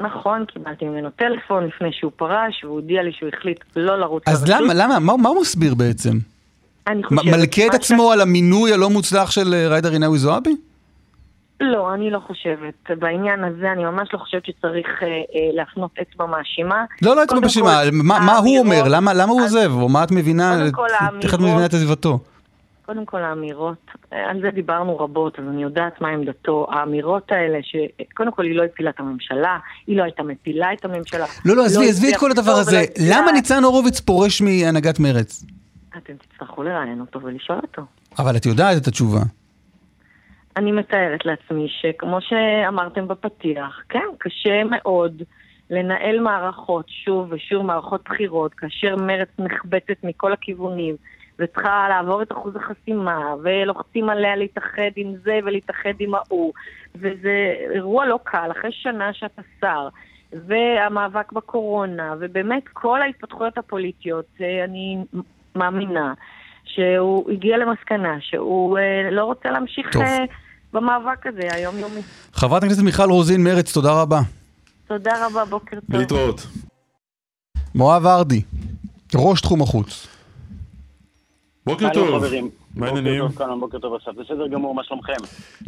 נכון, 0.00 0.44
קיבלתי 0.44 0.84
ממנו 0.84 1.10
טלפון 1.10 1.66
לפני 1.66 1.92
שהוא 1.92 2.12
פרש, 2.16 2.64
והוא 2.64 2.74
הודיע 2.74 3.02
לי 3.02 3.12
שהוא 3.12 3.28
החליט 3.36 3.58
לא 3.76 4.00
לרוץ 4.00 4.22
אז 4.26 4.48
לרשות. 4.48 4.64
למה, 4.64 4.74
למה, 4.74 4.98
מה 4.98 5.16
מה 5.16 5.28
הוא 5.28 5.40
מסביר 5.40 5.74
בעצם? 5.74 6.18
אני 6.86 7.04
חושבת 7.04 7.24
מלכה 7.24 7.66
את 7.66 7.74
עצמו 7.74 8.12
על 8.12 8.20
המינוי 8.20 8.72
הלא 8.72 8.90
מוצלח 8.90 9.30
של 9.30 9.54
אה, 9.54 9.68
ג'ידא 9.74 9.88
רינאוי 9.88 10.18
זועבי? 10.18 10.56
לא, 11.60 11.94
אני 11.94 12.10
לא 12.10 12.18
חושבת. 12.26 12.90
בעניין 12.98 13.44
הזה 13.44 13.72
אני 13.72 13.84
ממש 13.84 14.08
לא 14.12 14.18
חושבת 14.18 14.46
שצריך 14.46 14.86
אה, 15.02 15.06
אה, 15.08 15.22
להפנות 15.52 15.90
אצבע 16.02 16.26
מאשימה. 16.26 16.84
לא, 17.02 17.16
לא 17.16 17.24
אצבע 17.24 17.40
מאשימה, 17.40 17.80
מה 17.92 18.18
מה 18.20 18.36
הוא 18.36 18.58
אומר? 18.58 18.82
למה 18.88 19.14
למה 19.14 19.32
הוא 19.32 19.42
עוזב? 19.42 19.72
או 19.72 19.88
מה 19.88 20.04
את 20.04 20.10
מבינה? 20.12 20.66
איך 21.22 21.34
את 21.34 21.40
מבינה 21.40 21.66
את 21.66 21.74
עזיבתו? 21.74 22.18
קודם 22.90 23.06
כל 23.06 23.22
האמירות, 23.22 23.90
על 24.10 24.40
זה 24.40 24.50
דיברנו 24.50 24.98
רבות, 24.98 25.38
אז 25.38 25.44
אני 25.48 25.62
יודעת 25.62 26.00
מה 26.00 26.08
עמדתו. 26.08 26.66
האמירות 26.70 27.32
האלה, 27.32 27.58
שקודם 27.62 28.32
כל 28.32 28.44
היא 28.44 28.54
לא 28.56 28.64
הפילה 28.64 28.90
את 28.90 29.00
הממשלה, 29.00 29.58
היא 29.86 29.96
לא 29.96 30.02
הייתה 30.02 30.22
מפילה 30.22 30.72
את 30.72 30.84
הממשלה. 30.84 31.26
לא, 31.44 31.56
לא, 31.56 31.64
עזבי, 31.64 31.88
עזבי 31.88 32.10
את 32.12 32.16
כל 32.16 32.30
הדבר 32.30 32.50
הזה. 32.52 32.80
הצליח- 32.80 33.06
למה 33.18 33.32
ניצן 33.32 33.64
הורוביץ 33.64 34.00
פורש 34.00 34.42
מהנהגת 34.42 35.00
מרץ? 35.00 35.44
אתם 35.98 36.12
תצטרכו 36.16 36.62
לראיין 36.62 37.00
אותו 37.00 37.22
ולשאול 37.22 37.58
אותו. 37.62 37.82
אבל 38.18 38.36
את 38.36 38.46
יודעת 38.46 38.82
את 38.82 38.86
התשובה. 38.86 39.20
אני 40.56 40.72
מתארת 40.72 41.26
לעצמי 41.26 41.66
שכמו 41.80 42.18
שאמרתם 42.20 43.08
בפתיח, 43.08 43.80
כן, 43.88 44.06
קשה 44.18 44.64
מאוד 44.70 45.22
לנהל 45.70 46.20
מערכות 46.20 46.84
שוב 47.04 47.32
ושוב 47.32 47.62
מערכות 47.66 48.00
בחירות, 48.04 48.54
כאשר 48.54 48.96
מרץ 48.96 49.28
נחבטת 49.38 49.96
מכל 50.04 50.32
הכיוונים, 50.32 50.96
וצריכה 51.40 51.86
לעבור 51.88 52.22
את 52.22 52.32
אחוז 52.32 52.56
החסימה, 52.56 53.34
ולוחצים 53.42 54.08
עליה 54.08 54.36
להתאחד 54.36 54.90
עם 54.96 55.14
זה 55.24 55.38
ולהתאחד 55.44 55.94
עם 55.98 56.14
ההוא, 56.14 56.52
וזה 56.94 57.54
אירוע 57.74 58.06
לא 58.06 58.18
קל, 58.24 58.50
אחרי 58.50 58.70
שנה 58.72 59.12
שאתה 59.12 59.42
שר, 59.60 59.88
והמאבק 60.32 61.32
בקורונה, 61.32 62.14
ובאמת 62.20 62.62
כל 62.72 63.02
ההתפתחויות 63.02 63.58
הפוליטיות, 63.58 64.26
אה, 64.40 64.64
אני 64.64 65.04
מאמינה 65.56 66.14
שהוא 66.64 67.30
הגיע 67.30 67.56
למסקנה 67.56 68.16
שהוא 68.20 68.78
אה, 68.78 69.10
לא 69.10 69.24
רוצה 69.24 69.50
להמשיך 69.50 69.92
טוב. 69.92 70.02
אה, 70.02 70.24
במאבק 70.72 71.26
הזה 71.26 71.48
היומיומי. 71.52 72.00
חברת 72.32 72.62
הכנסת 72.62 72.82
מיכל 72.82 73.10
רוזין, 73.10 73.44
מרץ, 73.44 73.72
תודה 73.74 74.02
רבה. 74.02 74.20
תודה 74.88 75.26
רבה, 75.26 75.44
בוקר 75.44 75.76
טוב. 75.80 76.00
להתראות. 76.00 76.46
מואב 77.74 78.06
ארדי, 78.06 78.42
ראש 79.14 79.40
תחום 79.40 79.62
החוץ. 79.62 80.19
בוקר 81.66 81.92
שלום 81.94 82.06
טוב. 82.06 82.24
חברים. 82.24 82.44
מה 82.44 82.86
בוקר 82.86 82.96
העניינים? 82.96 83.28
טוב 83.28 83.38
כאן, 83.38 83.60
בוקר 83.60 83.78
טוב 83.78 83.94
אסף. 83.94 84.12
בסדר 84.14 84.46
גמור, 84.46 84.74
מה 84.74 84.84
שלומכם? 84.84 85.12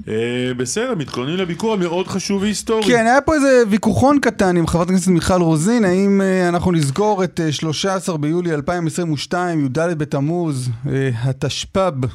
אה, 0.09 0.51
בסדר, 0.57 0.95
מתכוננים 0.95 1.37
לביקור 1.37 1.73
המאוד 1.73 2.07
חשוב 2.07 2.43
והיסטורי. 2.43 2.83
כן, 2.83 3.07
היה 3.07 3.21
פה 3.21 3.35
איזה 3.35 3.63
ויכוחון 3.71 4.21
קטן 4.21 4.57
עם 4.57 4.67
חברת 4.67 4.89
הכנסת 4.89 5.11
מיכל 5.11 5.43
רוזין, 5.43 5.85
האם 5.85 6.21
אה, 6.21 6.49
אנחנו 6.49 6.73
נזכור 6.73 7.25
את 7.25 7.41
אה, 7.41 7.53
13 7.53 8.19
ביולי 8.19 8.55
2022, 8.55 9.67
י"ד 9.67 9.79
בתמוז, 9.99 10.71
אה, 10.89 11.11
התשפ"ב, 11.25 12.07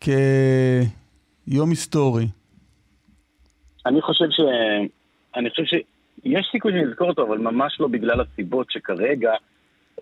כיום 0.00 1.70
היסטורי. 1.70 2.26
אני 3.86 4.02
חושב 4.02 4.24
ש... 4.30 4.40
אני 5.36 5.50
חושב 5.50 5.62
שיש 5.64 6.48
סיכוי 6.52 6.72
שנזכור 6.72 7.08
אותו, 7.08 7.22
אבל 7.22 7.38
ממש 7.38 7.76
לא 7.80 7.88
בגלל 7.88 8.20
הסיבות 8.20 8.66
שכרגע 8.70 9.32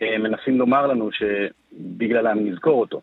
אה, 0.03 0.19
מנסים 0.19 0.59
לומר 0.59 0.87
לנו 0.87 1.11
שבגללם 1.73 2.47
נזכור 2.47 2.81
אותו. 2.81 3.01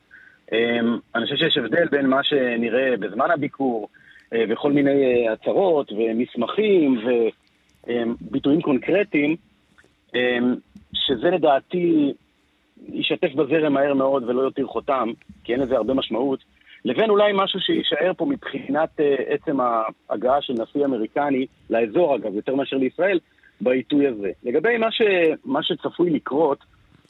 אה, 0.54 0.80
אני 1.16 1.24
חושב 1.24 1.36
שיש 1.36 1.58
הבדל 1.58 1.88
בין 1.88 2.06
מה 2.06 2.24
שנראה 2.24 2.98
בזמן 3.00 3.32
הביקור 3.32 3.90
אה, 4.34 4.44
וכל 4.50 4.72
מיני 4.72 5.04
אה, 5.04 5.34
הצהרות 5.34 5.92
ומסמכים 5.92 7.00
וביטויים 7.88 8.62
קונקרטיים, 8.62 9.36
אה, 10.16 10.38
שזה 10.94 11.30
לדעתי 11.30 12.14
יישטף 12.88 13.34
בזרם 13.34 13.74
מהר 13.74 13.94
מאוד 13.94 14.24
ולא 14.24 14.42
יותיר 14.42 14.68
חותם, 14.68 15.10
כי 15.44 15.54
אין 15.54 15.62
לזה 15.62 15.76
הרבה 15.76 15.94
משמעות, 15.94 16.40
לבין 16.86 17.10
אולי 17.10 17.32
משהו 17.36 17.60
שיישאר 17.60 18.12
פה 18.18 18.26
מבחינת 18.26 18.90
uh, 19.00 19.04
עצם 19.28 19.58
ההגעה 20.10 20.42
של 20.42 20.54
נשיא 20.54 20.86
אמריקני 20.86 21.46
לאזור, 21.70 22.16
אגב, 22.16 22.36
יותר 22.36 22.56
מאשר 22.56 22.78
לישראל, 22.78 23.20
בעיתוי 23.62 24.08
הזה. 24.08 24.32
לגבי 24.44 24.78
מה, 24.78 24.92
ש, 24.92 25.02
מה 25.46 25.64
שצפוי 25.64 26.10
לקרות, 26.10 26.58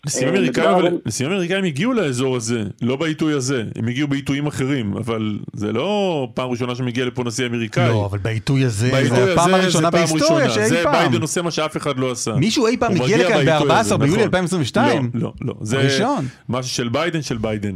נשיאים 0.07 0.27
אה, 0.27 0.39
אמריקאים, 0.39 0.99
נשיאים 1.05 1.31
אמריקאים 1.31 1.63
הגיעו 1.63 1.93
לאזור 1.93 2.35
הזה, 2.35 2.63
לא 2.81 2.95
בעיתוי 2.95 3.33
הזה, 3.33 3.63
הם 3.75 3.87
הגיעו 3.87 4.07
בעיתויים 4.07 4.47
אחרים, 4.47 4.97
אבל 4.97 5.39
זה 5.53 5.71
לא 5.71 6.27
פעם 6.33 6.49
ראשונה 6.49 6.75
שמגיע 6.75 7.05
לפה 7.05 7.23
נשיא 7.23 7.47
אמריקאי. 7.47 7.89
לא, 7.89 8.05
אבל 8.05 8.17
בעיתוי 8.17 8.65
הזה, 8.65 8.91
בעיתוי 8.91 9.17
זה 9.17 9.33
הפעם 9.33 9.53
הראשונה 9.53 9.89
זה 9.91 9.97
בהיסטוריה. 9.97 10.49
שאי 10.49 10.69
זה 10.69 10.83
פעם. 10.83 10.93
ביידן 10.93 11.21
עושה 11.21 11.41
מה 11.41 11.51
שאף 11.51 11.77
אחד 11.77 11.99
לא 11.99 12.11
עשה. 12.11 12.33
מישהו 12.33 12.67
אי 12.67 12.77
פעם 12.77 12.91
הגיע 12.91 13.03
מגיע 13.03 13.17
לכאן 13.17 13.45
בעיתוי 13.45 13.73
הזה, 13.73 13.95
ב-14 13.95 13.97
ביולי 13.97 14.13
נכון. 14.13 14.23
2022? 14.23 15.11
לא, 15.13 15.21
לא, 15.21 15.31
לא. 15.41 15.53
זה 15.61 15.79
הראשון. 15.79 16.25
משהו 16.49 16.71
של 16.71 16.89
ביידן 16.89 17.21
של 17.21 17.37
ביידן. 17.37 17.75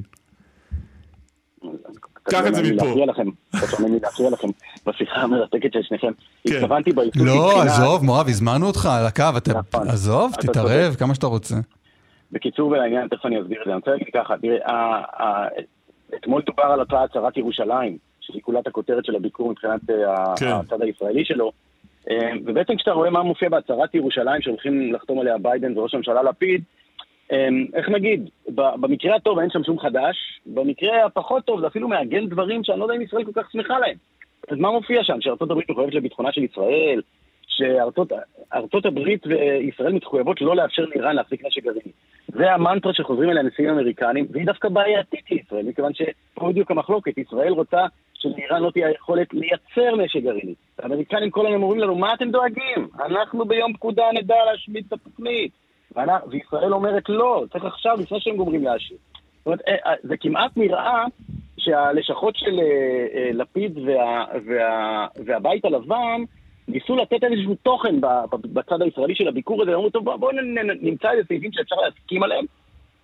קח 2.24 2.48
את 2.48 2.56
זה 2.56 2.62
מפה. 2.62 2.86
להפריע 2.86 3.06
לכם, 3.06 3.28
לי 3.84 4.00
להפריע 4.04 4.30
לכם 4.30 4.48
בשיחה 4.88 5.22
המרתקת 5.22 5.74
של 5.74 5.80
שניכם. 5.84 6.12
כן. 6.48 6.56
התכוונתי 6.56 6.91
בעיתוי 6.91 7.26
לא, 7.26 7.62
עזוב, 7.62 8.04
מואב, 8.04 8.28
הזמנו 8.30 8.67
אותך 8.67 8.86
על 8.86 9.06
הקו, 9.06 9.24
אתה... 9.38 9.52
נכון. 9.54 9.89
עזוב, 9.89 10.34
תתערב. 10.39 10.96
כמה 10.96 11.15
שאתה 11.15 11.28
רוצה. 11.28 11.56
בקיצור 12.32 12.72
ולעניין, 12.72 13.08
תכף 13.08 13.26
אני 13.26 13.41
אסביר 13.41 13.62
את 13.62 13.65
זה. 13.65 13.72
אני 13.72 13.78
רוצה 13.78 13.91
להגיד 13.91 14.08
ככה, 14.13 14.38
תראה, 14.38 15.02
אתמול 16.15 16.41
דובר 16.41 16.63
על 16.63 16.80
אותה 16.80 17.04
הצהרת 17.04 17.38
ירושלים, 17.38 17.98
שהיא 18.22 18.41
כולת 18.41 18.67
הכותרת 18.67 19.06
של 19.06 19.15
הביקור 19.15 19.52
מבחינת 19.52 19.89
אה, 19.89 20.36
כן. 20.39 20.48
הצד 20.48 20.82
הישראלי 20.82 21.26
שלו. 21.26 21.52
אה, 22.10 22.32
ובעצם 22.46 22.76
כשאתה 22.76 22.91
רואה 22.91 23.10
מה 23.10 23.24
מופיע 23.24 23.50
בהצהרת 23.50 23.96
ירושלים 23.96 24.41
שהולכים 24.41 24.94
לחתום 24.94 25.20
עליה 25.20 25.38
ביידן 25.38 25.78
וראש 25.78 25.94
הממשלה 25.94 26.24
לפיד, 26.24 26.63
אה, 27.32 27.48
איך 27.74 27.89
נגיד, 27.89 28.30
במקרה 28.50 29.15
הטוב 29.15 29.39
אין 29.39 29.50
שם 29.50 29.63
שום 29.63 29.80
חדש, 29.80 30.41
במקרה 30.46 31.06
הפחות 31.06 31.46
טוב 31.46 31.62
זה 31.62 31.67
אפילו 31.67 31.88
מעגן 31.88 32.30
דברים 32.30 32.63
שאני 32.63 32.80
לא 32.80 32.84
יודע 32.84 32.96
אם 32.96 33.02
ישראל 33.02 33.24
כל 33.24 33.32
כך 33.36 33.52
שמחה 33.52 33.80
להם. 33.80 33.96
אז 34.50 34.58
מה 34.58 34.72
מופיע 34.72 35.04
שם? 35.04 35.22
שארצות 35.22 35.52
הברית 35.52 35.70
מחויבת 35.70 35.94
לביטחונה 35.94 36.32
של 36.32 36.44
ישראל, 36.44 37.02
שארצות 37.62 38.12
ארצות 38.54 38.86
הברית 38.86 39.28
וישראל 39.28 39.93
מתחויבות 39.93 40.41
לא 40.41 40.56
לאפשר 40.56 40.86
לאיראן 40.86 41.15
להחזיק 41.15 41.45
נשק 41.45 41.63
גרעיני. 41.63 41.91
זה 42.28 42.54
המנטרה 42.54 42.93
שחוזרים 42.93 43.30
אליה 43.30 43.43
נשיאים 43.43 43.69
אמריקנים, 43.69 44.26
והיא 44.32 44.45
דווקא 44.45 44.69
בעייתית 44.69 45.32
לישראל, 45.32 45.65
מכיוון 45.65 45.91
שפה 45.93 46.50
בדיוק 46.50 46.71
המחלוקת, 46.71 47.17
ישראל 47.17 47.52
רוצה 47.52 47.86
שלאיראן 48.13 48.62
לא 48.62 48.71
תהיה 48.71 48.91
יכולת 48.91 49.28
לייצר 49.34 49.95
נשק 49.95 50.24
גרעיני. 50.24 50.54
האמריקנים 50.80 51.30
כל 51.30 51.45
היום 51.45 51.63
אומרים 51.63 51.80
לנו, 51.82 51.95
מה 51.95 52.13
אתם 52.13 52.32
דואגים? 52.32 52.88
אנחנו 53.06 53.45
ביום 53.45 53.74
פקודה 53.74 54.04
נדע 54.13 54.36
להשמיד 54.52 54.86
את 54.88 54.93
התוכנית. 54.93 55.52
וישראל 56.28 56.74
אומרת, 56.74 57.10
לא, 57.10 57.43
צריך 57.52 57.65
עכשיו, 57.65 57.97
לפני 58.02 58.19
שהם 58.21 58.36
גומרים 58.36 58.63
להשמיד. 58.63 59.00
זאת 59.38 59.45
אומרת, 59.45 59.62
אה, 59.67 59.76
אה, 59.86 59.93
זה 60.04 60.17
כמעט 60.17 60.52
נראה 60.58 61.06
שהלשכות 61.58 62.36
של 62.36 62.60
אה, 62.60 63.30
לפיד 63.34 63.78
וה, 63.78 64.26
וה, 64.45 65.08
והבית 65.26 65.65
הלבן 65.65 66.21
ניסו 66.67 66.95
לתת 66.95 67.24
איזשהו 67.24 67.56
תוכן 67.56 67.95
בצד 68.32 68.82
הישראלי 68.82 69.15
של 69.15 69.28
הביקור 69.28 69.62
הזה, 69.62 69.76
אמרו, 69.76 69.89
טוב, 69.89 70.15
בואו 70.15 70.32
נמצא 70.82 71.12
איזה 71.12 71.24
סעיפים 71.28 71.52
שאפשר 71.52 71.76
להסכים 71.76 72.24
עליהם, 72.24 72.45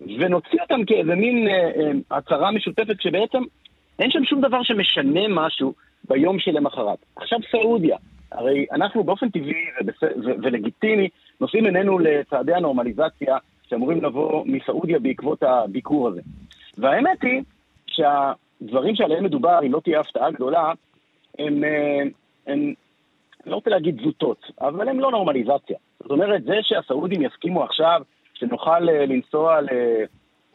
ונוציא 0.00 0.60
אותם 0.60 0.84
כאיזה 0.84 1.14
מין 1.14 1.48
אה, 1.48 1.52
אה, 1.52 1.90
הצהרה 2.10 2.50
משותפת, 2.50 3.00
שבעצם 3.00 3.42
אין 3.98 4.10
שם 4.10 4.24
שום 4.24 4.40
דבר 4.40 4.62
שמשנה 4.62 5.20
משהו 5.28 5.74
ביום 6.08 6.38
שלמחרת. 6.38 6.98
עכשיו 7.16 7.38
סעודיה, 7.50 7.96
הרי 8.32 8.66
אנחנו 8.72 9.04
באופן 9.04 9.28
טבעי 9.30 9.64
ולגיטימי 10.42 11.08
נושאים 11.40 11.64
עינינו 11.64 11.98
לצעדי 11.98 12.54
הנורמליזציה 12.54 13.36
שאמורים 13.68 14.04
לבוא 14.04 14.44
מסעודיה 14.46 14.98
בעקבות 14.98 15.42
הביקור 15.42 16.08
הזה. 16.08 16.20
והאמת 16.78 17.22
היא 17.22 17.42
שהדברים 17.86 18.94
שעליהם 18.94 19.24
מדובר, 19.24 19.58
אם 19.66 19.72
לא 19.72 19.80
תהיה 19.84 20.00
הפתעה 20.00 20.30
גדולה, 20.30 20.72
הם, 21.38 21.64
אה, 21.64 22.02
הם 22.46 22.74
אני 23.44 23.50
לא 23.50 23.56
רוצה 23.56 23.70
להגיד 23.70 24.00
זוטות, 24.04 24.38
אבל 24.60 24.88
הם 24.88 25.00
לא 25.00 25.10
נורמליזציה. 25.10 25.76
זאת 26.02 26.10
אומרת, 26.10 26.44
זה 26.44 26.54
שהסעודים 26.62 27.22
יסכימו 27.22 27.64
עכשיו 27.64 28.00
שנוכל 28.34 28.88
אה, 28.88 29.06
לנסוע 29.06 29.58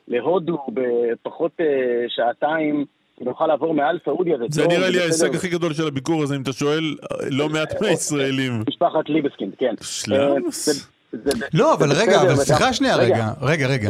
להודו 0.07 0.57
בפחות 0.73 1.51
אה, 1.59 1.65
שעתיים, 2.07 2.85
ונוכל 3.21 3.47
לעבור 3.47 3.73
מעל 3.73 3.99
סעודיה, 4.05 4.37
זה, 4.37 4.43
זה 4.49 4.63
טוב, 4.63 4.71
נראה 4.73 4.89
לי. 4.89 4.99
ההישג 4.99 5.35
הכי 5.35 5.49
גדול 5.49 5.73
של 5.73 5.87
הביקור 5.87 6.23
הזה, 6.23 6.35
אם 6.35 6.41
אתה 6.41 6.53
שואל 6.53 6.83
לא 7.29 7.49
מעט 7.49 7.81
מהישראלים. 7.81 8.63
משפחת 8.69 9.09
ליבסקינד, 9.09 9.53
כן. 9.57 9.75
שלאמס. 9.81 10.67
אה, 10.69 10.73
זה- 11.23 11.31
זה- 11.31 11.45
לא, 11.53 11.75
זה 11.79 11.85
אבל 11.85 11.93
רגע, 12.01 12.21
אבל 12.21 12.35
סליחה 12.35 12.73
שנייה, 12.73 12.95
רגע, 12.97 13.27
רגע, 13.41 13.67
רגע. 13.67 13.89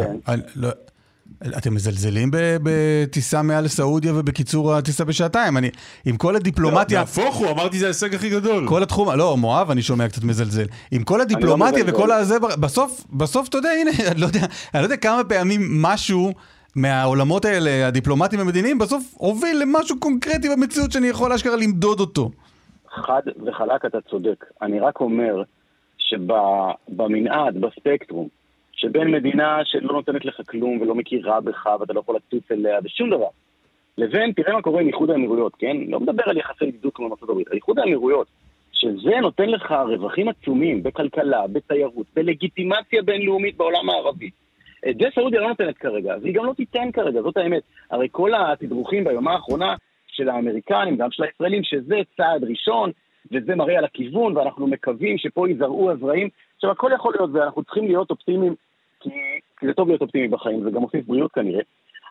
לא- 1.44 1.58
אתם 1.58 1.74
מזלזלים 1.74 2.32
ב- 2.32 2.58
בטיסה 2.64 3.42
מעל 3.42 3.68
סעודיה 3.68 4.14
ובקיצור 4.16 4.74
הטיסה 4.74 5.06
בשעתיים. 5.06 5.58
אני, 5.58 5.70
עם 6.06 6.18
כל 6.18 6.36
הדיפלומטיה, 6.36 7.00
נהפוך 7.00 7.36
הוא, 7.36 7.50
אמרתי 7.50 7.80
זה 7.80 7.86
ההישג 7.86 8.16
הכי 8.16 8.30
גדול. 8.30 8.68
כל 8.68 8.84
התחום, 8.84 9.10
לא, 9.18 9.38
מואב, 9.38 9.72
אני 9.72 9.82
שומע 9.82 10.08
קצת 10.08 10.24
מזלזל. 10.24 10.66
עם 10.92 11.04
כל 11.04 11.22
הדיפלומטיה 11.22 11.84
מזלזל. 11.84 11.96
וכל 11.96 12.12
הזה, 12.12 12.40
בסוף, 12.40 13.06
בסוף, 13.10 13.50
אתה 13.50 13.58
יודע, 13.58 13.70
הנה, 13.70 13.92
אני 14.12 14.22
לא 14.22 14.26
יודע, 14.26 14.40
אני 14.74 14.82
לא 14.82 14.86
יודע 14.86 14.98
כמה 14.98 15.24
פעמים 15.24 15.62
משהו 15.82 16.34
מהעולמות 16.76 17.46
האלה, 17.46 17.88
הדיפלומטיים 17.88 18.42
המדיניים, 18.42 18.78
בסוף 18.80 19.04
הוביל 19.18 19.58
למשהו 19.62 20.00
קונקרטי 20.00 20.50
במציאות 20.50 20.92
שאני 20.92 21.08
יכול 21.08 21.34
אשכרה 21.34 21.56
למדוד 21.56 22.00
אותו. 22.00 22.32
חד 22.96 23.22
וחלק 23.48 23.86
אתה 23.86 23.98
צודק. 24.10 24.46
אני 24.62 24.80
רק 24.80 25.00
אומר 25.00 25.44
שבמנעד, 25.98 27.58
בספקטרום, 27.62 28.28
שבין 28.84 29.12
מדינה 29.12 29.60
שלא 29.66 29.94
נותנת 29.94 30.26
לך 30.26 30.42
כלום 30.50 30.82
ולא 30.82 30.96
מכירה 30.96 31.42
בך 31.42 31.68
ואתה 31.80 31.94
לא 31.94 32.00
יכול 32.00 32.16
לטוס 32.16 32.52
אליה 32.52 32.82
בשום 32.82 33.10
דבר, 33.10 33.28
לבין, 33.98 34.32
תראה 34.32 34.54
מה 34.54 34.62
קורה 34.62 34.82
עם 34.82 34.88
איחוד 34.88 35.10
האמירויות, 35.10 35.56
כן? 35.60 35.78
לא 35.88 36.00
מדבר 36.00 36.24
על 36.26 36.38
יחסי 36.38 36.66
ידידות 36.66 36.96
כמו 36.96 37.12
ארצות 37.12 37.30
הברית, 37.30 37.48
איחוד 37.52 37.80
האמירויות, 37.80 38.28
שזה 38.72 39.20
נותן 39.22 39.50
לך 39.50 39.72
רווחים 39.72 40.28
עצומים 40.28 40.84
בכלכלה, 40.84 41.48
בתיירות, 41.48 42.06
בלגיטימציה 42.16 43.02
בינלאומית 43.02 43.58
בעולם 43.58 43.90
הערבי. 43.90 44.30
את 44.90 44.98
זה 44.98 45.06
סעודיה 45.16 45.42
לא 45.42 45.48
נותנת 45.48 45.78
כרגע, 45.78 46.16
והיא 46.22 46.34
גם 46.34 46.46
לא 46.46 46.54
תיתן 46.54 46.92
כרגע, 46.92 47.22
זאת 47.22 47.38
האמת. 47.38 47.64
הרי 47.92 48.08
כל 48.12 48.32
התדרוכים 48.36 49.04
ביומה 49.04 49.32
האחרונה 49.32 49.76
של 50.08 50.30
האמריקנים, 50.30 50.96
גם 50.98 51.12
של 51.12 51.24
הישראלים, 51.24 51.64
שזה 51.64 51.96
צעד 52.18 52.44
ראשון, 52.44 52.92
וזה 53.32 53.56
מראה 53.56 53.78
על 53.78 53.86
הכיוון, 53.86 54.38
ואנחנו 54.38 54.68
מקווים 54.68 55.18
שפה 55.18 55.48
ייזרעו 55.48 55.92
הזרעים. 55.92 56.30
עכשיו, 56.56 56.72
הכל 56.72 56.92
יכול 56.96 57.14
להיות, 57.18 57.30
ואנחנו 57.34 57.64
צריכים 57.64 57.88
להיות 57.88 58.10
אופטימיים, 58.10 58.56
כי, 59.60 59.68
זה 59.68 59.74
טוב 59.74 59.88
להיות 59.88 60.02
אופטימי 60.02 60.28
בחיים, 60.28 60.64
זה 60.64 60.72
גם 60.72 60.82
מוסיף 60.82 61.06
בריאות 61.06 61.32
כנראה. 61.32 61.62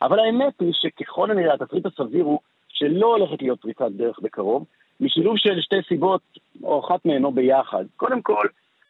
אבל 0.03 0.21
האמת 0.21 0.61
היא 0.61 0.73
שככל 0.73 1.31
הנראה 1.31 1.55
התסריט 1.55 1.87
הסביר 1.87 2.25
הוא 2.25 2.39
שלא 2.69 3.17
הולכת 3.17 3.43
להיות 3.43 3.61
פריצת 3.61 3.91
דרך 3.91 4.19
בקרוב, 4.23 4.65
משילוב 5.01 5.37
של 5.39 5.61
שתי 5.61 5.77
סיבות, 5.89 6.21
או 6.63 6.81
אחת 6.81 7.05
מהן 7.05 7.25
או 7.25 7.33
ביחד. 7.33 7.85
קודם 7.97 8.23
כל, 8.23 8.47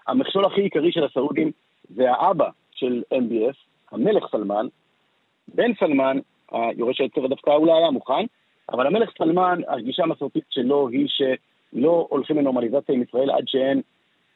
המכשול 0.07 0.45
הכי 0.45 0.61
עיקרי 0.61 0.93
של 0.93 1.05
הסעודים 1.05 1.51
זה 1.95 2.13
האבא 2.13 2.49
של 2.75 3.03
MBS, 3.15 3.57
המלך 3.93 4.25
סלמן. 4.31 4.67
בן 5.55 5.75
סלמן, 5.75 6.19
היורש 6.53 7.01
העצר 7.01 7.27
דווקא 7.27 7.51
אולי 7.51 7.73
היה 7.73 7.91
מוכן, 7.91 8.25
אבל 8.73 8.87
המלך 8.87 9.11
סלמן, 9.19 9.61
הגישה 9.69 10.03
המסורתית 10.03 10.45
שלו 10.51 10.89
היא 10.89 11.07
שלא 11.09 12.07
הולכים 12.11 12.39
לנורמליזציה 12.39 12.95
עם 12.95 13.03
ישראל 13.03 13.31
עד 13.31 13.45
שאין 13.47 13.81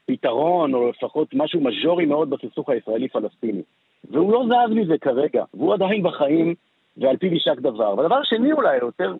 פתרון, 0.06 0.74
או 0.74 0.90
לפחות 0.90 1.28
משהו 1.34 1.60
מז'ורי 1.60 2.06
מאוד 2.06 2.30
בסכסוך 2.30 2.68
הישראלי-פלסטיני. 2.68 3.62
והוא 4.10 4.32
לא 4.32 4.44
זז 4.46 4.74
מזה 4.74 4.98
כרגע, 4.98 5.44
והוא 5.54 5.74
עדיין 5.74 6.02
בחיים, 6.02 6.54
ועל 6.96 7.16
פיו 7.16 7.32
יישק 7.32 7.58
דבר. 7.60 7.94
והדבר 7.98 8.16
השני 8.16 8.52
אולי, 8.52 8.76
יותר 8.76 9.14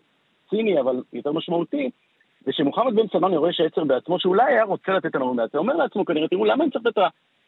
ציני, 0.49 0.79
אבל 0.79 1.03
יותר 1.13 1.31
משמעותי, 1.31 1.89
זה 2.45 2.51
שמוחמד 2.53 2.95
בן 2.95 3.07
סלמן 3.07 3.33
יורש 3.33 3.59
העצר 3.59 3.83
בעצמו, 3.83 4.19
שאולי 4.19 4.53
היה 4.53 4.63
רוצה 4.63 4.91
לתת 4.91 5.15
לנו 5.15 5.25
נורמליזציה, 5.25 5.59
אומר 5.59 5.75
לעצמו 5.75 6.05
כנראה, 6.05 6.27
תראו, 6.27 6.45
למה 6.45 6.63
אני 6.63 6.71
צריך 6.71 6.85
לתת 6.85 7.01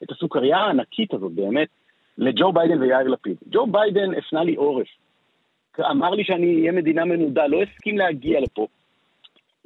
את 0.04 0.12
הסוכריה 0.12 0.58
הענקית 0.58 1.14
הזאת 1.14 1.32
באמת 1.32 1.68
לג'ו 2.18 2.52
ביידן 2.52 2.82
ויאיר 2.82 3.08
לפיד? 3.08 3.38
ג'ו 3.52 3.68
ביידן 3.68 4.14
הפנה 4.18 4.44
לי 4.44 4.56
עורף. 4.56 4.88
אמר 5.80 6.10
לי 6.10 6.24
שאני 6.24 6.60
אהיה 6.60 6.72
מדינה 6.72 7.06
מנודה, 7.06 7.48
לא 7.48 7.62
הסכים 7.62 7.98
להגיע 7.98 8.40
לפה. 8.40 8.68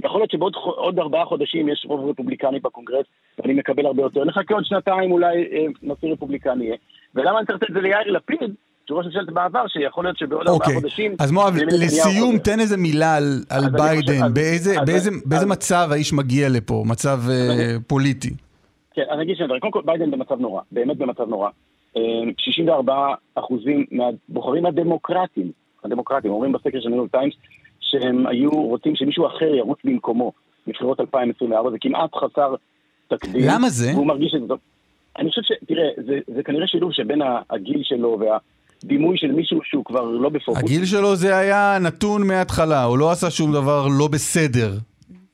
יכול 0.01 0.21
להיות 0.21 0.31
שבעוד 0.31 0.53
עוד 0.55 0.99
ארבעה 0.99 1.25
חודשים 1.25 1.69
יש 1.69 1.85
רוב 1.89 2.09
רפובליקני 2.09 2.59
בקונגרס, 2.59 3.05
ואני 3.39 3.53
מקבל 3.53 3.85
הרבה 3.85 4.01
יותר. 4.01 4.25
נחכה 4.25 4.53
עוד 4.53 4.65
שנתיים 4.65 5.11
אולי 5.11 5.43
אה, 5.51 5.65
נשיא 5.83 6.11
רפובליקני 6.13 6.65
יהיה. 6.65 6.75
ולמה 7.15 7.37
אני 7.39 7.45
צריך 7.47 7.57
לתת 7.57 7.69
את 7.69 7.75
זה 7.75 7.81
ליאיר 7.81 8.11
לפיד, 8.11 8.55
שהוא 8.87 8.97
ראש 8.97 9.05
ממשלת 9.05 9.29
בעבר, 9.33 9.67
שיכול 9.67 10.03
להיות 10.03 10.17
שבעוד 10.17 10.47
ארבעה 10.47 10.55
אוקיי, 10.67 10.75
חודשים... 10.75 11.15
אז 11.19 11.31
מואב, 11.31 11.53
לסיום. 11.71 12.37
תן 12.37 12.59
איזה 12.59 12.77
מילה 12.77 13.15
על, 13.17 13.23
על 13.49 13.69
ביידן, 13.69 14.01
חושב- 14.21 14.33
באיזה, 14.33 14.71
אז- 14.81 14.85
באיזה, 14.87 15.09
אז- 15.09 15.23
באיזה 15.27 15.45
אז- 15.45 15.51
מצב 15.51 15.87
האיש 15.91 16.13
מגיע 16.13 16.49
לפה, 16.49 16.83
מצב 16.87 17.19
אה, 17.29 17.75
פוליטי. 17.87 18.29
כן, 18.93 19.03
אני 19.11 19.23
אגיד 19.23 19.35
שני 19.37 19.45
דברים. 19.45 19.61
קודם 19.61 19.71
כל, 19.73 19.81
ביידן 19.85 20.11
במצב 20.11 20.39
נורא, 20.39 20.61
באמת 20.71 20.97
במצב 20.97 21.29
נורא. 21.29 21.49
אה, 21.97 22.01
64 22.37 22.93
אחוזים 23.35 23.85
מהבוחרים 23.91 24.65
הדמוקרטיים, 24.65 25.51
הדמוקרטיים, 25.83 26.33
אומרים 26.33 26.51
בסקר 26.51 26.79
של 26.81 26.89
ניו 26.89 27.07
טיימס, 27.07 27.33
שהם 27.93 28.27
היו 28.27 28.51
רוצים 28.51 28.95
שמישהו 28.95 29.27
אחר 29.27 29.55
ירוץ 29.55 29.79
במקומו 29.83 30.31
בבחירות 30.67 30.99
2024, 30.99 31.71
זה 31.71 31.77
כמעט 31.81 32.15
חסר 32.15 32.55
תקדים. 33.07 33.41
למה 33.47 33.69
זה? 33.69 33.91
והוא 33.93 34.07
מרגיש 34.07 34.31
שזה 34.31 34.47
טוב. 34.47 34.57
אני 35.19 35.29
חושב 35.29 35.41
ש... 35.41 35.51
תראה, 35.67 35.89
זה, 36.07 36.19
זה 36.35 36.43
כנראה 36.43 36.67
שילוב 36.67 36.91
שבין 36.93 37.21
הגיל 37.49 37.83
שלו 37.83 38.19
והדימוי 38.19 39.17
של 39.17 39.31
מישהו 39.31 39.59
שהוא 39.63 39.85
כבר 39.85 40.01
לא 40.01 40.29
בפוקוס. 40.29 40.63
הגיל 40.63 40.85
שלו 40.85 41.15
זה 41.15 41.37
היה 41.37 41.77
נתון 41.81 42.27
מההתחלה, 42.27 42.83
הוא 42.83 42.97
לא 42.97 43.11
עשה 43.11 43.31
שום 43.31 43.51
דבר 43.51 43.87
לא 43.99 44.07
בסדר. 44.07 44.71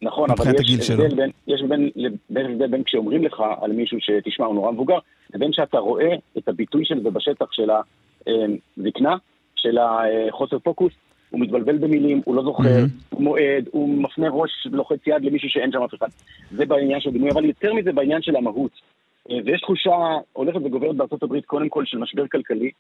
נכון, 0.01 0.31
אבל 0.31 0.45
יש. 0.67 0.89
הבדל 0.89 1.15
בין, 1.15 1.31
יש 1.47 1.61
בין, 1.61 1.89
בין 2.29 2.45
הבדל 2.45 2.67
בין 2.67 2.83
כשאומרים 2.83 3.23
לך 3.23 3.43
על 3.61 3.71
מישהו 3.71 3.97
שתשמע, 4.01 4.45
הוא 4.45 4.55
נורא 4.55 4.71
מבוגר, 4.71 4.97
לבין 5.33 5.53
שאתה 5.53 5.77
רואה 5.77 6.15
את 6.37 6.47
הביטוי 6.47 6.85
של 6.85 7.03
זה 7.03 7.09
בשטח 7.09 7.51
של 7.51 7.69
הזקנה, 8.27 9.15
של 9.55 9.77
החוסר 9.77 10.59
פוקוס, 10.59 10.93
הוא 11.29 11.39
מתבלבל 11.41 11.77
במילים, 11.77 12.21
הוא 12.25 12.35
לא 12.35 12.43
זוכר, 12.43 12.83
הוא 13.09 13.23
מועד, 13.23 13.69
הוא 13.71 13.89
מפנה 13.89 14.29
ראש 14.29 14.67
ולוחץ 14.71 14.99
יד 15.07 15.25
למישהו 15.25 15.49
שאין 15.49 15.71
שם 15.71 15.83
אף 15.83 15.93
אחד. 15.93 16.07
זה 16.51 16.65
בעניין 16.65 16.99
של 16.99 17.11
דימוי, 17.11 17.31
אבל 17.31 17.45
יותר 17.45 17.73
מזה 17.73 17.91
בעניין 17.91 18.21
של 18.21 18.35
המהות. 18.35 18.71
אה, 19.31 19.37
ויש 19.45 19.61
תחושה 19.61 19.91
הולכת 20.33 20.59
וגוברת 20.65 20.95
בארצות 20.95 21.23
הברית 21.23 21.45
קודם 21.45 21.69
כל 21.69 21.85
של 21.85 21.97
משבר 21.97 22.27
כלכלי, 22.27 22.71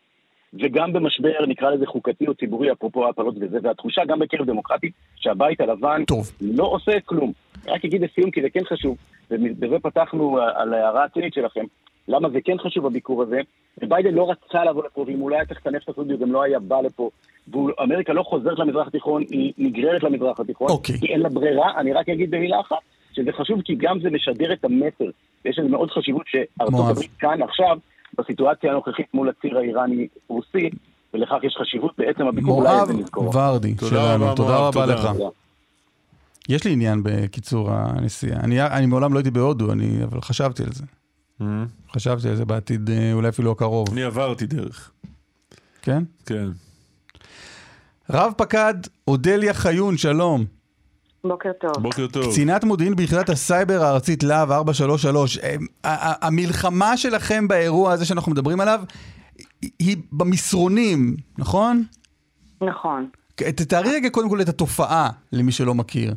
וגם 0.53 0.93
במשבר, 0.93 1.45
נקרא 1.47 1.71
לזה 1.71 1.85
חוקתי 1.85 2.27
או 2.27 2.33
ציבורי, 2.33 2.71
אפרופו 2.71 3.05
ההפלות 3.05 3.35
וזה, 3.41 3.57
והתחושה 3.63 4.05
גם 4.05 4.19
בקרב 4.19 4.45
דמוקרטים, 4.45 4.89
שהבית 5.15 5.61
הלבן 5.61 6.05
טוב. 6.05 6.31
לא 6.41 6.63
עושה 6.63 6.91
כלום. 7.05 7.31
רק 7.67 7.85
אגיד 7.85 8.01
לסיום, 8.01 8.31
כי 8.31 8.41
זה 8.41 8.49
כן 8.49 8.63
חשוב, 8.65 8.97
ובזה 9.31 9.79
פתחנו 9.81 10.39
אה, 10.39 10.61
על 10.61 10.73
ההערה 10.73 11.03
הצינית 11.03 11.33
שלכם, 11.33 11.65
למה 12.09 12.29
זה 12.29 12.39
כן 12.45 12.57
חשוב 12.57 12.85
הביקור 12.85 13.23
הזה, 13.23 13.41
וביידן 13.81 14.13
לא 14.13 14.31
רצה 14.31 14.65
לבוא 14.65 14.83
לפה, 14.85 15.05
ואם 15.07 15.19
הוא 15.19 15.29
לא 15.29 15.35
היה 15.35 15.45
צריך 15.45 15.59
לטנף 15.59 15.83
את 15.83 15.89
הסודי, 15.89 16.13
הוא 16.13 16.21
גם 16.21 16.31
לא 16.31 16.43
היה 16.43 16.59
בא 16.59 16.81
לפה, 16.81 17.09
ואמריקה 17.47 18.13
לא 18.13 18.23
חוזרת 18.23 18.59
למזרח 18.59 18.87
התיכון, 18.87 19.23
היא 19.29 19.53
נגררת 19.57 20.03
למזרח 20.03 20.39
התיכון, 20.39 20.69
אוקיי. 20.69 20.99
כי 20.99 21.05
אין 21.05 21.19
לה 21.19 21.29
ברירה, 21.29 21.79
אני 21.79 21.93
רק 21.93 22.09
אגיד 22.09 22.31
במילה 22.31 22.59
אחת, 22.59 22.77
שזה 23.13 23.31
חשוב 23.31 23.61
כי 23.61 23.75
גם 23.75 23.99
זה 23.99 24.09
משדר 24.09 24.53
את 24.53 24.65
המסר, 24.65 25.09
ויש 25.45 25.59
לזה 25.59 25.69
מאוד 25.69 25.91
חשיבות 25.91 26.25
שארצות 26.27 26.73
מואב. 26.73 26.89
הברית 26.89 27.11
כאן 27.19 27.41
עכשיו, 27.41 27.77
בסיטואציה 28.17 28.71
הנוכחית 28.71 29.13
מול 29.13 29.29
הציר 29.29 29.57
האיראני-רוסי, 29.57 30.69
ולכך 31.13 31.37
יש 31.43 31.55
חשיבות 31.61 31.91
בעצם 31.97 32.27
הביקור, 32.27 32.61
אולי 32.61 32.75
מואב 32.75 32.87
זה 32.87 32.93
נזכור. 32.93 33.37
ורדי 33.37 33.75
תודה 33.75 33.91
שלנו, 33.91 34.25
רבה, 34.25 34.35
תודה 34.35 34.49
מואב, 34.49 34.77
רבה 34.77 34.85
תודה. 34.85 34.93
לך. 34.93 35.17
תודה. 35.17 35.29
יש 36.49 36.63
לי 36.65 36.71
עניין 36.71 37.03
בקיצור 37.03 37.69
הנסיעה. 37.71 38.39
אני, 38.39 38.61
אני 38.61 38.85
מעולם 38.85 39.13
לא 39.13 39.19
הייתי 39.19 39.31
בהודו, 39.31 39.71
אני, 39.71 40.03
אבל 40.03 40.21
חשבתי 40.21 40.63
על 40.63 40.69
זה. 40.71 40.83
Mm. 41.41 41.43
חשבתי 41.93 42.29
על 42.29 42.35
זה 42.35 42.45
בעתיד, 42.45 42.89
אה, 42.89 43.13
אולי 43.13 43.29
אפילו 43.29 43.51
הקרוב, 43.51 43.87
אני 43.91 44.03
עברתי 44.03 44.45
דרך. 44.45 44.91
כן? 45.81 46.03
כן. 46.25 46.47
רב 48.09 48.33
פקד 48.37 48.73
אודליה 49.07 49.53
חיון, 49.53 49.97
שלום. 49.97 50.45
בוקר 51.23 51.49
טוב. 51.61 51.71
בוקר 51.83 52.07
טוב. 52.07 52.25
קצינת 52.31 52.63
מודיעין 52.63 52.95
ביחידת 52.95 53.29
הסייבר 53.29 53.83
הארצית 53.83 54.23
להב 54.23 54.51
433. 54.51 55.37
אה, 55.37 55.55
ה- 55.83 56.09
ה- 56.09 56.27
המלחמה 56.27 56.97
שלכם 56.97 57.47
באירוע 57.47 57.91
הזה 57.91 58.05
שאנחנו 58.05 58.31
מדברים 58.31 58.59
עליו, 58.61 58.81
היא- 59.79 59.97
במסרונים, 60.11 61.15
נכון? 61.37 61.83
נכון. 62.61 63.09
תארי 63.67 63.89
רגע 63.95 64.09
קודם 64.09 64.29
כל 64.29 64.41
את 64.41 64.49
התופעה, 64.49 65.09
למי 65.31 65.51
שלא 65.51 65.75
מכיר. 65.75 66.13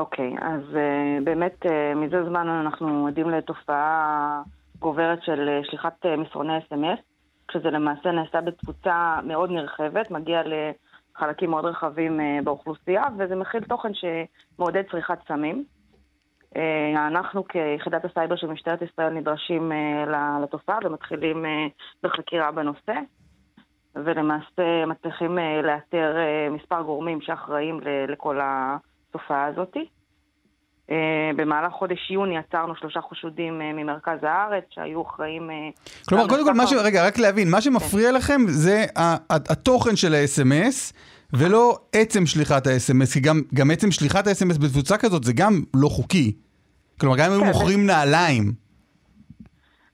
אוקיי, 0.00 0.34
אז 0.40 0.62
uh, 0.72 1.24
באמת 1.24 1.66
uh, 1.66 1.96
מזה 1.96 2.24
זמן 2.24 2.48
אנחנו 2.48 3.06
עדים 3.06 3.30
לתופעה 3.30 4.42
גוברת 4.78 5.22
של 5.22 5.48
uh, 5.62 5.70
שליחת 5.70 6.06
uh, 6.06 6.20
מסרוני 6.20 6.58
אס.אם.אס, 6.58 6.98
כשזה 7.48 7.70
למעשה 7.70 8.10
נעשה 8.10 8.40
בתפוצה 8.40 9.20
מאוד 9.24 9.50
נרחבת, 9.50 10.10
מגיע 10.10 10.42
לחלקים 10.44 11.50
מאוד 11.50 11.64
רחבים 11.64 12.20
uh, 12.20 12.44
באוכלוסייה, 12.44 13.02
וזה 13.18 13.36
מכיל 13.36 13.64
תוכן 13.64 13.90
שמעודד 13.94 14.82
צריכת 14.90 15.18
סמים. 15.28 15.64
Uh, 16.54 16.58
אנחנו 17.06 17.44
כיחידת 17.48 18.04
הסייבר 18.04 18.36
של 18.36 18.46
משטרת 18.46 18.82
ישראל 18.82 19.12
נדרשים 19.12 19.72
uh, 19.72 20.10
לתופעה 20.42 20.78
ומתחילים 20.84 21.44
uh, 21.44 21.48
בחקירה 22.02 22.52
בנושא. 22.52 22.94
ולמעשה 23.94 24.86
מצליחים 24.86 25.38
לאתר 25.62 26.16
מספר 26.50 26.82
גורמים 26.82 27.20
שאחראים 27.20 27.80
לכל 28.08 28.40
התופעה 29.10 29.46
הזאת. 29.46 29.76
אה, 30.90 31.30
במהלך 31.36 31.72
חודש 31.72 32.10
יוני 32.10 32.38
עצרנו 32.38 32.76
שלושה 32.76 33.00
חשודים 33.10 33.60
אה, 33.60 33.72
ממרכז 33.72 34.18
הארץ 34.22 34.64
שהיו 34.70 35.02
אחראים... 35.02 35.50
אה, 35.50 35.56
כלומר, 36.08 36.28
קודם 36.28 36.44
כל, 36.44 36.54
מה 36.54 36.66
ש... 36.66 36.72
רגע, 36.72 37.06
רק 37.06 37.18
להבין, 37.18 37.50
מה 37.50 37.60
שמפריע 37.60 38.12
לכם 38.12 38.40
זה 38.46 38.84
התוכן 39.28 39.96
של 39.96 40.14
ה-SMS, 40.14 40.94
ולא 41.32 41.78
עצם 41.92 42.26
שליחת 42.26 42.66
ה-SMS, 42.66 43.12
כי 43.12 43.20
גם, 43.20 43.40
גם 43.54 43.70
עצם 43.70 43.90
שליחת 43.90 44.26
ה-SMS 44.26 44.62
בתפוצה 44.62 44.98
כזאת 44.98 45.24
זה 45.24 45.32
גם 45.32 45.52
לא 45.74 45.88
חוקי. 45.88 46.32
כלומר, 47.00 47.16
גם 47.16 47.24
אם 47.24 47.32
היו 47.32 47.40
כן, 47.40 47.46
מוכרים 47.46 47.86
נעליים. 47.86 48.52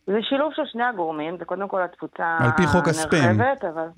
זה 0.07 0.19
שילוב 0.29 0.53
של 0.57 0.63
שני 0.73 0.85
הגורמים, 0.85 1.37
זה 1.39 1.45
קודם 1.45 1.69
כל 1.69 1.83
התפוצה 1.83 2.37
על 2.41 2.51
פי 2.57 2.67
חוק 2.67 2.89
הספאם. 2.89 3.23
הנרחבת, 3.23 3.65
אבל... 3.65 3.89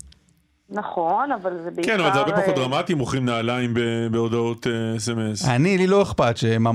נכון, 0.70 1.32
אבל 1.32 1.62
זה 1.64 1.70
בעיקר... 1.70 1.92
כן, 1.92 2.00
אבל 2.00 2.12
זה 2.12 2.18
הרבה 2.18 2.32
פחות 2.32 2.48
אה, 2.48 2.54
דרמטי, 2.54 2.94
מוכרים 2.94 3.24
נעליים 3.24 3.74
בהודעות 4.10 4.66
אה, 4.66 4.96
אס.אם.אס. 4.96 5.48
אני, 5.48 5.78
לי 5.78 5.86
לא 5.86 6.02
אכפת 6.02 6.36
שהם, 6.36 6.66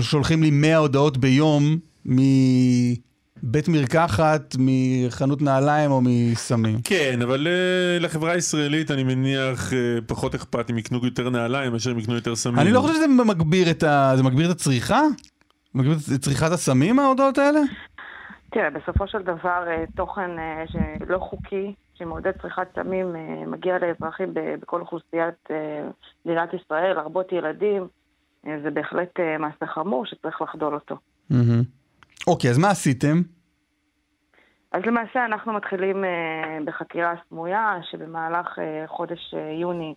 שולחים 0.00 0.42
לי 0.42 0.50
100 0.50 0.76
הודעות 0.76 1.18
ביום 1.18 1.78
מבית 2.04 3.68
מרקחת, 3.68 4.56
מחנות 4.58 5.42
נעליים 5.42 5.90
או 5.90 6.00
מסמים. 6.04 6.78
כן, 6.84 7.18
אבל 7.22 7.46
אה, 7.46 7.98
לחברה 8.00 8.32
הישראלית 8.32 8.90
אני 8.90 9.04
מניח 9.04 9.72
אה, 9.72 9.78
פחות 10.06 10.34
אכפת 10.34 10.70
אם 10.70 10.78
יקנו 10.78 10.98
יותר 11.04 11.30
נעליים 11.30 11.72
מאשר 11.72 11.92
אם 11.92 11.98
יקנו 11.98 12.14
יותר 12.14 12.36
סמים. 12.36 12.58
אני 12.58 12.72
לא 12.72 12.80
חושב 12.80 12.94
שזה 12.94 13.06
מגביר 13.08 13.70
את 13.70 13.82
ה... 13.82 14.12
זה 14.16 14.22
מגביר 14.22 14.50
את 14.50 14.56
הצריכה? 14.56 15.00
מגביר 15.74 15.96
את 16.14 16.20
צריכת 16.20 16.52
הסמים, 16.52 16.98
ההודעות 16.98 17.38
האלה? 17.38 17.60
תראה, 18.52 18.70
בסופו 18.70 19.08
של 19.08 19.22
דבר 19.22 19.64
אה, 19.68 19.84
תוכן 19.96 20.30
אה, 20.38 20.64
שלא 20.66 21.18
חוקי, 21.18 21.74
שמעודד 22.00 22.32
צריכת 22.42 22.68
סמים, 22.74 23.16
אה, 23.16 23.46
מגיע 23.46 23.78
לאזרחים 23.78 24.34
בכל 24.34 24.80
אוכלוסיית 24.80 25.34
אה, 25.50 25.88
מדינת 26.24 26.54
ישראל, 26.54 26.96
לרבות 26.96 27.32
ילדים. 27.32 27.88
אה, 28.46 28.56
זה 28.62 28.70
בהחלט 28.70 29.20
מעשה 29.38 29.66
חמור 29.66 30.06
שצריך 30.06 30.42
לחדול 30.42 30.74
אותו. 30.74 30.96
אוקיי, 32.26 32.50
אז 32.50 32.58
מה 32.58 32.70
עשיתם? 32.70 33.22
אז 34.72 34.82
למעשה 34.86 35.24
אנחנו 35.24 35.52
מתחילים 35.52 36.04
בחקירה 36.64 37.14
סמויה, 37.28 37.78
שבמהלך 37.90 38.58
חודש 38.86 39.34
יוני 39.60 39.94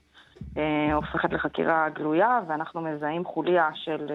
הופכת 0.93 1.33
לחקירה 1.33 1.89
גלויה, 1.89 2.39
ואנחנו 2.47 2.81
מזהים 2.81 3.25
חוליה 3.25 3.69
של 3.73 4.11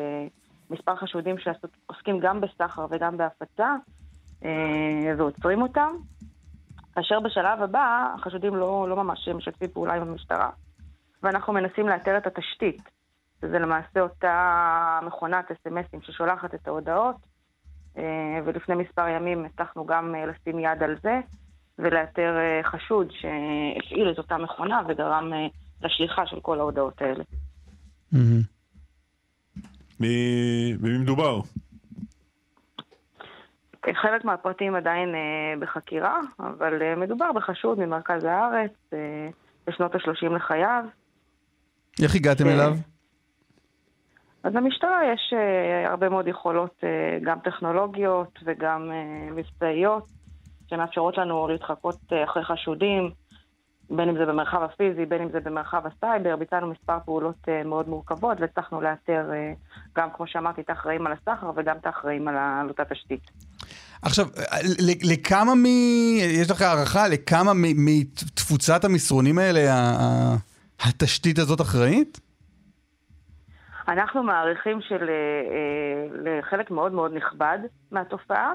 מספר 0.70 0.96
חשודים 0.96 1.36
שעוסקים 1.38 2.18
גם 2.20 2.40
בסחר 2.40 2.86
וגם 2.90 3.16
בהפצה, 3.16 3.74
ועוצרים 5.18 5.62
אותם. 5.62 5.90
כאשר 6.98 7.20
בשלב 7.20 7.62
הבא 7.62 8.14
החשודים 8.14 8.56
לא, 8.56 8.86
לא 8.88 8.96
ממש 8.96 9.28
משתפים 9.28 9.68
פעולה 9.68 9.94
עם 9.94 10.02
המשטרה, 10.02 10.50
ואנחנו 11.22 11.52
מנסים 11.52 11.88
לאתר 11.88 12.16
את 12.16 12.26
התשתית, 12.26 12.82
שזה 13.40 13.58
למעשה 13.58 14.00
אותה 14.00 15.00
מכונת 15.06 15.50
אס.אם.אסים 15.50 16.00
ששולחת 16.02 16.54
את 16.54 16.68
ההודעות, 16.68 17.16
אה, 17.98 18.02
ולפני 18.44 18.74
מספר 18.74 19.08
ימים 19.08 19.44
הצלחנו 19.44 19.86
גם 19.86 20.14
אה, 20.14 20.26
לשים 20.26 20.58
יד 20.58 20.82
על 20.82 20.96
זה, 21.02 21.20
ולאתר 21.78 22.36
אה, 22.36 22.60
חשוד 22.64 23.08
שהפעיל 23.10 24.10
את 24.12 24.18
אותה 24.18 24.38
מכונה 24.38 24.80
וגרם 24.88 25.32
לשליחה 25.82 26.26
של 26.26 26.40
כל 26.40 26.60
ההודעות 26.60 27.02
האלה. 27.02 27.24
במי 30.00 30.98
מדובר? 30.98 31.40
חלק 33.94 34.24
מהפרטים 34.24 34.74
עדיין 34.74 35.14
אה, 35.14 35.54
בחקירה, 35.60 36.20
אבל 36.40 36.82
אה, 36.82 36.96
מדובר 36.96 37.32
בחשוד 37.32 37.78
ממרכז 37.78 38.24
הארץ, 38.24 38.72
אה, 38.92 39.28
בשנות 39.66 39.94
ה-30 39.94 40.34
לחייו. 40.36 40.84
איך 42.02 42.14
הגעתם 42.14 42.44
כן. 42.44 42.50
אליו? 42.50 42.72
אז 44.42 44.54
למשטרה 44.54 45.00
יש 45.14 45.34
הרבה 45.86 46.08
מאוד 46.08 46.28
יכולות, 46.28 46.84
גם 47.22 47.38
טכנולוגיות 47.38 48.38
וגם 48.44 48.90
מבצעיות, 49.30 50.06
שמאפשרות 50.66 51.18
לנו 51.18 51.48
להתחקות 51.48 51.98
אחרי 52.24 52.44
חשודים, 52.44 53.10
בין 53.90 54.08
אם 54.08 54.18
זה 54.18 54.26
במרחב 54.26 54.62
הפיזי, 54.62 55.06
בין 55.06 55.22
אם 55.22 55.28
זה 55.30 55.40
במרחב 55.40 55.82
הסייבר. 55.86 56.36
ביצענו 56.36 56.66
מספר 56.66 56.98
פעולות 57.04 57.48
מאוד 57.64 57.88
מורכבות 57.88 58.40
והצלחנו 58.40 58.80
לאתר 58.80 59.30
גם, 59.96 60.08
כמו 60.16 60.26
שאמרתי, 60.26 60.60
את 60.60 60.70
האחראים 60.70 61.06
על 61.06 61.12
הסחר 61.12 61.50
וגם 61.56 61.76
את 61.76 61.86
האחראים 61.86 62.28
על 62.28 62.68
אותה 62.68 62.84
תשתית. 62.84 63.30
עכשיו, 64.02 64.26
לכמה 65.02 65.54
מ... 65.54 65.64
יש 66.40 66.50
לך 66.50 66.62
הערכה 66.62 67.08
לכמה 67.08 67.52
מתפוצת 67.54 68.84
המסרונים 68.84 69.38
האלה 69.38 69.60
התשתית 70.80 71.38
הזאת 71.38 71.60
אחראית? 71.60 72.20
אנחנו 73.88 74.22
מעריכים 74.22 74.78
שלחלק 74.80 76.70
מאוד 76.70 76.92
מאוד 76.92 77.14
נכבד 77.14 77.58
מהתופעה. 77.90 78.52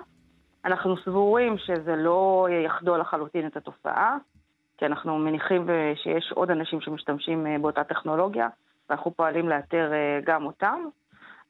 אנחנו 0.66 0.96
סבורים 1.06 1.58
שזה 1.58 1.96
לא 1.96 2.48
יחדול 2.66 3.00
לחלוטין 3.00 3.48
את 3.48 3.58
התופעה, 3.58 4.18
כי 4.78 4.86
אנחנו 4.86 5.18
מניחים 5.18 5.64
ו- 5.68 5.94
שיש 5.96 6.32
עוד 6.36 6.52
אנשים 6.52 6.82
שמשתמשים 6.82 7.48
אה, 7.48 7.56
באותה 7.62 7.84
טכנולוגיה, 7.84 8.48
ואנחנו 8.90 9.12
פועלים 9.16 9.50
לאתר 9.50 9.94
אה, 9.94 10.20
גם 10.26 10.46
אותם. 10.46 10.80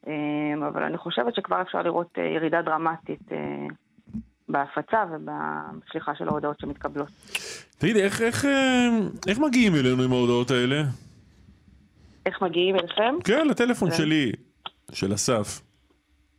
אה, 0.07 0.67
אבל 0.67 0.83
אני 0.83 0.97
חושבת 0.97 1.35
שכבר 1.35 1.61
אפשר 1.61 1.81
לראות 1.81 2.09
אה, 2.17 2.23
ירידה 2.23 2.61
דרמטית 2.61 3.31
אה, 3.31 3.37
בהפצה 4.49 5.03
ובשליחה 5.11 6.15
של 6.15 6.27
ההודעות 6.27 6.59
שמתקבלות. 6.59 7.09
תגידי, 7.77 8.03
איך, 8.03 8.21
איך, 8.21 8.45
אה, 8.45 8.89
איך 9.27 9.39
מגיעים 9.39 9.75
אלינו 9.75 10.03
עם 10.03 10.11
ההודעות 10.11 10.51
האלה? 10.51 10.81
איך 12.25 12.41
מגיעים 12.41 12.75
אליכם? 12.75 13.15
כן, 13.23 13.47
לטלפון 13.47 13.89
כן. 13.89 13.95
שלי, 13.95 14.31
של 14.91 15.13
אסף. 15.13 15.61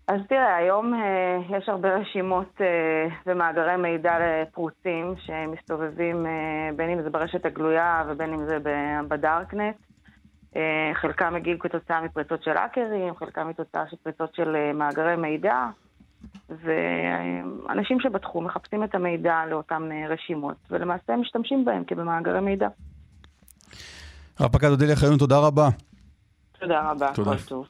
אז 0.08 0.20
תראה, 0.28 0.56
היום 0.56 0.94
אה, 0.94 1.38
יש 1.58 1.68
הרבה 1.68 1.96
רשימות 1.96 2.60
אה, 2.60 3.06
ומאגרי 3.26 3.76
מידע 3.76 4.16
לפרוצים 4.20 5.14
שמסתובבים 5.16 6.26
אה, 6.26 6.70
בין 6.76 6.90
אם 6.90 7.02
זה 7.02 7.10
ברשת 7.10 7.46
הגלויה 7.46 8.04
ובין 8.08 8.34
אם 8.34 8.46
זה 8.46 8.58
בדארקנט. 9.08 9.76
אה, 10.56 10.90
חלקם 10.94 11.34
מגיעים 11.34 11.58
כתוצאה 11.58 12.00
מפריצות 12.00 12.42
של 12.42 12.56
האקרים, 12.56 13.14
חלקם 13.16 13.48
מתוצאה 13.48 13.82
של 13.90 13.96
פריצות 14.02 14.34
של 14.34 14.56
אה, 14.56 14.72
מאגרי 14.72 15.16
מידע, 15.16 15.66
ואנשים 16.48 18.00
שבתחום 18.00 18.44
מחפשים 18.44 18.84
את 18.84 18.94
המידע 18.94 19.42
לאותן 19.50 19.88
אה, 19.92 20.08
רשימות, 20.08 20.56
ולמעשה 20.70 21.16
משתמשים 21.16 21.64
בהם 21.64 21.84
כבמאגרי 21.84 22.40
מידע. 22.40 22.68
רב 24.40 24.52
פקד 24.52 24.68
אודליה 24.68 24.96
חיון, 24.96 25.18
תודה 25.18 25.38
רבה. 25.38 25.68
תודה 26.60 26.90
רבה, 26.90 27.12
תודה. 27.14 27.30
כל 27.30 27.44
טוב. 27.48 27.68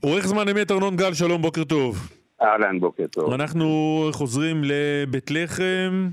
עורך 0.00 0.26
זמן 0.26 0.48
אמת 0.48 0.70
ארנון 0.70 0.96
גל, 0.96 1.14
שלום, 1.14 1.42
בוקר 1.42 1.64
טוב. 1.64 1.96
אהלן, 2.42 2.80
בוקר 2.80 3.06
טוב. 3.06 3.32
אנחנו 3.32 3.68
חוזרים 4.12 4.62
לבית 4.64 5.30
לחם, 5.30 6.08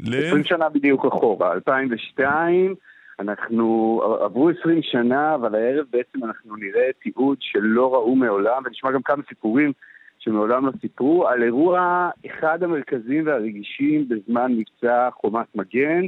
ל... 0.00 0.26
20 0.26 0.44
שנה 0.44 0.68
בדיוק 0.68 1.06
אחורה, 1.06 1.52
2002, 1.52 2.74
אנחנו, 3.20 4.00
עברו 4.20 4.50
20 4.60 4.82
שנה, 4.82 5.34
אבל 5.34 5.54
הערב 5.54 5.86
בעצם 5.90 6.24
אנחנו 6.24 6.56
נראה 6.56 6.88
תיעוד 7.02 7.38
שלא 7.40 7.94
ראו 7.94 8.16
מעולם, 8.16 8.62
ונשמע 8.66 8.90
גם 8.92 9.02
כמה 9.02 9.22
סיפורים 9.28 9.72
שמעולם 10.18 10.66
לא 10.66 10.72
סיפרו, 10.80 11.28
על 11.28 11.42
אירוע 11.42 12.10
אחד 12.26 12.62
המרכזיים 12.62 13.26
והרגישים 13.26 14.08
בזמן 14.08 14.52
מבצע 14.52 15.08
חומת 15.12 15.46
מגן. 15.54 16.06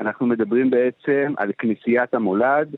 אנחנו 0.00 0.26
מדברים 0.26 0.70
בעצם 0.70 1.34
על 1.36 1.52
כנסיית 1.58 2.14
המולד, 2.14 2.74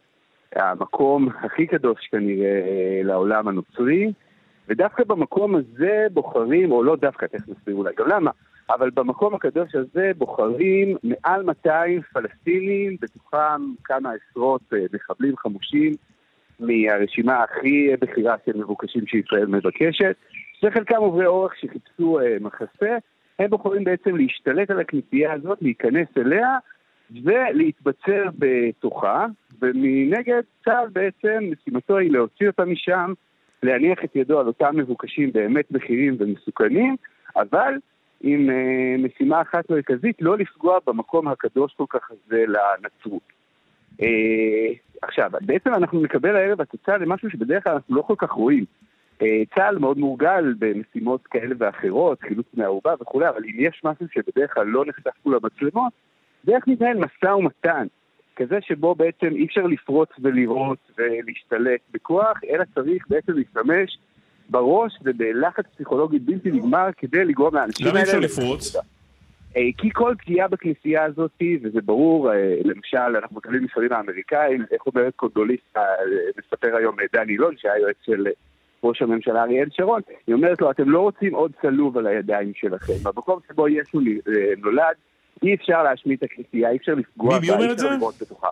המקום 0.56 1.28
הכי 1.42 1.66
קדוש 1.66 2.08
כנראה 2.10 2.46
אה, 2.46 3.00
לעולם 3.04 3.48
הנוצרי, 3.48 4.12
ודווקא 4.68 5.04
במקום 5.04 5.54
הזה 5.54 6.06
בוחרים, 6.12 6.72
או 6.72 6.82
לא 6.82 6.96
דווקא, 6.96 7.26
תכף 7.26 7.48
נסביר 7.48 7.74
אולי 7.74 7.94
גם 7.98 8.08
למה, 8.08 8.30
אבל 8.70 8.90
במקום 8.90 9.34
הקדוש 9.34 9.74
הזה 9.74 10.12
בוחרים 10.18 10.96
מעל 11.02 11.42
200 11.42 12.00
פלסטינים, 12.12 12.96
בתוכם 13.00 13.62
כמה 13.84 14.10
עשרות 14.12 14.62
אה, 14.72 14.78
מחבלים 14.92 15.36
חמושים 15.36 15.92
מהרשימה 16.60 17.42
הכי 17.42 17.88
בכירה 18.00 18.34
של 18.46 18.56
מבוקשים 18.56 19.06
שישראל 19.06 19.46
מבקשת, 19.46 20.16
וחלקם 20.62 20.96
עוברי 20.96 21.26
אורח 21.26 21.52
שחיפשו 21.54 22.20
אה, 22.20 22.36
מחסה, 22.40 22.96
הם 23.38 23.50
בוחרים 23.50 23.84
בעצם 23.84 24.16
להשתלט 24.16 24.70
על 24.70 24.80
הכנסייה 24.80 25.32
הזאת, 25.32 25.58
להיכנס 25.62 26.08
אליה 26.16 26.58
ולהתבצר 27.24 28.24
בתוכה, 28.38 29.26
ומנגד 29.62 30.42
צה"ל 30.64 30.88
בעצם 30.92 31.44
משימתו 31.52 31.98
היא 31.98 32.10
להוציא 32.10 32.46
אותה 32.46 32.64
משם, 32.64 33.12
להניח 33.62 33.98
את 34.04 34.16
ידו 34.16 34.40
על 34.40 34.46
אותם 34.46 34.76
מבוקשים 34.76 35.32
באמת 35.32 35.64
בכירים 35.70 36.16
ומסוכנים, 36.18 36.96
אבל 37.36 37.74
עם 38.26 38.50
אה, 38.50 38.96
משימה 38.98 39.40
אחת 39.40 39.70
מרכזית, 39.70 40.16
לא 40.20 40.38
לפגוע 40.38 40.78
במקום 40.86 41.28
הקדוש 41.28 41.74
כל 41.76 41.84
כך 41.88 42.10
הזה 42.10 42.44
לנצרות. 42.48 43.32
אה, 44.02 44.72
עכשיו, 45.02 45.30
בעצם 45.40 45.74
אנחנו 45.74 46.02
נקבל 46.02 46.36
הערב 46.36 46.60
התוצאה 46.60 46.98
למשהו 46.98 47.30
שבדרך 47.30 47.64
כלל 47.64 47.72
אנחנו 47.72 47.96
לא 47.96 48.02
כל 48.02 48.14
כך 48.18 48.30
רואים. 48.30 48.64
אה, 49.22 49.42
צה"ל 49.54 49.78
מאוד 49.78 49.98
מורגל 49.98 50.54
במשימות 50.58 51.26
כאלה 51.26 51.54
ואחרות, 51.58 52.20
חילוץ 52.20 52.46
מהערובה 52.54 52.94
וכולי, 53.00 53.28
אבל 53.28 53.44
אם 53.44 53.54
יש 53.58 53.80
משהו 53.84 54.06
שבדרך 54.14 54.54
כלל 54.54 54.66
לא 54.66 54.84
נחשף 54.86 55.16
פה 55.22 55.30
למצלמות, 55.30 55.92
זה 56.44 56.56
איך 56.56 56.66
מתנהל 56.66 56.98
משא 56.98 57.32
ומתן, 57.32 57.86
כזה 58.36 58.58
שבו 58.60 58.94
בעצם 58.94 59.26
אי 59.26 59.44
אפשר 59.44 59.62
לפרוץ 59.62 60.08
ולראות 60.18 60.78
ולהשתלט 60.98 61.80
בכוח, 61.92 62.40
אלא 62.50 62.64
צריך 62.74 63.04
בעצם 63.08 63.32
להשתמש 63.32 63.98
בראש 64.48 64.92
ובלחץ 65.04 65.64
פסיכולוגי 65.74 66.18
בלתי 66.18 66.50
נגמר 66.50 66.86
כדי 66.96 67.24
לגרום 67.24 67.54
לאנשים 67.54 67.86
למה 67.86 67.98
אי 67.98 68.02
אפשר 68.02 68.14
האלה- 68.14 68.26
לפרוץ? 68.26 68.76
אה, 69.56 69.62
כי 69.78 69.90
כל 69.92 70.14
פגיעה 70.18 70.48
בכנסייה 70.48 71.04
הזאת, 71.04 71.30
וזה 71.62 71.78
ברור, 71.84 72.32
אה, 72.32 72.36
למשל, 72.64 73.16
אנחנו 73.18 73.36
מקבלים 73.36 73.64
מספרים 73.64 73.92
האמריקאים, 73.92 74.64
איך 74.72 74.86
אומרת 74.86 75.12
קונדוליסטה, 75.16 75.80
אה, 75.80 75.84
מספר 76.38 76.76
היום 76.76 76.96
דני 77.12 77.32
אילון, 77.32 77.54
שהיה 77.58 77.78
יועץ 77.78 77.96
של 78.06 78.26
ראש 78.82 79.02
הממשלה 79.02 79.42
אריאל 79.42 79.68
שרון, 79.72 80.00
היא 80.26 80.34
אומרת 80.34 80.60
לו, 80.60 80.70
אתם 80.70 80.90
לא 80.90 81.00
רוצים 81.00 81.34
עוד 81.34 81.52
צלוב 81.62 81.98
על 81.98 82.06
הידיים 82.06 82.52
שלכם. 82.54 82.92
במקום 83.04 83.38
שבו 83.48 83.68
ישו 83.68 84.00
נולד, 84.58 84.94
אי 85.42 85.54
אפשר 85.54 85.82
להשמיד 85.82 86.18
את 86.22 86.30
הכנסייה, 86.32 86.70
אי 86.70 86.76
אפשר 86.76 86.94
לפגוע 86.94 87.38
בה, 87.38 87.48
אומר 87.52 87.64
אי 87.64 87.66
את 87.66 87.74
אפשר 87.74 87.88
זה? 87.90 87.96
לראות 87.96 88.14
בתוכה. 88.20 88.48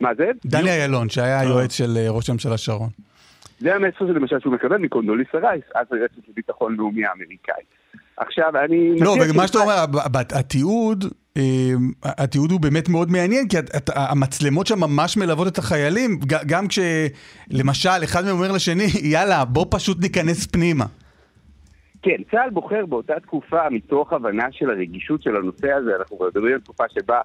מה 0.00 0.14
זה? 0.14 0.30
דני 0.46 0.82
אילון, 0.84 1.08
שהיה 1.08 1.40
היועץ 1.40 1.72
של 1.72 1.96
ראש 2.08 2.28
הממשלה 2.30 2.58
שרון. 2.58 2.88
זה 3.60 3.74
המסר 3.74 4.06
שלמשל 4.06 4.40
שהוא 4.40 4.52
מקבל 4.52 4.76
מקונדוליסה 4.76 5.38
רייס, 5.38 5.64
אז 5.74 5.86
היועצת 5.90 6.28
לביטחון 6.28 6.76
לאומי 6.76 7.04
האמריקאי. 7.06 7.62
עכשיו, 8.16 8.52
אני... 8.64 9.00
לא, 9.00 9.16
ומה 9.30 9.46
שאתה 9.46 9.58
אומר, 9.58 9.74
התיעוד, 10.34 11.04
אה, 11.36 11.42
התיעוד 12.04 12.50
הוא 12.50 12.60
באמת 12.60 12.88
מאוד 12.88 13.10
מעניין, 13.10 13.48
כי 13.48 13.56
המצלמות 13.94 14.66
שם 14.66 14.80
ממש 14.80 15.16
מלוות 15.16 15.48
את 15.48 15.58
החיילים, 15.58 16.18
גם 16.46 16.64
כשלמשל 16.68 18.04
אחד 18.04 18.24
מהם 18.24 18.36
אומר 18.36 18.52
לשני, 18.52 18.86
יאללה, 19.12 19.44
בוא 19.44 19.66
פשוט 19.70 20.00
ניכנס 20.00 20.46
פנימה. 20.46 20.84
כן, 22.02 22.16
צה"ל 22.30 22.50
בוחר 22.50 22.86
באותה 22.86 23.20
תקופה, 23.20 23.70
מתוך 23.70 24.12
הבנה 24.12 24.46
של 24.50 24.70
הרגישות 24.70 25.22
של 25.22 25.36
הנושא 25.36 25.72
הזה, 25.72 25.90
אנחנו 25.98 26.18
מדברים 26.26 26.54
על 26.54 26.60
תקופה 26.60 26.84
שבה 26.88 27.20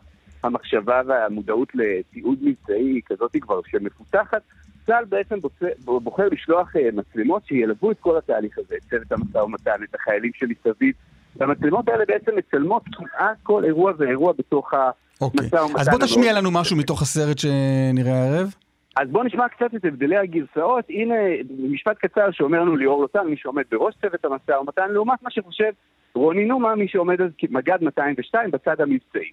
המחשבה 0.45 1.01
והמודעות 1.05 1.67
לתיעוד 1.73 2.37
מבצעי 2.41 2.85
היא 2.85 3.01
כזאת 3.05 3.35
כבר 3.41 3.59
שמפותחת, 3.67 4.41
צה"ל 4.85 5.05
בעצם 5.05 5.39
בוצע, 5.39 5.65
בוחר 5.85 6.29
לשלוח 6.31 6.75
אה, 6.75 6.89
מצלמות 6.93 7.45
שילוו 7.45 7.91
את 7.91 7.99
כל 7.99 8.17
התהליך 8.17 8.57
הזה, 8.57 8.75
את 8.75 8.89
צוות 8.89 9.11
המשא 9.11 9.37
ומתן, 9.37 9.83
את 9.89 9.95
החיילים 9.95 10.31
שמסביב, 10.33 10.95
והמצלמות 11.35 11.89
האלה 11.89 12.03
בעצם 12.07 12.31
מצלמות 12.35 12.83
כמעט 12.91 13.37
כל 13.43 13.65
אירוע 13.65 13.91
ואירוע 13.97 14.33
בתוך 14.37 14.73
אוקיי. 15.21 15.39
המשא 15.43 15.55
ומתן. 15.55 15.79
אז 15.79 15.89
בוא 15.89 15.99
תשמיע 15.99 16.33
לנו 16.33 16.51
משהו 16.51 16.77
מתוך 16.77 17.01
הסרט 17.01 17.37
שנראה 17.37 18.13
הערב. 18.13 18.55
אז 18.97 19.09
בואו 19.09 19.23
נשמע 19.23 19.49
קצת 19.49 19.75
את 19.75 19.85
הבדלי 19.85 20.17
הגרסאות. 20.17 20.85
הנה 20.89 21.15
משפט 21.59 21.97
קצר 21.97 22.31
שאומר 22.31 22.61
לנו 22.61 22.75
ליאור 22.75 23.01
לוטן, 23.01 23.27
מי 23.27 23.37
שעומד 23.37 23.63
בראש 23.71 23.95
צוות 24.01 24.25
המשא 24.25 24.51
ומתן, 24.51 24.91
לעומת 24.91 25.23
מה 25.23 25.31
שחושב 25.31 25.71
רוני 26.15 26.45
נומה, 26.45 26.75
מי 26.75 26.87
שעומד 26.87 27.21
אז 27.21 27.31
כמג"ד 27.37 27.77
202 27.81 28.51
בצד 28.51 28.81
המבצעי. 28.81 29.31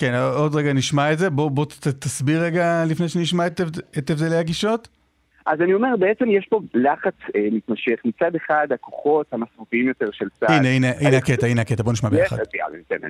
כן, 0.00 0.14
עוד 0.36 0.54
רגע 0.54 0.72
נשמע 0.72 1.12
את 1.12 1.18
זה. 1.18 1.30
בוא, 1.30 1.50
בוא 1.50 1.64
ת- 1.64 1.88
תסביר 1.88 2.42
רגע 2.42 2.84
לפני 2.88 3.08
שנשמע 3.08 3.46
את, 3.46 3.60
את 3.98 4.10
הבדלי 4.10 4.36
הגישות. 4.36 4.88
אז 5.46 5.60
אני 5.60 5.74
אומר, 5.74 5.88
בעצם 5.98 6.24
יש 6.30 6.46
פה 6.50 6.60
לחץ 6.74 7.14
אה, 7.36 7.40
מתמשך. 7.52 8.00
מצד 8.04 8.30
אחד, 8.36 8.66
הכוחות 8.74 9.26
המסורתיים 9.32 9.88
יותר 9.88 10.06
של 10.12 10.24
צה"ל... 10.40 10.52
הנה, 10.52 10.68
הנה, 10.68 10.90
הנה 11.00 11.16
הקטע, 11.16 11.46
הנה 11.46 11.60
הקטע, 11.60 11.82
בוא 11.82 11.92
נשמע 11.92 12.08
ביחד. 12.08 12.36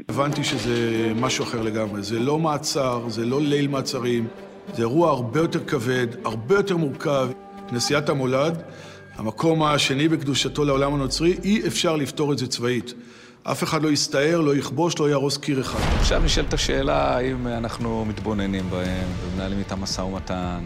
הבנתי 0.08 0.44
שזה 0.44 0.72
משהו 1.16 1.44
אחר 1.44 1.62
לגמרי. 1.62 2.02
זה 2.02 2.18
לא 2.18 2.38
מעצר, 2.38 3.08
זה 3.08 3.26
לא 3.26 3.40
ליל 3.40 3.68
מעצרים, 3.68 4.26
זה 4.74 4.82
אירוע 4.82 5.10
הרבה 5.10 5.40
יותר 5.40 5.64
כבד, 5.64 6.06
הרבה 6.24 6.54
יותר 6.54 6.76
מורכב. 6.76 7.28
כנסיית 7.68 8.08
המולד, 8.08 8.62
המקום 9.16 9.62
השני 9.62 10.08
בקדושתו 10.08 10.64
לעולם 10.64 10.94
הנוצרי, 10.94 11.36
אי 11.44 11.66
אפשר 11.66 11.96
לפתור 11.96 12.32
את 12.32 12.38
זה 12.38 12.46
צבאית. 12.46 12.94
אף 13.44 13.62
אחד 13.62 13.82
לא 13.82 13.88
יסתער, 13.88 14.40
לא 14.40 14.56
יכבוש, 14.56 15.00
לא 15.00 15.08
יהרוס 15.08 15.38
קיר 15.38 15.60
אחד. 15.60 15.98
עכשיו 15.98 16.20
נשאלת 16.24 16.52
השאלה 16.52 17.16
האם 17.16 17.46
אנחנו 17.46 18.04
מתבוננים 18.04 18.64
בהם 18.64 19.08
ומנהלים 19.22 19.58
איתם 19.58 19.80
משא 19.82 20.00
ומתן, 20.00 20.60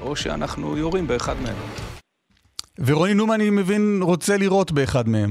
או 0.00 0.16
שאנחנו 0.16 0.76
יורים 0.76 1.06
באחד 1.06 1.34
מהם. 1.42 1.56
ורוני 2.86 3.14
נומה, 3.14 3.34
אני 3.34 3.50
מבין, 3.50 3.98
רוצה 4.02 4.36
לירות 4.36 4.72
באחד 4.72 5.08
מהם. 5.08 5.30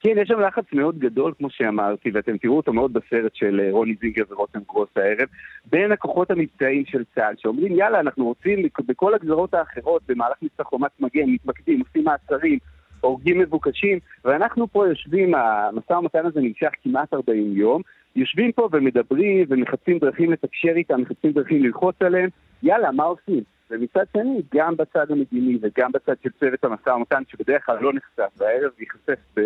כן, 0.00 0.14
יש 0.22 0.28
שם 0.28 0.40
לחץ 0.40 0.64
מאוד 0.72 0.98
גדול, 0.98 1.32
כמו 1.38 1.50
שאמרתי, 1.50 2.10
ואתם 2.14 2.36
תראו 2.36 2.56
אותו 2.56 2.72
מאוד 2.72 2.92
בסרט 2.92 3.34
של 3.34 3.60
אה, 3.60 3.68
רוני 3.70 3.94
זינגר 4.00 4.22
ורותם 4.30 4.60
גרוס 4.68 4.88
הערב, 4.96 5.28
בין 5.66 5.92
הכוחות 5.92 6.30
המבצעיים 6.30 6.84
של 6.86 7.04
צה"ל, 7.14 7.34
שאומרים, 7.38 7.72
יאללה, 7.72 8.00
אנחנו 8.00 8.24
רוצים 8.24 8.66
בכל 8.86 9.14
הגזרות 9.14 9.54
האחרות, 9.54 10.02
במהלך 10.08 10.36
מבצע 10.42 10.64
חומת 10.64 10.90
מגן, 11.00 11.26
מתמקדים, 11.26 11.80
עושים 11.80 12.04
מעצרים, 12.04 12.58
הורגים 13.00 13.38
מבוקשים, 13.38 13.98
ואנחנו 14.24 14.68
פה 14.72 14.88
יושבים, 14.88 15.34
המשא 15.34 15.92
ומתן 15.92 16.26
הזה 16.26 16.40
נמשך 16.40 16.68
כמעט 16.82 17.14
40 17.14 17.56
יום, 17.56 17.82
יושבים 18.16 18.52
פה 18.52 18.68
ומדברים 18.72 19.46
ומחפשים 19.48 19.98
דרכים 19.98 20.32
לתקשר 20.32 20.72
איתם, 20.76 21.00
מחפשים 21.00 21.32
דרכים 21.32 21.64
ללחוץ 21.64 21.94
עליהם, 22.00 22.28
יאללה, 22.62 22.90
מה 22.90 23.04
עושים? 23.04 23.42
ומצד 23.70 24.04
שני, 24.12 24.42
גם 24.54 24.76
בצד 24.76 25.06
המדיני 25.10 25.58
וגם 25.62 25.92
בצד 25.92 26.14
של 26.22 26.30
צוות 26.40 26.64
המשא 26.64 26.90
ומתן, 26.90 27.22
שבדרך 27.28 27.66
כלל 27.66 27.76
לא 27.80 27.92
נחשף, 27.92 28.40
והערב 28.40 28.70
ייחשף 28.80 29.18
ב... 29.36 29.40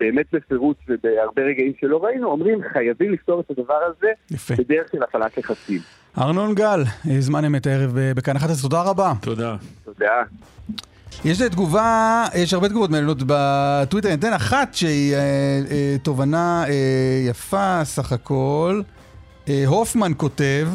באמת 0.00 0.26
בפירוט 0.32 0.76
ובהרבה 0.88 1.42
רגעים 1.42 1.72
שלא 1.80 2.04
ראינו, 2.04 2.30
אומרים 2.30 2.58
חייבים 2.72 3.12
לפתור 3.12 3.40
את 3.40 3.50
הדבר 3.50 3.74
הזה 3.74 4.06
יפה. 4.30 4.54
בדרך 4.58 4.88
של 4.92 5.02
הפעלת 5.02 5.38
לחצים. 5.38 5.78
ארנון 6.18 6.54
גל, 6.54 6.80
אה, 7.10 7.20
זמן 7.20 7.44
אמת 7.44 7.66
הערב 7.66 7.90
ב- 7.98 8.12
בכאן 8.16 8.36
11, 8.36 8.70
תודה 8.70 8.90
רבה. 8.90 9.12
תודה. 9.22 9.56
תודה. 9.84 10.22
יש 11.24 11.38
תגובה, 11.38 12.24
יש 12.34 12.54
הרבה 12.54 12.68
תגובות 12.68 12.90
מעניינות 12.90 13.22
בטוויטר, 13.26 14.08
אני 14.08 14.16
אתן 14.16 14.32
אחת 14.32 14.74
שהיא 14.74 15.14
אה, 15.14 15.18
אה, 15.70 15.96
תובנה 16.02 16.64
אה, 16.68 16.72
יפה 17.28 17.80
סך 17.84 18.12
הכל. 18.12 18.82
אה, 19.48 19.64
הופמן 19.66 20.12
כותב, 20.16 20.68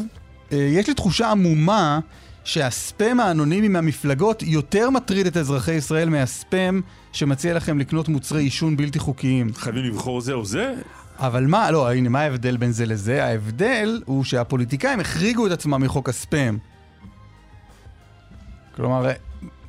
אה, 0.51 0.57
יש 0.57 0.87
לי 0.87 0.93
תחושה 0.93 1.31
עמומה 1.31 1.99
שהספאם 2.43 3.19
האנונימי 3.19 3.67
מהמפלגות 3.67 4.43
יותר 4.43 4.89
מטריד 4.89 5.27
את 5.27 5.37
אזרחי 5.37 5.73
ישראל 5.73 6.09
מהספאם 6.09 6.81
שמציע 7.11 7.53
לכם 7.53 7.79
לקנות 7.79 8.09
מוצרי 8.09 8.43
עישון 8.43 8.77
בלתי 8.77 8.99
חוקיים. 8.99 9.53
חייבים 9.53 9.83
לבחור 9.83 10.21
זה 10.21 10.33
או 10.33 10.45
זה? 10.45 10.73
אבל 11.19 11.45
מה, 11.45 11.71
לא, 11.71 11.91
הנה, 11.91 12.09
מה 12.09 12.21
ההבדל 12.21 12.57
בין 12.57 12.71
זה 12.71 12.85
לזה? 12.85 13.25
ההבדל 13.25 14.01
הוא 14.05 14.23
שהפוליטיקאים 14.23 14.99
החריגו 14.99 15.47
את 15.47 15.51
עצמם 15.51 15.81
מחוק 15.81 16.09
הספאם. 16.09 16.57
כלומר, 18.75 19.11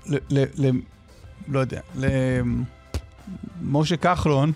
ל... 0.09 0.17
ל, 0.31 0.45
ל 0.57 0.71
לא 1.49 1.59
יודע, 1.59 1.81
למשה 3.63 3.97
כחלון 3.97 4.53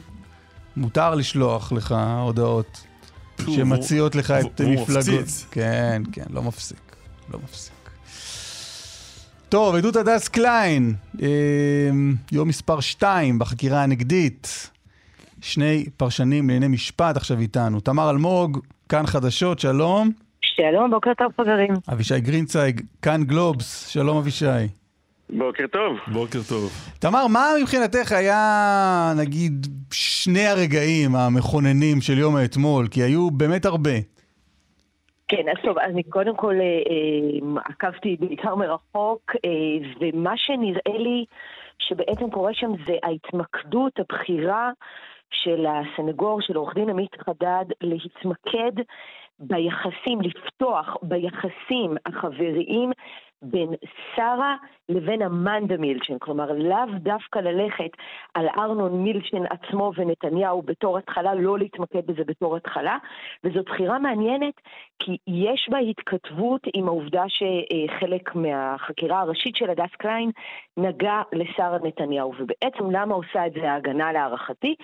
מותר 0.77 1.15
לשלוח 1.15 1.73
לך 1.73 1.95
הודעות 2.23 2.87
שמציעות 3.41 4.15
לך 4.15 4.31
את 4.31 4.61
מפלגות. 4.61 5.47
כן, 5.51 6.03
כן, 6.13 6.25
לא 6.31 6.43
מפסיק, 6.43 6.97
לא 7.33 7.39
מפסיק. 7.45 7.73
טוב, 9.49 9.75
עדות 9.75 9.97
הדס 9.97 10.29
קליין, 10.29 10.95
אמ, 11.21 12.15
יום 12.33 12.49
מספר 12.49 12.81
2 12.81 13.39
בחקירה 13.39 13.83
הנגדית. 13.83 14.71
שני 15.41 15.85
פרשנים 15.97 16.49
לענייני 16.49 16.75
משפט 16.75 17.17
עכשיו 17.17 17.39
איתנו. 17.39 17.81
תמר 17.81 18.11
אלמוג, 18.11 18.59
כאן 18.89 19.07
חדשות, 19.07 19.59
שלום. 19.59 20.11
שלום, 20.43 20.91
בוקר 20.91 21.11
טוב 21.19 21.33
חברים. 21.37 21.75
אבישי 21.93 22.21
גרינצייג, 22.21 22.81
כאן 23.03 23.25
גלובס, 23.25 23.89
שלום 23.89 24.17
אבישי. 24.17 24.82
בוקר 25.39 25.67
טוב. 25.67 25.99
בוקר 26.13 26.39
טוב. 26.49 26.71
תמר, 27.01 27.27
מה 27.27 27.47
מבחינתך 27.61 28.13
היה, 28.13 29.13
נגיד, 29.21 29.67
שני 29.93 30.47
הרגעים 30.47 31.15
המכוננים 31.15 32.01
של 32.01 32.19
יום 32.19 32.37
האתמול? 32.37 32.87
כי 32.91 33.03
היו 33.03 33.31
באמת 33.31 33.65
הרבה. 33.65 33.91
כן, 35.29 35.49
אז 35.49 35.57
טוב, 35.65 35.79
אני 35.79 36.03
קודם 36.03 36.37
כל 36.37 36.55
אה, 36.55 36.65
אה, 36.65 37.63
עקבתי 37.65 38.17
בעיקר 38.21 38.55
מרחוק, 38.55 39.33
אה, 39.45 39.89
ומה 40.01 40.37
שנראה 40.37 40.99
לי 40.99 41.25
שבעצם 41.79 42.31
קורה 42.31 42.55
שם 42.55 42.71
זה 42.87 42.93
ההתמקדות, 43.03 43.93
הבחירה 43.99 44.71
של 45.31 45.67
הסנגור, 45.67 46.41
של 46.41 46.57
עורך 46.57 46.75
דין 46.75 46.89
עמית 46.89 47.17
חדד, 47.27 47.65
להתמקד 47.81 48.73
ביחסים, 49.39 50.21
לפתוח 50.21 50.97
ביחסים 51.03 51.97
החבריים 52.07 52.91
בין 53.43 53.69
שרה 54.17 54.57
לבין 54.89 55.23
אמנדה 55.23 55.77
מילצ'ן, 55.77 56.19
כלומר 56.19 56.53
לאו 56.53 56.99
דווקא 56.99 57.39
ללכת 57.39 57.91
על 58.35 58.47
ארנון 58.59 59.03
מילצ'ן 59.03 59.43
עצמו 59.51 59.93
ונתניהו 59.97 60.63
בתור 60.63 60.99
התחלה, 60.99 61.35
לא 61.35 61.59
להתמקד 61.59 62.07
בזה 62.07 62.25
בתור 62.27 62.57
התחלה, 62.57 62.99
וזו 63.45 63.63
בחירה 63.63 63.99
מעניינת 63.99 64.55
כי 64.99 65.17
יש 65.27 65.69
בה 65.71 65.79
התכתבות 65.79 66.61
עם 66.75 66.89
העובדה 66.89 67.25
שחלק 67.29 68.35
מהחקירה 68.35 69.21
הראשית 69.21 69.57
של 69.57 69.71
הדס 69.71 69.95
קליין 69.99 70.31
נגע 70.77 71.23
לשרה 71.33 71.79
נתניהו, 71.83 72.33
ובעצם 72.39 72.91
למה 72.91 73.15
עושה 73.15 73.47
את 73.47 73.53
זה 73.53 73.73
ההגנה 73.73 74.13
להערכתי? 74.13 74.75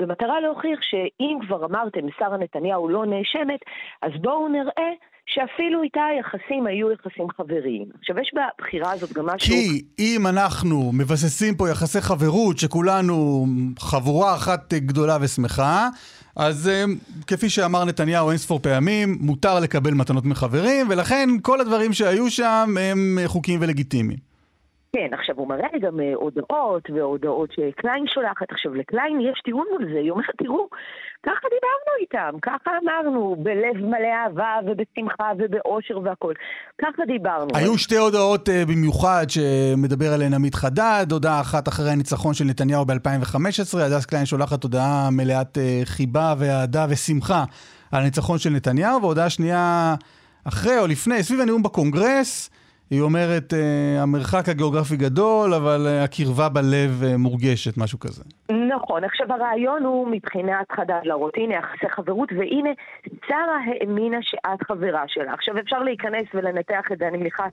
במטרה 0.00 0.40
להוכיח 0.40 0.78
שאם 0.82 1.38
כבר 1.46 1.64
אמרתם 1.64 2.10
שרה 2.18 2.36
נתניהו 2.36 2.88
לא 2.88 3.06
נאשמת, 3.06 3.60
אז 4.02 4.12
בואו 4.20 4.48
נראה 4.48 4.92
שאפילו 5.28 5.82
איתה 5.82 6.00
היחסים 6.04 6.66
היו 6.66 6.92
יחסים 6.92 7.26
חבריים. 7.36 7.84
עכשיו, 7.98 8.18
יש 8.18 8.30
בבחירה 8.34 8.92
הזאת 8.92 9.12
גם 9.12 9.26
משהו... 9.26 9.48
כי 9.48 9.82
אם 9.98 10.26
אנחנו 10.26 10.92
מבססים 10.92 11.54
פה 11.56 11.70
יחסי 11.70 12.00
חברות, 12.00 12.58
שכולנו 12.58 13.46
חבורה 13.78 14.34
אחת 14.34 14.74
גדולה 14.74 15.16
ושמחה, 15.20 15.88
אז 16.36 16.68
אה, 16.68 16.84
כפי 17.26 17.48
שאמר 17.48 17.84
נתניהו 17.84 18.30
אין 18.30 18.38
ספור 18.38 18.58
פעמים, 18.58 19.16
מותר 19.20 19.60
לקבל 19.60 19.94
מתנות 19.94 20.24
מחברים, 20.24 20.86
ולכן 20.90 21.28
כל 21.42 21.60
הדברים 21.60 21.92
שהיו 21.92 22.30
שם 22.30 22.76
הם 22.80 23.18
חוקיים 23.26 23.60
ולגיטימיים. 23.62 24.27
כן, 24.92 25.08
עכשיו 25.12 25.34
הוא 25.38 25.48
מראה 25.48 25.78
גם 25.80 26.00
אה, 26.00 26.12
הודעות 26.14 26.90
והודעות 26.94 27.50
שקליין 27.52 28.04
שולחת. 28.14 28.46
עכשיו 28.50 28.74
לקליין 28.74 29.20
יש 29.20 29.40
טיעון 29.44 29.66
מול 29.72 29.92
זה, 29.92 29.98
היא 29.98 30.10
אומרת, 30.10 30.36
תראו, 30.38 30.68
ככה 31.26 31.46
דיברנו 31.54 31.92
איתם, 32.00 32.38
ככה 32.42 32.70
אמרנו, 32.82 33.36
בלב 33.38 33.76
מלא 33.84 34.08
אהבה 34.24 34.54
ובשמחה 34.66 35.30
ובאושר 35.38 35.98
והכול. 36.04 36.34
ככה 36.82 37.02
דיברנו. 37.06 37.48
היו 37.54 37.78
שתי 37.78 37.96
הודעות 37.96 38.48
uh, 38.48 38.52
במיוחד 38.68 39.26
שמדבר 39.28 40.12
עליהן 40.14 40.34
עמית 40.34 40.54
חדד, 40.54 41.06
הודעה 41.10 41.40
אחת 41.40 41.68
אחרי 41.68 41.90
הניצחון 41.90 42.34
של 42.34 42.44
נתניהו 42.44 42.84
ב-2015, 42.84 43.78
הדס 43.78 44.06
קליין 44.06 44.26
שולחת 44.26 44.62
הודעה 44.62 45.08
מלאת 45.12 45.56
uh, 45.56 45.60
חיבה 45.84 46.34
ואהדה 46.38 46.86
ושמחה 46.90 47.44
על 47.92 48.00
הניצחון 48.02 48.38
של 48.38 48.50
נתניהו, 48.50 49.02
והודעה 49.02 49.30
שנייה 49.30 49.94
אחרי 50.44 50.78
או 50.78 50.86
לפני, 50.86 51.22
סביב 51.22 51.40
הנאום 51.40 51.62
בקונגרס. 51.62 52.50
היא 52.90 53.00
אומרת, 53.00 53.52
uh, 53.52 54.02
המרחק 54.02 54.48
הגיאוגרפי 54.48 54.96
גדול, 54.96 55.54
אבל 55.54 55.86
uh, 55.86 56.04
הקרבה 56.04 56.48
בלב 56.48 57.02
uh, 57.02 57.16
מורגשת, 57.16 57.78
משהו 57.78 57.98
כזה. 57.98 58.22
נכון, 58.68 59.04
עכשיו 59.04 59.32
הרעיון 59.32 59.82
הוא 59.84 60.08
מבחינת 60.08 60.72
חדד 60.72 61.00
להראות, 61.02 61.34
הנה 61.36 61.54
יחסי 61.54 61.88
חברות, 61.88 62.28
והנה 62.32 62.70
שרה 63.26 63.58
האמינה 63.66 64.18
שאת 64.22 64.62
חברה 64.62 65.04
שלה. 65.06 65.32
עכשיו 65.32 65.58
אפשר 65.58 65.78
להיכנס 65.78 66.26
ולנתח 66.34 66.84
את 66.92 66.98
זה, 66.98 67.08
אני 67.08 67.18
מניחה 67.18 67.44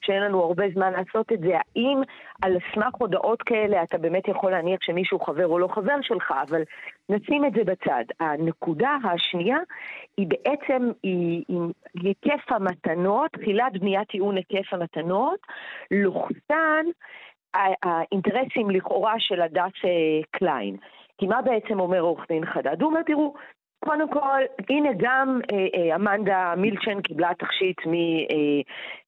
שאין 0.00 0.22
לנו 0.22 0.42
הרבה 0.42 0.64
זמן 0.74 0.92
לעשות 0.92 1.32
את 1.32 1.40
זה. 1.40 1.52
האם 1.52 2.02
על 2.42 2.56
סמך 2.74 2.94
הודעות 2.98 3.42
כאלה 3.42 3.82
אתה 3.82 3.98
באמת 3.98 4.28
יכול 4.28 4.50
להניח 4.50 4.82
שמישהו 4.82 5.20
חבר 5.20 5.46
או 5.46 5.58
לא 5.58 5.68
חבר 5.68 5.96
שלך, 6.02 6.34
אבל 6.48 6.62
נשים 7.08 7.44
את 7.44 7.52
זה 7.52 7.64
בצד. 7.64 8.04
הנקודה 8.20 8.96
השנייה 9.04 9.58
היא 10.16 10.26
בעצם, 10.26 10.90
היא, 11.02 11.44
היקף 11.94 12.52
המתנות, 12.52 13.30
תחילת 13.32 13.72
בניית 13.80 14.08
טיעון 14.08 14.36
היקף 14.36 14.72
המתנות, 14.74 15.38
לוחצן 15.90 16.84
האינטרסים 17.54 18.70
לכאורה 18.70 19.14
של 19.18 19.40
הדס 19.40 19.84
אה, 19.84 20.20
קליין. 20.30 20.76
כי 21.18 21.26
מה 21.26 21.42
בעצם 21.42 21.80
אומר 21.80 22.00
עורך 22.00 22.26
דין 22.28 22.46
חדד? 22.46 22.82
הוא 22.82 22.90
אומר, 22.90 23.02
תראו, 23.02 23.34
קודם 23.88 24.08
כל, 24.08 24.42
הנה 24.68 24.88
גם 24.96 25.40
אה, 25.52 25.66
אה, 25.74 25.96
אמנדה 25.96 26.54
מילצ'ן 26.56 27.00
קיבלה 27.00 27.30
תכשיט 27.38 27.78
אה, 27.86 28.60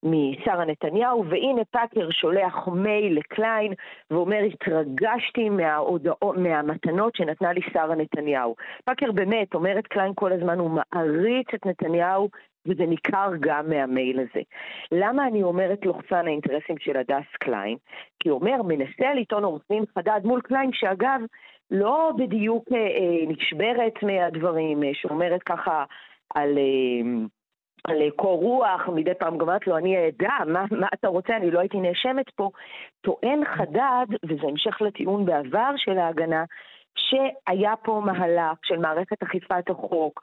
משרה 0.03 0.65
נתניהו, 0.65 1.25
והנה 1.29 1.65
פאקר 1.71 2.11
שולח 2.11 2.69
מייל 2.69 3.19
לקליין 3.19 3.73
ואומר, 4.11 4.39
התרגשתי 4.39 5.49
מההודעות, 5.49 6.37
מהמתנות 6.37 7.17
שנתנה 7.17 7.53
לי 7.53 7.61
שרה 7.73 7.95
נתניהו. 7.95 8.55
פאקר 8.85 9.13
באמת, 9.13 9.55
אומרת 9.55 9.87
קליין 9.87 10.13
כל 10.15 10.33
הזמן, 10.33 10.59
הוא 10.59 10.71
מעריץ 10.71 11.47
את 11.55 11.67
נתניהו 11.67 12.29
וזה 12.67 12.87
ניכר 12.87 13.31
גם 13.41 13.71
מהמייל 13.71 14.21
הזה. 14.21 14.41
למה 14.93 15.27
אני 15.27 15.43
אומרת 15.43 15.87
לוחצן 15.87 16.27
האינטרסים 16.27 16.79
של 16.79 16.97
הדס 16.97 17.27
קליין? 17.41 17.77
כי 18.21 18.31
אומר, 18.31 18.63
מנסה 18.63 19.15
לטעון 19.15 19.45
עורך 19.45 19.63
דין 19.71 19.85
חדד 19.95 20.21
מול 20.25 20.41
קליין, 20.41 20.71
שאגב, 20.73 21.21
לא 21.71 22.13
בדיוק 22.17 22.65
אה, 22.73 22.79
אה, 22.79 23.27
נשברת 23.29 24.03
מהדברים, 24.03 24.83
אה, 24.83 24.91
שאומרת 24.95 25.43
ככה 25.43 25.85
על... 26.35 26.59
על 27.85 28.11
קור 28.17 28.41
רוח, 28.41 28.89
מדי 28.89 29.15
פעם 29.19 29.39
גם 29.39 29.49
אמרת 29.49 29.67
לו, 29.67 29.77
אני 29.77 30.09
אדע, 30.09 30.33
מה, 30.47 30.65
מה 30.71 30.87
אתה 30.95 31.09
רוצה, 31.09 31.37
אני 31.37 31.51
לא 31.51 31.61
הייתי 31.61 31.81
נאשמת 31.81 32.31
פה. 32.31 32.51
טוען 33.01 33.45
חדד, 33.45 34.07
וזה 34.25 34.47
המשך 34.49 34.83
לטיעון 34.83 35.25
בעבר 35.25 35.71
של 35.77 35.99
ההגנה, 35.99 36.45
שהיה 36.97 37.77
פה 37.77 38.03
מהלך 38.05 38.59
של 38.63 38.77
מערכת 38.77 39.23
אכיפת 39.23 39.71
החוק, 39.71 40.21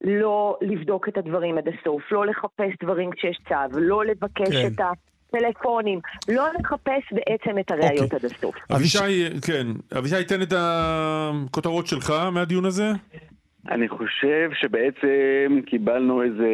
לא 0.00 0.58
לבדוק 0.60 1.08
את 1.08 1.18
הדברים 1.18 1.58
עד 1.58 1.68
הסוף, 1.68 2.12
לא 2.12 2.26
לחפש 2.26 2.72
דברים 2.82 3.10
כשיש 3.10 3.40
צו, 3.48 3.78
לא 3.80 4.04
לבקש 4.04 4.56
כן. 4.56 4.66
את 4.74 4.80
הטלפונים, 5.34 6.00
לא 6.28 6.44
לחפש 6.60 7.12
בעצם 7.12 7.58
את 7.58 7.70
הראיות 7.70 8.12
okay. 8.12 8.14
אוקיי. 8.14 8.18
עד 8.18 8.24
הסוף. 8.24 8.54
אבישי, 8.72 9.40
כן, 9.46 9.66
אבישי, 9.98 10.24
תן 10.24 10.42
את 10.42 10.52
הכותרות 10.56 11.86
שלך 11.86 12.12
מהדיון 12.32 12.64
הזה. 12.64 12.90
אני 13.68 13.88
חושב 13.88 14.50
שבעצם 14.52 15.60
קיבלנו 15.66 16.22
איזה 16.22 16.52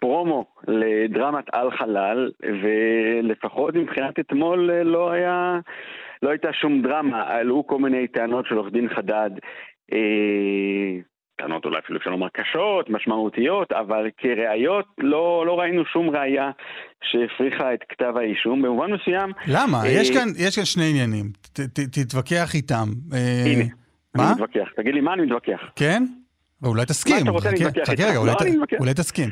פרומו 0.00 0.44
לדרמת 0.68 1.44
על 1.52 1.70
חלל, 1.70 2.30
ולפחות 2.62 3.74
מבחינת 3.74 4.18
אתמול 4.20 4.70
לא 4.70 5.10
היה, 5.10 5.58
לא 6.22 6.30
הייתה 6.30 6.52
שום 6.52 6.82
דרמה, 6.82 7.22
עלו 7.28 7.66
כל 7.66 7.78
מיני 7.78 8.08
טענות 8.08 8.46
של 8.46 8.54
עורך 8.54 8.72
דין 8.72 8.88
חדד. 8.88 9.30
אה, 9.92 11.00
טענות 11.36 11.64
אולי 11.64 11.78
אפילו 11.78 11.98
אפשר 11.98 12.10
לומר 12.10 12.28
קשות, 12.28 12.90
משמעותיות, 12.90 13.72
אבל 13.72 14.10
כראיות 14.18 14.86
לא, 14.98 15.44
לא 15.46 15.60
ראינו 15.60 15.84
שום 15.84 16.10
ראייה 16.10 16.50
שהפריחה 17.02 17.74
את 17.74 17.80
כתב 17.88 18.12
האישום. 18.16 18.62
במובן 18.62 18.92
מסוים... 18.92 19.32
למה? 19.46 19.82
אה... 19.82 19.88
יש, 19.88 20.10
כאן, 20.10 20.28
יש 20.38 20.56
כאן 20.56 20.64
שני 20.64 20.90
עניינים, 20.90 21.30
ת, 21.52 21.60
ת, 21.60 21.80
תתווכח 21.98 22.54
איתם. 22.54 22.88
אה... 23.12 23.44
הנה, 23.46 23.64
מה? 24.14 24.24
אני 24.24 24.32
מתווכח. 24.32 24.68
תגיד 24.76 24.94
לי, 24.94 25.00
מה 25.00 25.14
אני 25.14 25.22
מתווכח? 25.22 25.60
כן? 25.76 26.04
אולי 26.64 26.86
תסכים. 26.86 27.16
מה 27.16 27.22
אתה 27.22 27.30
רוצה 27.30 27.50
להתווכח 27.50 27.90
איתך? 27.90 28.02
רגע, 28.04 28.16
אולי, 28.16 28.32
לא, 28.32 28.66
ת, 28.66 28.72
אולי 28.80 28.94
תסכים. 28.94 29.30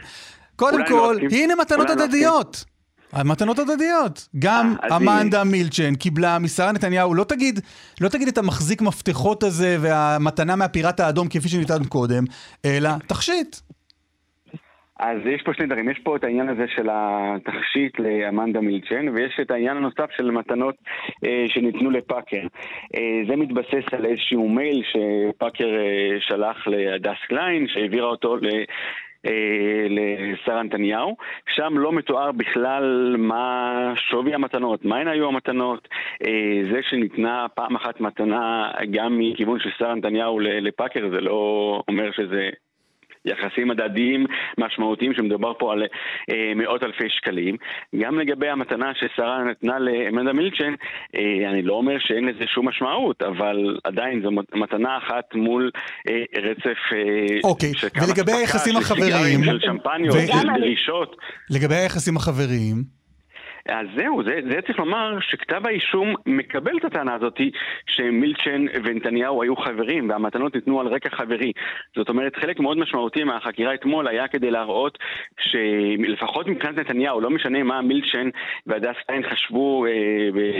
קודם 0.56 0.78
לא 0.78 0.84
כל, 0.86 1.16
לא 1.22 1.28
הנה 1.36 1.54
מתנות 1.60 1.88
לא 1.88 1.92
הדדיות. 1.92 2.64
המתנות 3.12 3.58
הדדיות. 3.58 4.28
גם 4.38 4.74
אה, 4.82 4.96
אמנדה 4.96 5.44
מילצ'ן 5.44 5.94
קיבלה 5.94 6.38
משרה 6.38 6.72
נתניהו, 6.72 7.14
לא 7.14 7.24
תגיד, 7.24 7.60
לא 8.00 8.08
תגיד 8.08 8.28
את 8.28 8.38
המחזיק 8.38 8.82
מפתחות 8.82 9.42
הזה 9.42 9.76
והמתנה 9.80 10.56
מהפיראט 10.56 11.00
האדום 11.00 11.28
כפי 11.28 11.48
שניתן 11.48 11.84
קודם, 11.84 12.24
אלא 12.64 12.90
תכשיט. 13.06 13.56
אז 15.01 15.18
יש 15.26 15.42
פה 15.42 15.55
שני 15.55 15.66
דברים, 15.66 15.88
יש 15.88 15.99
פה 15.99 16.16
את 16.16 16.24
העניין 16.24 16.49
הזה 16.49 16.64
של 16.68 16.88
התכשיט 16.90 17.99
לאמנדה 17.99 18.61
מילצ'ן, 18.61 19.09
ויש 19.09 19.40
את 19.40 19.51
העניין 19.51 19.76
הנוסף 19.76 20.11
של 20.16 20.30
מתנות 20.30 20.74
אה, 21.26 21.44
שניתנו 21.49 21.90
לפאקר. 21.90 22.42
אה, 22.97 23.20
זה 23.28 23.36
מתבסס 23.36 23.92
על 23.92 24.07
איזשהו 24.07 24.49
מייל 24.49 24.82
שפאקר 24.82 25.68
אה, 25.68 26.20
שלח 26.20 26.66
להדס 26.66 27.18
קליין, 27.28 27.68
שהעבירה 27.68 28.07
אותו 28.07 28.36
ל... 28.36 28.49
אה, 29.26 29.86
לשר 29.88 30.62
נתניהו, 30.62 31.16
שם 31.55 31.78
לא 31.78 31.92
מתואר 31.92 32.32
בכלל 32.32 33.16
מה 33.18 33.92
שווי 33.97 34.34
המתנות, 34.34 34.84
מהן 34.84 35.09
היו 35.09 35.28
המתנות, 35.28 35.88
אה, 36.26 36.61
זה 36.72 36.80
שניתנה 36.82 37.47
פעם 37.55 37.76
אחת 37.76 38.01
מתנה 38.01 38.70
גם 38.90 39.18
מכיוון 39.18 39.61
של 39.61 39.70
שר 39.78 39.94
נתניהו 39.94 40.40
לפאקר, 40.40 41.09
זה 41.11 41.20
לא 41.20 41.82
אומר 41.88 42.12
שזה 42.12 42.51
יחסים 43.26 43.70
הדדיים 43.70 44.26
משמעותיים 44.58 45.14
שמדובר 45.14 45.52
פה 45.58 45.72
על 45.72 45.82
אה, 46.30 46.52
מאות 46.56 46.82
אלפי 46.82 47.08
שקלים. 47.08 47.56
גם 48.00 48.18
לגבי 48.18 48.48
המתנה 48.48 48.92
ששרה 48.94 49.44
נתנה 49.44 49.78
לאמנדה 49.78 50.32
מילצ'ן, 50.32 50.74
אה, 51.16 51.50
אני 51.50 51.62
לא 51.62 51.74
אומר 51.74 51.96
שאין 51.98 52.24
לזה 52.24 52.44
שום 52.46 52.68
משמעות, 52.68 53.22
אבל 53.22 53.78
עדיין 53.84 54.22
זו 54.22 54.30
מת- 54.30 54.54
מתנה 54.54 54.98
אחת 54.98 55.34
מול 55.34 55.70
אה, 56.08 56.22
רצף 56.50 56.78
אה, 56.92 57.38
אוקיי, 57.50 57.74
של 57.74 57.88
כמה 57.88 58.04
ולגבי 58.06 58.32
היחסים 58.32 58.72
של 58.72 58.78
החבריים, 58.78 59.44
של 59.44 59.58
שמפניות, 59.60 60.14
ו- 60.16 60.26
של 60.26 60.48
דרישות. 60.60 61.16
לגבי 61.50 61.74
היחסים 61.74 62.16
החבריים, 62.16 62.96
אז 63.68 63.86
זהו, 63.96 64.22
זה, 64.24 64.40
זה 64.50 64.60
צריך 64.66 64.78
לומר 64.78 65.18
שכתב 65.20 65.66
האישום 65.66 66.14
מקבל 66.26 66.76
את 66.78 66.84
הטענה 66.84 67.14
הזאת 67.14 67.40
שמילצ'ן 67.86 68.64
ונתניהו 68.84 69.42
היו 69.42 69.56
חברים 69.56 70.10
והמתנות 70.10 70.54
ניתנו 70.54 70.80
על 70.80 70.86
רקע 70.86 71.10
חברי. 71.10 71.52
זאת 71.96 72.08
אומרת, 72.08 72.36
חלק 72.36 72.60
מאוד 72.60 72.78
משמעותי 72.78 73.24
מהחקירה 73.24 73.74
אתמול 73.74 74.08
היה 74.08 74.28
כדי 74.28 74.50
להראות 74.50 74.98
שלפחות 75.40 76.46
מבחינת 76.46 76.78
נתניהו, 76.78 77.20
לא 77.20 77.30
משנה 77.30 77.62
מה 77.62 77.82
מילצ'ן 77.82 78.28
והדס 78.66 78.96
קליין 79.06 79.22
חשבו 79.30 79.86
אה, 79.86 79.92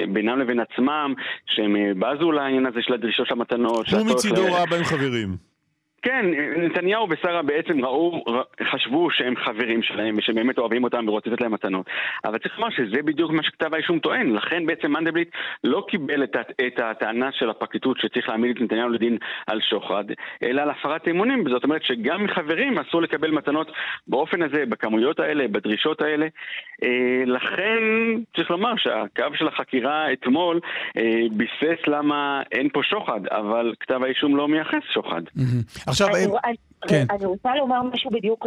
בינם 0.09 0.39
לבין 0.39 0.61
עצמם, 0.61 1.15
שהם 1.47 1.77
אה, 1.77 1.93
בזו 1.99 2.33
לעניין 2.33 2.67
הזה 2.67 2.83
של 2.83 2.95
הדרישות 2.95 3.27
של 3.27 3.35
המתנות. 3.35 3.89
הוא 3.89 4.07
מצידו 4.07 4.43
ראה 4.43 4.67
בהם 4.67 4.85
חברים. 4.85 5.56
כן, 6.03 6.27
נתניהו 6.57 7.07
ושרה 7.11 7.43
בעצם 7.43 7.85
ראו, 7.85 8.25
חשבו 8.73 9.11
שהם 9.11 9.35
חברים 9.37 9.83
שלהם 9.83 10.15
ושבאמת 10.19 10.59
אוהבים 10.59 10.85
אותם 10.85 11.09
ורוצים 11.09 11.33
לתת 11.33 11.43
להם 11.43 11.53
מתנות. 11.53 11.87
אבל 12.25 12.39
צריך 12.39 12.59
לומר 12.59 12.71
שזה 12.71 13.03
בדיוק 13.05 13.33
מה 13.33 13.43
שכתב 13.43 13.75
האישום 13.75 13.99
טוען. 13.99 14.33
לכן 14.33 14.67
בעצם 14.67 14.93
מנדלבליט 14.93 15.31
לא 15.65 15.87
קיבל 15.89 16.25
את, 16.25 16.37
את 16.67 16.79
הטענה 16.79 17.33
של 17.33 17.51
הפרקליטות 17.51 17.99
שצריך 18.01 18.29
להעמיד 18.29 18.57
את 18.57 18.63
נתניהו 18.63 18.89
לדין 18.89 19.19
על 19.47 19.61
שוחד, 19.61 20.05
אלא 20.43 20.63
על 20.63 20.71
הפרת 20.71 21.09
אמונים. 21.09 21.45
זאת 21.51 21.65
אומרת 21.65 21.83
שגם 21.83 22.25
מחברים 22.25 22.79
אסור 22.79 23.03
לקבל 23.03 23.31
מתנות 23.31 23.73
באופן 24.09 24.43
הזה, 24.43 24.65
בכמויות 24.69 25.21
האלה, 25.21 25.49
בדרישות 25.49 26.01
האלה. 26.01 26.27
אה, 26.83 27.23
לכן 27.27 27.79
צריך 28.37 28.51
לומר 28.51 28.73
שהקו 28.77 29.35
של 29.35 29.49
החקירה 29.49 30.13
אתמול 30.13 30.61
אה, 30.97 31.03
ביסס 31.31 31.87
למה 31.87 32.43
אין 32.53 32.69
פה 32.69 32.81
שוחד, 32.83 33.21
אבל 33.27 33.75
כתב 33.81 34.03
האישום 34.03 34.37
לא 34.37 34.49
מייחס 34.49 34.83
שוחד. 34.95 35.23
עכשיו, 35.87 36.09
אני, 36.09 36.25
אני, 36.45 36.57
כן. 36.89 37.05
אני 37.11 37.27
רוצה 37.27 37.55
לומר 37.55 37.83
משהו 37.83 38.11
בדיוק, 38.11 38.47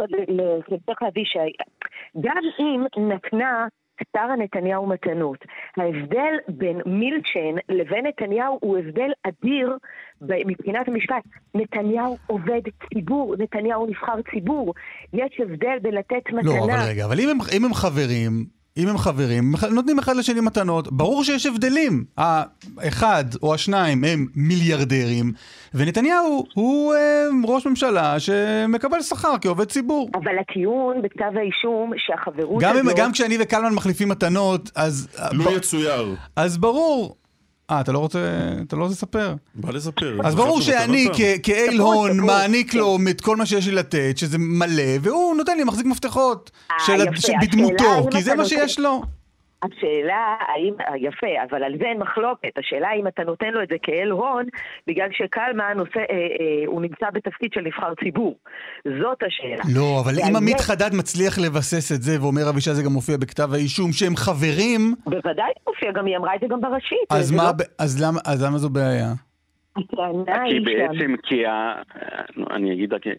צריך 0.86 1.02
להביא 1.02 1.24
שגם 1.24 2.36
אם 2.60 2.84
נתנה 3.08 3.66
שרה 4.16 4.36
נתניהו 4.36 4.86
מתנות, 4.86 5.38
ההבדל 5.76 6.34
בין 6.48 6.80
מילצ'ן 6.86 7.54
לבין 7.68 8.06
נתניהו 8.06 8.58
הוא 8.60 8.78
הבדל 8.78 9.10
אדיר 9.22 9.76
מבחינת 10.20 10.88
המשפט. 10.88 11.22
נתניהו 11.54 12.16
עובד 12.26 12.60
ציבור, 12.94 13.34
נתניהו 13.38 13.86
נבחר 13.86 14.22
ציבור. 14.34 14.74
יש 15.12 15.40
הבדל 15.40 15.78
בין 15.82 15.94
לתת 15.94 16.26
מתנה... 16.32 16.42
לא, 16.42 16.64
אבל 16.64 16.88
רגע, 16.88 17.04
אבל 17.04 17.20
אם 17.20 17.28
הם, 17.28 17.38
אם 17.56 17.64
הם 17.64 17.74
חברים, 17.74 18.59
אם 18.76 18.88
הם 18.88 18.98
חברים, 18.98 19.52
נותנים 19.70 19.98
אחד 19.98 20.16
לשני 20.16 20.40
מתנות, 20.40 20.92
ברור 20.92 21.24
שיש 21.24 21.46
הבדלים. 21.46 22.04
האחד 22.16 23.24
או 23.42 23.54
השניים 23.54 24.04
הם 24.04 24.26
מיליארדרים, 24.34 25.32
ונתניהו 25.74 26.44
הוא 26.54 26.94
אה, 26.94 27.26
ראש 27.44 27.66
ממשלה 27.66 28.20
שמקבל 28.20 29.02
שכר 29.02 29.34
כעובד 29.40 29.64
ציבור. 29.64 30.10
אבל 30.14 30.38
הטיעון 30.40 31.02
בכתב 31.02 31.36
האישום 31.36 31.92
שהחברות 31.96 32.62
גם, 32.62 32.76
אם, 32.76 32.86
הזאת... 32.86 32.98
גם 32.98 33.12
כשאני 33.12 33.36
וקלמן 33.40 33.74
מחליפים 33.74 34.08
מתנות, 34.08 34.70
אז... 34.76 35.08
לו 35.32 35.44
ב- 35.44 35.56
יצויר. 35.56 36.14
אז 36.36 36.58
ברור. 36.58 37.16
אה, 37.70 37.80
אתה 37.80 37.92
לא 37.92 37.98
רוצה, 37.98 38.18
אתה 38.66 38.76
לא 38.76 38.82
רוצה 38.82 38.92
לספר? 38.92 39.34
בא 39.54 39.70
לספר. 39.70 40.18
אז 40.24 40.34
ברור 40.34 40.60
שאני 40.60 41.08
כאל 41.42 41.80
הון. 41.80 42.20
מעניק 42.20 42.74
לו 42.74 42.98
את 43.10 43.20
כל 43.20 43.36
מה 43.36 43.46
שיש 43.46 43.66
לי 43.66 43.72
לתת, 43.72 44.18
שזה 44.18 44.38
מלא, 44.38 44.82
והוא 45.02 45.36
נותן 45.36 45.56
לי 45.56 45.64
מחזיק 45.64 45.86
מפתחות 45.86 46.50
אה, 46.88 47.04
בדמותו, 47.42 48.08
כי 48.10 48.22
זה 48.22 48.34
מה 48.34 48.44
שיש 48.44 48.78
לו. 48.78 49.02
השאלה 49.62 50.22
האם, 50.48 50.74
אה, 50.80 50.96
יפה, 50.96 51.26
אבל 51.50 51.64
על 51.64 51.72
זה 51.78 51.84
אין 51.84 51.98
מחלוקת. 51.98 52.52
השאלה 52.58 52.88
האם 52.88 53.06
אתה 53.08 53.22
נותן 53.24 53.46
לו 53.54 53.62
את 53.62 53.68
זה 53.68 53.76
כאל 53.82 54.10
הון, 54.10 54.44
בגלל 54.86 55.08
שקלמן 55.12 55.76
עושה, 55.78 56.00
אה, 56.00 56.04
אה, 56.14 56.66
הוא 56.66 56.82
נמצא 56.82 57.06
בתפקיד 57.14 57.50
של 57.54 57.60
נבחר 57.60 57.92
ציבור. 58.04 58.34
זאת 58.84 59.18
השאלה. 59.26 59.62
לא, 59.74 60.00
אבל 60.04 60.12
אם 60.30 60.36
עמית 60.36 60.58
זה- 60.58 60.64
חדד 60.64 60.90
מצליח 60.94 61.38
לבסס 61.38 61.92
את 61.92 62.02
זה, 62.02 62.22
ואומר 62.22 62.48
אבישי 62.50 62.74
זה 62.74 62.82
גם 62.82 62.92
מופיע 62.92 63.16
בכתב 63.16 63.48
האישום, 63.54 63.92
שהם 63.92 64.16
חברים, 64.16 64.94
בוודאי 65.06 65.52
מופיע, 65.68 65.92
גם 65.92 66.06
היא 66.06 66.16
אמרה 66.16 66.34
את 66.34 66.40
זה 66.40 66.46
גם 66.50 66.60
בראשית. 66.60 66.98
אז 67.10 67.32
מה, 67.32 67.42
לא- 67.44 67.64
אז 67.78 68.02
למה- 68.02 68.20
אז 68.26 68.44
למה 68.44 68.58
זו 68.58 68.70
בעיה? 68.70 69.12
הטענה 69.80 70.44
כי 70.48 70.54
היא. 70.54 70.60
בעצם, 70.60 71.14
כי 71.22 71.46
ה... 71.46 71.82
אני 72.50 72.72
אגיד 72.72 72.92
רק... 72.92 73.02
כן. 73.02 73.14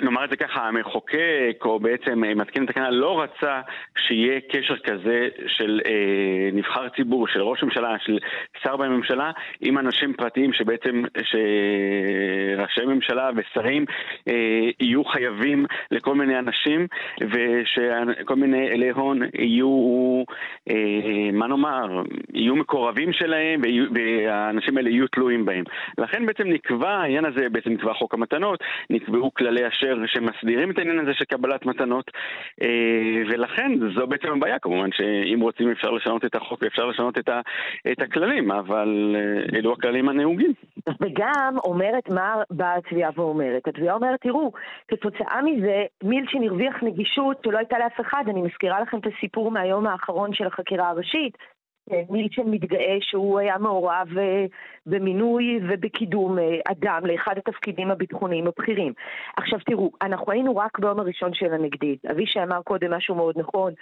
נאמר 0.00 0.24
את 0.24 0.30
זה 0.30 0.36
ככה, 0.36 0.68
המחוקק, 0.68 1.64
או 1.64 1.80
בעצם 1.80 2.24
אה, 2.24 2.34
מתקין 2.34 2.62
התקנה, 2.62 2.90
לא 2.90 3.22
רצה 3.22 3.60
שיהיה 4.06 4.40
קשר 4.40 4.76
כזה 4.76 5.28
של 5.46 5.80
אה, 5.86 6.50
נבחר 6.52 6.88
ציבור, 6.88 7.28
של 7.28 7.42
ראש 7.42 7.62
ממשלה, 7.62 7.96
של 7.98 8.18
שר 8.62 8.76
בממשלה, 8.76 9.30
עם 9.60 9.78
אנשים 9.78 10.12
פרטיים 10.12 10.52
שבעצם, 10.52 11.02
שראשי 11.22 12.84
ממשלה 12.86 13.30
ושרים 13.36 13.84
אה, 14.28 14.34
יהיו 14.80 15.04
חייבים 15.04 15.66
לכל 15.90 16.14
מיני 16.14 16.38
אנשים, 16.38 16.86
ושכל 17.20 18.36
מיני 18.36 18.68
אלי 18.68 18.90
הון 18.90 19.20
יהיו, 19.38 20.22
אה, 20.70 21.30
מה 21.32 21.46
נאמר, 21.46 22.02
יהיו 22.34 22.56
מקורבים 22.56 23.12
שלהם, 23.12 23.60
והאנשים 23.94 24.76
האלה 24.76 24.90
יהיו 24.90 25.08
תלויים 25.08 25.37
בהם. 25.44 25.64
לכן 25.98 26.26
בעצם 26.26 26.48
נקבע 26.48 26.90
העניין 26.90 27.24
הזה, 27.24 27.48
בעצם 27.48 27.70
נקבע 27.70 27.92
חוק 27.92 28.14
המתנות, 28.14 28.60
נקבעו 28.90 29.34
כללי 29.34 29.68
אשר 29.68 29.96
שמסדירים 30.06 30.70
את 30.70 30.78
העניין 30.78 30.98
הזה 30.98 31.14
של 31.14 31.24
קבלת 31.24 31.66
מתנות, 31.66 32.10
אה, 32.62 33.22
ולכן 33.28 33.72
זו 33.94 34.06
בעצם 34.06 34.28
הבעיה, 34.28 34.58
כמובן 34.58 34.92
שאם 34.92 35.40
רוצים 35.40 35.70
אפשר 35.70 35.90
לשנות 35.90 36.24
את 36.24 36.34
החוק 36.34 36.62
ואפשר 36.62 36.86
לשנות 36.86 37.18
את, 37.18 37.28
ה, 37.28 37.40
את 37.92 38.02
הכללים, 38.02 38.50
אבל 38.50 39.16
אה, 39.18 39.58
אלו 39.58 39.72
הכללים 39.72 40.08
הנהוגים. 40.08 40.52
וגם 41.00 41.56
אומרת 41.64 42.10
מה 42.10 42.34
באה 42.50 42.76
התביעה 42.76 43.10
ואומרת. 43.14 43.68
התביעה 43.68 43.94
אומרת, 43.94 44.20
תראו, 44.20 44.52
כתוצאה 44.88 45.42
מזה 45.42 45.84
מילצ'ין 46.02 46.42
הרוויח 46.42 46.82
נגישות 46.82 47.36
שלא 47.44 47.58
הייתה 47.58 47.78
לאף 47.78 48.00
אחד. 48.00 48.24
אני 48.28 48.42
מזכירה 48.42 48.80
לכם 48.80 48.98
את 48.98 49.06
הסיפור 49.06 49.50
מהיום 49.50 49.86
האחרון 49.86 50.34
של 50.34 50.46
החקירה 50.46 50.88
הראשית. 50.88 51.36
מילצ'ן 52.10 52.42
מתגאה 52.50 52.96
שהוא 53.00 53.38
היה 53.38 53.58
מעורב 53.58 54.08
אה, 54.18 54.44
במינוי 54.86 55.44
ובקידום 55.68 56.38
אה, 56.38 56.44
אדם 56.70 57.06
לאחד 57.06 57.34
התפקידים 57.38 57.90
הביטחוניים 57.90 58.46
הבכירים. 58.46 58.92
עכשיו 59.36 59.58
תראו, 59.66 59.90
אנחנו 60.02 60.32
היינו 60.32 60.56
רק 60.56 60.78
ביום 60.78 61.00
הראשון 61.00 61.30
של 61.34 61.52
הנגדית. 61.54 62.04
אבישי 62.06 62.42
אמר 62.42 62.62
קודם 62.62 62.92
משהו 62.94 63.14
מאוד 63.14 63.34
נכון. 63.38 63.72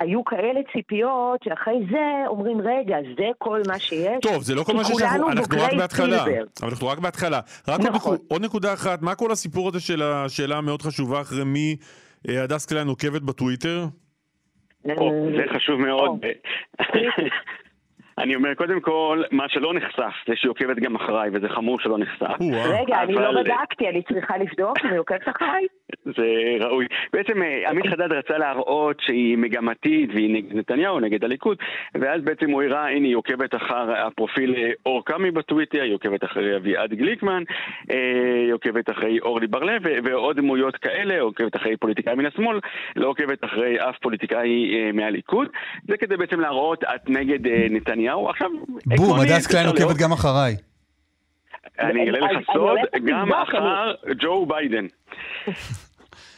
היו 0.00 0.24
כאלה 0.24 0.60
ציפיות 0.72 1.40
שאחרי 1.44 1.80
זה 1.90 1.98
אומרים, 2.26 2.60
רגע, 2.60 2.96
זה 3.18 3.26
כל 3.38 3.60
מה 3.68 3.78
שיש? 3.78 4.18
טוב, 4.22 4.42
זה 4.42 4.54
לא 4.54 4.62
כל 4.62 4.72
מה 4.74 4.84
שיש, 4.84 5.02
אנחנו 5.02 5.30
אנחנו 5.30 5.56
רק 5.62 5.72
בהתחלה. 5.78 6.24
סילבר. 6.24 6.44
אבל 6.62 6.68
אנחנו 6.70 6.88
רק 6.88 6.98
בהתחלה. 6.98 7.40
רק 7.68 7.80
עוד 7.80 7.88
נכון. 7.94 8.14
נקוד- 8.14 8.26
עוד 8.28 8.42
נקודה 8.44 8.72
אחת, 8.72 9.02
מה 9.02 9.14
כל 9.14 9.32
הסיפור 9.32 9.68
הזה 9.68 9.80
של 9.80 10.02
השאלה 10.02 10.56
המאוד 10.56 10.82
חשובה 10.82 11.20
אחרי 11.20 11.44
מי 11.44 11.76
אה, 12.28 12.42
הדס 12.42 12.66
קליין 12.66 12.88
עוקבת 12.88 13.22
בטוויטר? 13.22 13.84
או, 14.96 15.28
זה 15.36 15.44
חשוב 15.54 15.80
מאוד. 15.80 16.20
אני 18.18 18.34
אומר, 18.34 18.54
קודם 18.54 18.80
כל, 18.80 19.22
מה 19.30 19.48
שלא 19.48 19.74
נחשף 19.74 20.12
זה 20.28 20.32
שהיא 20.36 20.50
עוקבת 20.50 20.76
גם 20.76 20.96
אחריי, 20.96 21.30
וזה 21.32 21.48
חמור 21.48 21.80
שלא 21.80 21.98
נחשף. 21.98 22.40
רגע, 22.64 23.02
אני 23.02 23.14
לא 23.14 23.42
בדקתי, 23.42 23.88
אני 23.88 24.02
צריכה 24.02 24.38
לבדוק 24.38 24.78
אם 24.84 24.90
היא 24.90 24.98
עוקבת 24.98 25.28
אחריי? 25.28 25.66
זה 26.04 26.26
ראוי. 26.60 26.86
בעצם 27.12 27.42
אה, 27.42 27.70
עמית 27.70 27.86
חדד 27.86 28.12
רצה 28.12 28.38
להראות 28.38 28.96
שהיא 29.00 29.38
מגמתית 29.38 30.10
והיא 30.14 30.34
נגד 30.34 30.56
נתניהו, 30.56 31.00
נגד 31.00 31.24
הליכוד, 31.24 31.56
ואז 31.94 32.22
בעצם 32.22 32.50
הוא 32.50 32.62
הראה, 32.62 32.88
הנה 32.88 33.06
היא 33.06 33.16
עוקבת 33.16 33.54
אחר 33.54 34.06
הפרופיל 34.06 34.54
אה, 34.56 34.70
אור 34.86 35.04
קאמי 35.04 35.30
בטוויטר, 35.30 35.82
היא 35.82 35.94
עוקבת 35.94 36.24
אחרי 36.24 36.56
אביעד 36.56 36.94
גליקמן, 36.94 37.42
אה, 37.90 37.96
היא 38.44 38.52
עוקבת 38.52 38.90
אחרי 38.90 39.18
אורלי 39.20 39.46
בר-לב 39.46 39.82
ועוד 40.04 40.36
דמויות 40.36 40.76
כאלה, 40.76 41.20
עוקבת 41.20 41.56
אחרי 41.56 41.76
פוליטיקאי 41.76 42.14
מן 42.14 42.26
השמאל, 42.26 42.60
לא 42.96 43.08
עוקבת 43.08 43.44
אחרי 43.44 43.76
אף 43.80 43.98
פוליטיקאי 44.02 44.92
מהליכוד. 44.92 45.48
זה 45.88 45.96
כדי 45.96 46.16
בעצם 46.16 46.40
להראות, 46.40 46.84
את 46.84 47.10
נגד 47.10 47.38
נתניהו. 47.70 48.28
עכשיו, 48.28 48.50
בום, 48.96 49.20
הדס 49.20 49.46
קליין 49.46 49.66
עוקבת 49.66 49.96
גם 49.96 50.12
אחריי. 50.12 50.73
אני 51.78 52.02
אגלה 52.02 52.18
לך 52.18 52.50
סוד, 52.52 52.78
גם 53.06 53.32
אחרי 53.32 53.92
ג'ו 54.20 54.46
ביידן. 54.46 54.86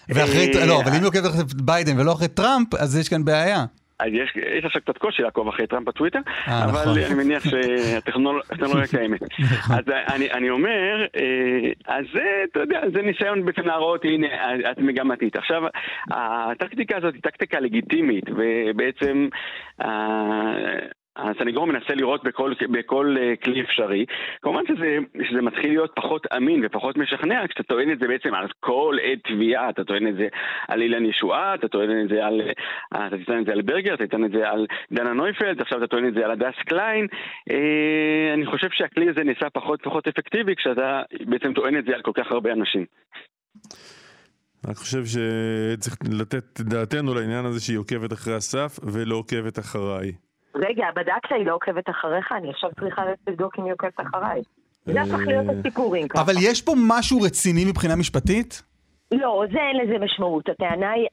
ואחרי, 0.08 0.50
אה, 0.54 0.66
לא, 0.66 0.80
אבל 0.80 0.90
אם 0.98 1.04
עוקבת 1.04 1.26
אחרי 1.26 1.44
ביידן 1.64 2.00
ולא 2.00 2.12
אחרי 2.12 2.28
טראמפ, 2.28 2.74
אז 2.74 2.98
יש 2.98 3.08
כאן 3.08 3.24
בעיה. 3.24 3.64
אז 3.98 4.08
יש, 4.12 4.32
יש 4.58 4.64
עכשיו 4.64 4.82
קצת 4.82 4.98
קושי 4.98 5.22
לעקוב 5.22 5.48
אחרי 5.48 5.66
טראמפ 5.66 5.88
בטוויטר, 5.88 6.18
אה, 6.48 6.64
אבל 6.64 6.80
נכון. 6.80 6.98
אני 6.98 7.14
מניח 7.14 7.44
שהטכנולוגיה 7.44 8.86
קיימת. 8.90 9.22
אז 9.78 9.84
אני, 10.14 10.30
אני 10.30 10.50
אומר, 10.50 11.06
אה, 11.16 11.96
אז 11.96 12.04
זה, 12.12 12.44
אתה 12.50 12.60
יודע, 12.60 12.80
זה 12.94 13.02
ניסיון 13.02 13.44
בעצם 13.44 13.62
להראות, 13.62 14.04
הנה, 14.04 14.26
את 14.70 14.78
מגמתית. 14.78 15.36
עכשיו, 15.36 15.62
הטקטיקה 16.10 16.96
הזאת 16.96 17.14
היא 17.14 17.22
טקטיקה 17.22 17.60
לגיטימית, 17.60 18.24
ובעצם... 18.30 19.28
אה, 21.18 21.30
הסניגור 21.30 21.66
מנסה 21.66 21.94
להראות 21.94 22.24
בכל, 22.24 22.52
בכל 22.70 23.16
uh, 23.18 23.44
כלי 23.44 23.60
אפשרי. 23.60 24.06
כמובן 24.42 24.62
שזה, 24.68 24.98
שזה 25.28 25.42
מתחיל 25.42 25.70
להיות 25.70 25.92
פחות 25.96 26.26
אמין 26.36 26.62
ופחות 26.64 26.96
משכנע 26.96 27.46
כשאתה 27.48 27.62
טוען 27.62 27.92
את 27.92 27.98
זה 27.98 28.08
בעצם 28.08 28.34
על 28.34 28.46
כל 28.60 28.96
עד 29.02 29.18
תביעה, 29.24 29.70
אתה 29.70 29.84
טוען 29.84 30.08
את 30.08 30.16
זה 30.16 30.28
על 30.68 30.82
אילן 30.82 31.04
ישועה, 31.04 31.54
אתה 31.54 31.68
טוען 31.68 32.04
את 32.04 32.08
זה 32.08 32.26
על, 32.26 32.40
uh, 32.40 32.96
אתה 33.06 33.16
טוען 33.26 33.40
את 33.40 33.46
זה 33.46 33.52
על 33.52 33.62
ברגר, 33.62 33.94
אתה 33.94 34.06
טוען 34.06 34.24
את 34.24 34.30
זה 34.30 34.48
על 34.50 34.66
דנה 34.92 35.12
נויפלד, 35.12 35.60
עכשיו 35.60 35.78
אתה 35.78 35.86
טוען 35.86 36.08
את 36.08 36.14
זה 36.14 36.24
על 36.24 36.30
הדס 36.30 36.58
קליין. 36.66 37.06
Uh, 37.50 38.34
אני 38.34 38.46
חושב 38.46 38.68
שהכלי 38.70 39.08
הזה 39.10 39.24
נעשה 39.24 39.50
פחות 39.50 39.82
פחות 39.82 40.08
אפקטיבי 40.08 40.56
כשאתה 40.56 41.02
בעצם 41.20 41.52
טוען 41.52 41.78
את 41.78 41.84
זה 41.84 41.94
על 41.94 42.02
כל 42.02 42.12
כך 42.14 42.32
הרבה 42.32 42.52
אנשים. 42.52 42.84
אני 44.66 44.74
חושב 44.74 45.04
שצריך 45.04 45.96
לתת 46.10 46.60
דעתנו 46.60 47.14
לעניין 47.14 47.44
הזה 47.44 47.60
שהיא 47.60 47.78
עוקבת 47.78 48.12
אחרי 48.12 48.34
הסף 48.34 48.78
ולא 48.82 49.16
עוקבת 49.16 49.58
אחריי. 49.58 50.25
רגע, 50.56 50.86
בדקת, 50.96 51.32
היא 51.32 51.46
לא 51.46 51.54
עוקבת 51.54 51.90
אחריך? 51.90 52.32
אני 52.32 52.50
עכשיו 52.50 52.70
צריכה 52.80 53.02
לבדוק 53.28 53.58
אם 53.58 53.64
היא 53.64 53.72
עוקבת 53.72 54.00
אחריי. 54.00 54.40
זה 54.84 55.00
הפך 55.00 55.26
להיות 55.26 55.46
הסיפורים 55.58 56.08
ככה. 56.08 56.22
אבל 56.22 56.34
יש 56.40 56.62
פה 56.62 56.72
משהו 56.88 57.20
רציני 57.20 57.64
מבחינה 57.64 57.96
משפטית? 57.96 58.62
לא, 59.12 59.44
זה 59.52 59.58
אין 59.58 59.76
לזה 59.76 60.04
משמעות. 60.04 60.48
הטענה 60.48 60.90
היא, 60.90 61.06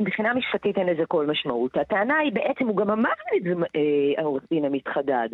מבחינה 0.00 0.34
משפטית 0.34 0.78
אין 0.78 0.86
לזה 0.86 1.02
כל 1.08 1.26
משמעות. 1.26 1.76
הטענה 1.76 2.18
היא 2.18 2.32
בעצם, 2.32 2.66
הוא 2.66 2.76
גם 2.76 2.90
אמר 2.90 3.10
את 3.36 3.42
זה, 3.42 3.50
אה, 3.50 4.22
העורך 4.22 4.42
דין 4.50 4.64
עמית 4.64 4.88
חדד. 4.88 5.28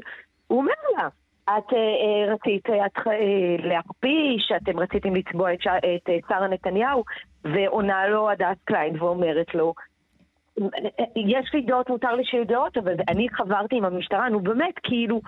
הוא 0.47 0.59
אומר 0.59 0.73
לה, 0.97 1.09
את 1.45 1.73
אה, 1.73 1.79
אה, 1.79 2.35
רצית 2.35 2.71
אה, 2.71 2.87
את, 2.87 3.07
אה, 3.07 3.69
להכפיש, 3.69 4.53
אתם 4.57 4.79
רציתם 4.79 5.17
לצבוע 5.17 5.55
את, 5.55 5.67
אה, 6.09 6.17
שרה 6.29 6.49
נתניהו, 6.49 7.05
ועונה 7.45 8.09
לו 8.09 8.31
הדס 8.31 8.57
קליין 8.65 9.03
ואומרת 9.03 9.55
לו, 9.55 9.75
יש 11.17 11.55
לי 11.55 11.61
דעות, 11.63 11.89
מותר 11.91 12.15
לי 12.15 12.25
שיהיו 12.25 12.47
דעות, 12.47 12.77
אבל 12.77 12.93
אני 13.09 13.27
חברתי 13.33 13.77
עם 13.77 13.85
המשטרה, 13.85 14.29
נו 14.29 14.41
באמת, 14.41 14.75
כאילו, 14.83 15.21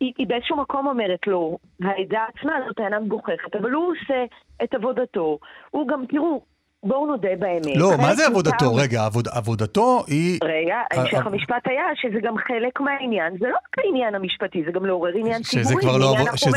היא, 0.00 0.12
היא 0.18 0.26
באיזשהו 0.26 0.56
מקום 0.56 0.86
אומרת 0.86 1.26
לו, 1.26 1.58
העדה 1.82 2.24
עצמה 2.36 2.52
זו 2.68 2.72
טענה 2.74 3.00
מגוחכת, 3.00 3.56
אבל 3.60 3.70
הוא 3.70 3.84
עושה 3.92 4.24
את 4.64 4.74
עבודתו. 4.74 5.38
הוא 5.70 5.88
גם, 5.88 6.04
תראו, 6.10 6.40
בואו 6.82 7.06
נודה 7.06 7.28
באמת. 7.38 7.76
לא, 7.76 7.90
מה 7.98 8.14
זה 8.14 8.26
עבודתו? 8.26 8.64
מותר- 8.66 8.82
רגע, 8.82 9.04
עבוד- 9.04 9.28
עבודתו 9.32 10.04
היא... 10.06 10.38
רגע, 10.44 10.74
אה, 10.92 11.00
המשך 11.02 11.14
אה, 11.14 11.20
המשפט 11.26 11.66
היה 11.68 11.84
שזה 11.94 12.20
גם 12.22 12.34
חלק 12.38 12.80
מהעניין, 12.80 13.32
זה 13.40 13.46
לא 13.48 13.54
רק 13.56 13.84
העניין 13.84 14.14
המשפטי, 14.14 14.62
זה 14.66 14.72
גם 14.72 14.86
לעורר 14.86 15.12
עניין 15.16 15.42
שזה 15.42 15.62
ציבורי, 15.64 15.82
כבר 15.82 15.98
לא 15.98 16.10
עבוד- 16.18 16.36
שזה- 16.36 16.56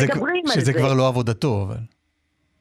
שזה 0.54 0.62
זה. 0.62 0.74
כבר 0.74 0.94
לא 0.94 1.08
עבודתו, 1.08 1.66
אבל... 1.68 1.76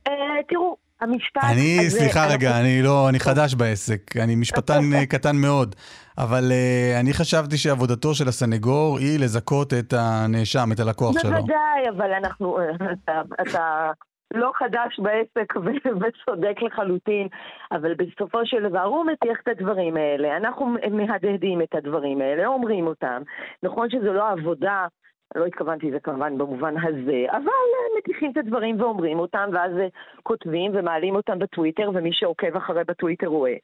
אה, 0.09 0.13
תראו, 0.49 0.77
המשפט 1.01 1.45
אני, 1.53 1.79
הזה... 1.81 1.99
סליחה 1.99 2.21
אנחנו- 2.25 2.35
רגע, 2.35 2.61
אני 2.61 2.83
לא, 2.83 3.09
אני 3.09 3.21
חדש 3.21 3.55
בעסק, 3.55 4.17
אני 4.17 4.35
משפטן 4.37 4.81
אה, 4.95 5.07
קטן 5.15 5.37
מאוד, 5.37 5.75
אבל 6.19 6.45
אה, 6.53 7.01
אני 7.01 7.13
חשבתי 7.13 7.57
שעבודתו 7.57 8.15
של 8.15 8.29
הסנגור 8.29 8.99
היא 8.99 9.21
לזכות 9.21 9.73
את 9.75 9.93
הנאשם, 9.93 10.73
את 10.73 10.81
הלקוח 10.81 11.19
שלו. 11.19 11.31
בוודאי, 11.31 11.89
אבל 11.97 12.13
אנחנו... 12.13 12.59
אתה, 13.05 13.23
אתה 13.43 13.91
לא 14.35 14.51
חדש 14.55 14.99
בעסק 14.99 15.57
וצודק 16.01 16.63
לחלוטין, 16.63 17.29
אבל 17.73 17.95
בסופו 17.95 18.39
של 18.45 18.69
דבר 18.69 18.83
הוא 18.83 19.05
מטיח 19.05 19.39
את 19.43 19.49
הדברים 19.49 19.97
האלה, 19.97 20.37
אנחנו 20.37 20.75
מהדהדים 20.91 21.63
את 21.63 21.75
הדברים 21.75 22.21
האלה, 22.21 22.47
אומרים 22.47 22.87
אותם. 22.87 23.23
נכון 23.63 23.91
שזו 23.91 24.13
לא 24.13 24.29
עבודה, 24.31 24.87
לא 25.35 25.47
התכוונתי 25.47 25.91
לזה 25.91 26.01
כמובן 26.01 26.39
במובן 26.39 26.75
הזה, 26.83 27.25
אבל 27.31 27.47
אה, 27.47 27.99
מטיחים 27.99 28.31
את 28.33 28.37
הדברים 28.37 28.81
ואומרים 28.81 29.19
אותם, 29.19 29.49
ואז 29.53 29.79
אה, 29.79 29.87
כותבים 30.23 30.73
ומעלים 30.75 31.17
אותם 31.17 31.39
בטוויטר, 31.39 31.91
ומי 31.95 32.13
שעוקב 32.13 32.57
אחרי 32.57 32.85
בטוויטר 32.85 33.27
רואה. 33.27 33.55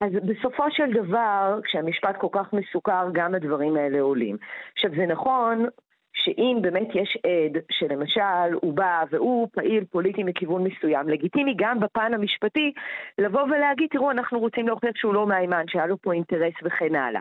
אז 0.00 0.12
בסופו 0.12 0.64
של 0.70 0.92
דבר, 0.92 1.60
כשהמשפט 1.64 2.16
כל 2.16 2.26
כך 2.32 2.52
מסוכר, 2.52 3.08
גם 3.12 3.34
הדברים 3.34 3.76
האלה 3.76 4.00
עולים. 4.00 4.36
עכשיו, 4.72 4.90
זה 4.96 5.06
נכון 5.06 5.66
שאם 6.12 6.58
באמת 6.60 6.88
יש 6.94 7.18
עד 7.24 7.62
שלמשל 7.70 8.52
הוא 8.62 8.74
בא 8.74 9.04
והוא 9.10 9.48
פעיל 9.52 9.84
פוליטי 9.84 10.22
מכיוון 10.22 10.64
מסוים, 10.64 11.08
לגיטימי 11.08 11.54
גם 11.56 11.80
בפן 11.80 12.14
המשפטי 12.14 12.72
לבוא 13.18 13.42
ולהגיד, 13.42 13.88
תראו, 13.90 14.10
אנחנו 14.10 14.38
רוצים 14.38 14.66
להוכיח 14.66 14.96
שהוא 14.96 15.14
לא 15.14 15.26
מהימן, 15.26 15.64
שהיה 15.68 15.86
לו 15.86 15.98
פה 15.98 16.12
אינטרס 16.12 16.54
וכן 16.64 16.94
הלאה. 16.94 17.20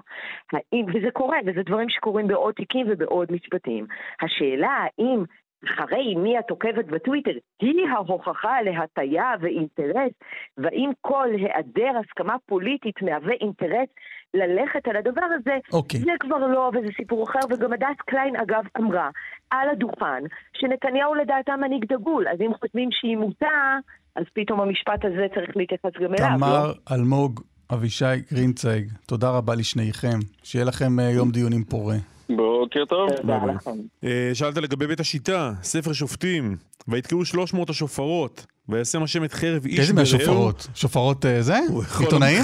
האם, 0.53 0.85
וזה 0.93 1.11
קורה, 1.11 1.37
וזה 1.45 1.63
דברים 1.63 1.89
שקורים 1.89 2.27
בעוד 2.27 2.53
תיקים 2.53 2.85
ובעוד 2.89 3.31
משפטים. 3.31 3.85
השאלה 4.21 4.69
האם 4.69 5.23
אחרי 5.65 6.15
מי 6.15 6.39
את 6.39 6.49
עוקבת 6.49 6.85
בטוויטר, 6.85 7.31
היא 7.61 7.87
ההוכחה 7.89 8.61
להטיה 8.61 9.33
ואינטרס, 9.39 10.11
והאם 10.57 10.91
כל 11.01 11.27
היעדר 11.33 11.91
הסכמה 11.99 12.35
פוליטית 12.45 13.01
מהווה 13.01 13.33
אינטרס 13.33 13.89
ללכת 14.33 14.87
על 14.87 14.95
הדבר 14.95 15.27
הזה, 15.39 15.57
אוקיי. 15.73 15.99
זה 15.99 16.11
כבר 16.19 16.37
לא, 16.37 16.71
וזה 16.73 16.87
סיפור 16.97 17.23
אחר, 17.23 17.39
וגם 17.49 17.73
הדס 17.73 17.97
קליין 18.05 18.35
אגב 18.35 18.63
אמרה 18.77 19.09
על 19.49 19.69
הדוכן, 19.69 20.23
שנתניהו 20.53 21.15
לדעתה 21.15 21.55
מנהיג 21.55 21.85
דגול, 21.93 22.27
אז 22.27 22.37
אם 22.41 22.51
חושבים 22.59 22.89
שהיא 22.91 23.17
מוטה, 23.17 23.77
אז 24.15 24.23
פתאום 24.33 24.61
המשפט 24.61 25.05
הזה 25.05 25.27
צריך 25.35 25.57
להתייחס 25.57 25.91
גם 26.01 26.13
אליו, 26.13 26.37
תמר 26.37 26.67
לא? 26.67 26.95
אלמוג, 26.95 27.41
אבישי 27.73 28.05
גרינצייג, 28.33 28.91
תודה 29.07 29.29
רבה 29.29 29.55
לשניכם, 29.55 30.19
שיהיה 30.43 30.65
לכם 30.65 30.99
אה, 30.99 31.09
יום 31.09 31.31
דיונים 31.31 31.63
פורה. 31.63 31.95
בוקר 32.35 32.85
טוב. 32.85 33.09
תודה 33.21 33.39
לכם. 33.55 33.71
אה, 34.03 34.31
שאלת 34.33 34.57
לגבי 34.57 34.87
בית 34.87 34.99
השיטה, 34.99 35.53
ספר 35.63 35.93
שופטים, 35.93 36.57
ויתקעו 36.87 37.25
300 37.25 37.69
השופרות, 37.69 38.45
וישם 38.69 39.03
השם 39.03 39.23
את 39.23 39.33
חרב 39.33 39.65
איש 39.65 39.79
איזה 39.79 39.93
ברעהו. 39.93 40.11
מהשופרות? 40.13 40.67
שופרות 40.75 41.25
אה, 41.25 41.41
זה? 41.41 41.59
עיתונאים? 41.99 42.43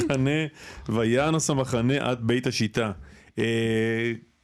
וינוס 0.90 1.50
המחנה 1.50 1.94
עד 2.00 2.20
בית 2.22 2.48
השיטה. 2.48 2.92
אה, 3.40 3.44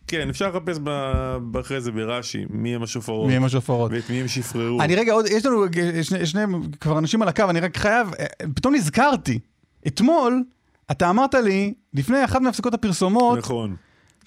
כן, 0.08 0.30
אפשר 0.30 0.50
לחפש 0.50 0.78
ב- 0.84 1.58
אחרי 1.60 1.82
זה 1.82 1.92
ברש"י, 1.92 2.46
מי 2.50 2.76
הם 2.76 2.84
השופרות. 2.84 3.28
מי 3.28 3.36
הם 3.36 3.44
השופרות? 3.44 3.92
ואת 3.94 4.10
מי 4.10 4.22
הם 4.22 4.28
שפררו. 4.28 4.82
אני 4.82 4.96
רגע, 4.96 5.14
עוד, 5.14 5.26
יש 5.32 5.46
לנו 5.46 5.64
אה, 5.64 6.04
שני, 6.04 6.26
שני 6.26 6.42
כבר 6.80 6.98
אנשים 6.98 7.22
על 7.22 7.28
הקו, 7.28 7.44
אני 7.50 7.60
רק 7.60 7.78
חייב, 7.78 8.08
אה, 8.20 8.26
פתאום 8.56 8.76
נזכרתי. 8.76 9.40
אתמול, 9.88 10.44
אתה 10.92 11.10
אמרת 11.10 11.34
לי, 11.34 11.74
לפני 11.94 12.26
אחת 12.26 12.42
מהפסקות 12.42 12.74
הפרסומות, 12.74 13.38
נכון, 13.38 13.76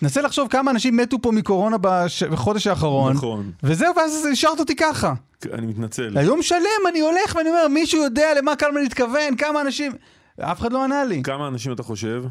תנסה 0.04 0.22
לחשוב 0.22 0.48
כמה 0.48 0.70
אנשים 0.70 0.96
מתו 0.96 1.22
פה 1.22 1.30
מקורונה 1.32 1.76
בש... 1.80 2.22
בחודש 2.22 2.66
האחרון, 2.66 3.12
נכון. 3.12 3.52
וזהו, 3.62 3.96
ואז 3.96 4.28
השארת 4.32 4.60
אותי 4.60 4.76
ככה. 4.76 5.14
אני 5.52 5.66
מתנצל. 5.66 6.18
היום 6.18 6.42
שלם 6.42 6.58
אני 6.88 7.00
הולך 7.00 7.34
ואני 7.36 7.48
אומר, 7.48 7.68
מישהו 7.68 8.02
יודע 8.02 8.26
למה 8.38 8.56
קלמן 8.56 8.80
התכוון, 8.86 9.36
כמה 9.38 9.60
אנשים... 9.60 9.92
אף 10.40 10.60
אחד 10.60 10.72
לא 10.72 10.84
ענה 10.84 11.04
לי. 11.04 11.22
כמה 11.22 11.48
אנשים 11.48 11.72
אתה 11.72 11.82
חושב? 11.82 12.24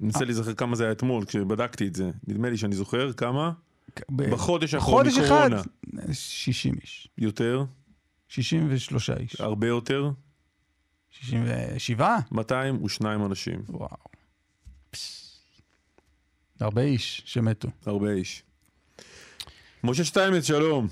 אני 0.00 0.06
מנסה 0.06 0.24
להיזכר 0.24 0.54
כמה 0.54 0.76
זה 0.76 0.84
היה 0.84 0.92
אתמול, 0.92 1.24
כשבדקתי 1.24 1.86
את 1.86 1.94
זה. 1.94 2.10
נדמה 2.28 2.50
לי 2.50 2.56
שאני 2.56 2.74
זוכר 2.74 3.12
כמה. 3.12 3.50
בחודש 4.10 4.74
האחרון 4.74 5.06
בחודש 5.06 5.18
אחד, 5.18 5.50
מקורונה. 5.52 6.14
60 6.14 6.74
איש. 6.82 7.08
יותר? 7.18 7.64
63 8.28 9.10
איש. 9.10 9.40
הרבה 9.40 9.66
יותר? 9.66 10.10
67? 11.10 12.16
202 12.32 13.24
אנשים. 13.24 13.62
וואו. 13.68 13.96
הרבה 16.60 16.82
איש 16.82 17.22
שמתו. 17.24 17.68
הרבה 17.86 18.10
איש. 18.10 18.42
משה 19.84 20.04
שטיינמץ, 20.04 20.46
שלום. 20.46 20.86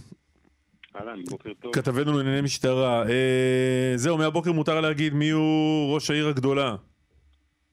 אהלן, 0.97 1.25
בוקר 1.31 1.51
טוב. 1.61 1.75
כתבנו 1.75 2.19
לענייני 2.19 2.41
משטרה. 2.41 3.09
אה, 3.09 3.93
זהו, 3.97 4.19
מהבוקר 4.19 4.53
מותר 4.53 4.81
להגיד 4.81 5.15
מי 5.15 5.31
הוא 5.31 5.95
ראש 5.95 6.11
העיר 6.11 6.29
הגדולה. 6.29 6.77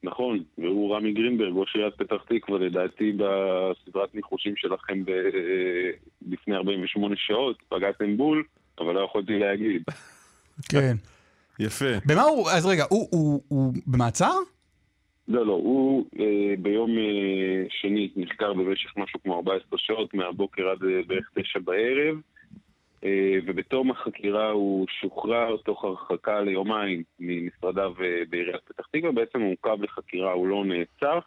נכון, 0.02 0.42
והוא 0.58 0.96
רמי 0.96 1.12
גרינברג, 1.12 1.52
ראש 1.54 1.76
עיריית 1.76 1.94
פתח 1.94 2.16
תקווה, 2.28 2.58
לדעתי 2.58 3.12
בסדרת 3.12 4.14
ניחושים 4.14 4.56
שלכם 4.56 5.04
ב... 5.04 5.10
לפני 6.28 6.56
48 6.56 7.14
שעות, 7.18 7.56
פגעתם 7.68 8.16
בול, 8.16 8.44
אבל 8.78 8.94
לא 8.94 9.00
יכולתי 9.00 9.38
להגיד. 9.38 9.82
כן. 10.68 10.96
יפה. 11.58 11.84
במה 12.06 12.22
הוא, 12.22 12.50
אז 12.50 12.66
רגע, 12.66 12.84
הוא, 12.90 13.08
הוא, 13.10 13.42
הוא 13.48 13.74
במעצר? 13.86 14.34
לא, 15.30 15.46
לא, 15.46 15.52
הוא 15.52 16.04
אה, 16.20 16.54
ביום 16.58 16.98
אה, 16.98 17.64
שני 17.68 18.10
נחקר 18.16 18.52
במשך 18.52 18.96
משהו 18.96 19.20
כמו 19.22 19.36
14 19.36 19.78
שעות, 19.78 20.14
מהבוקר 20.14 20.68
עד 20.68 20.84
אה, 20.84 21.00
בערך 21.06 21.30
9 21.34 21.58
בערב, 21.58 22.16
אה, 23.04 23.38
ובתום 23.46 23.90
החקירה 23.90 24.50
הוא 24.50 24.86
שוחרר 25.00 25.56
תוך 25.56 25.84
הרחקה 25.84 26.40
ליומיים 26.40 27.02
ממשרדיו 27.20 27.92
אה, 28.00 28.22
בעיריית 28.30 28.60
פתח 28.64 28.86
תקווה, 28.90 29.12
בעצם 29.12 29.40
הוא 29.40 29.52
עוכב 29.52 29.82
לחקירה, 29.82 30.32
הוא 30.32 30.46
לא 30.46 30.64
נעצר. 30.64 31.18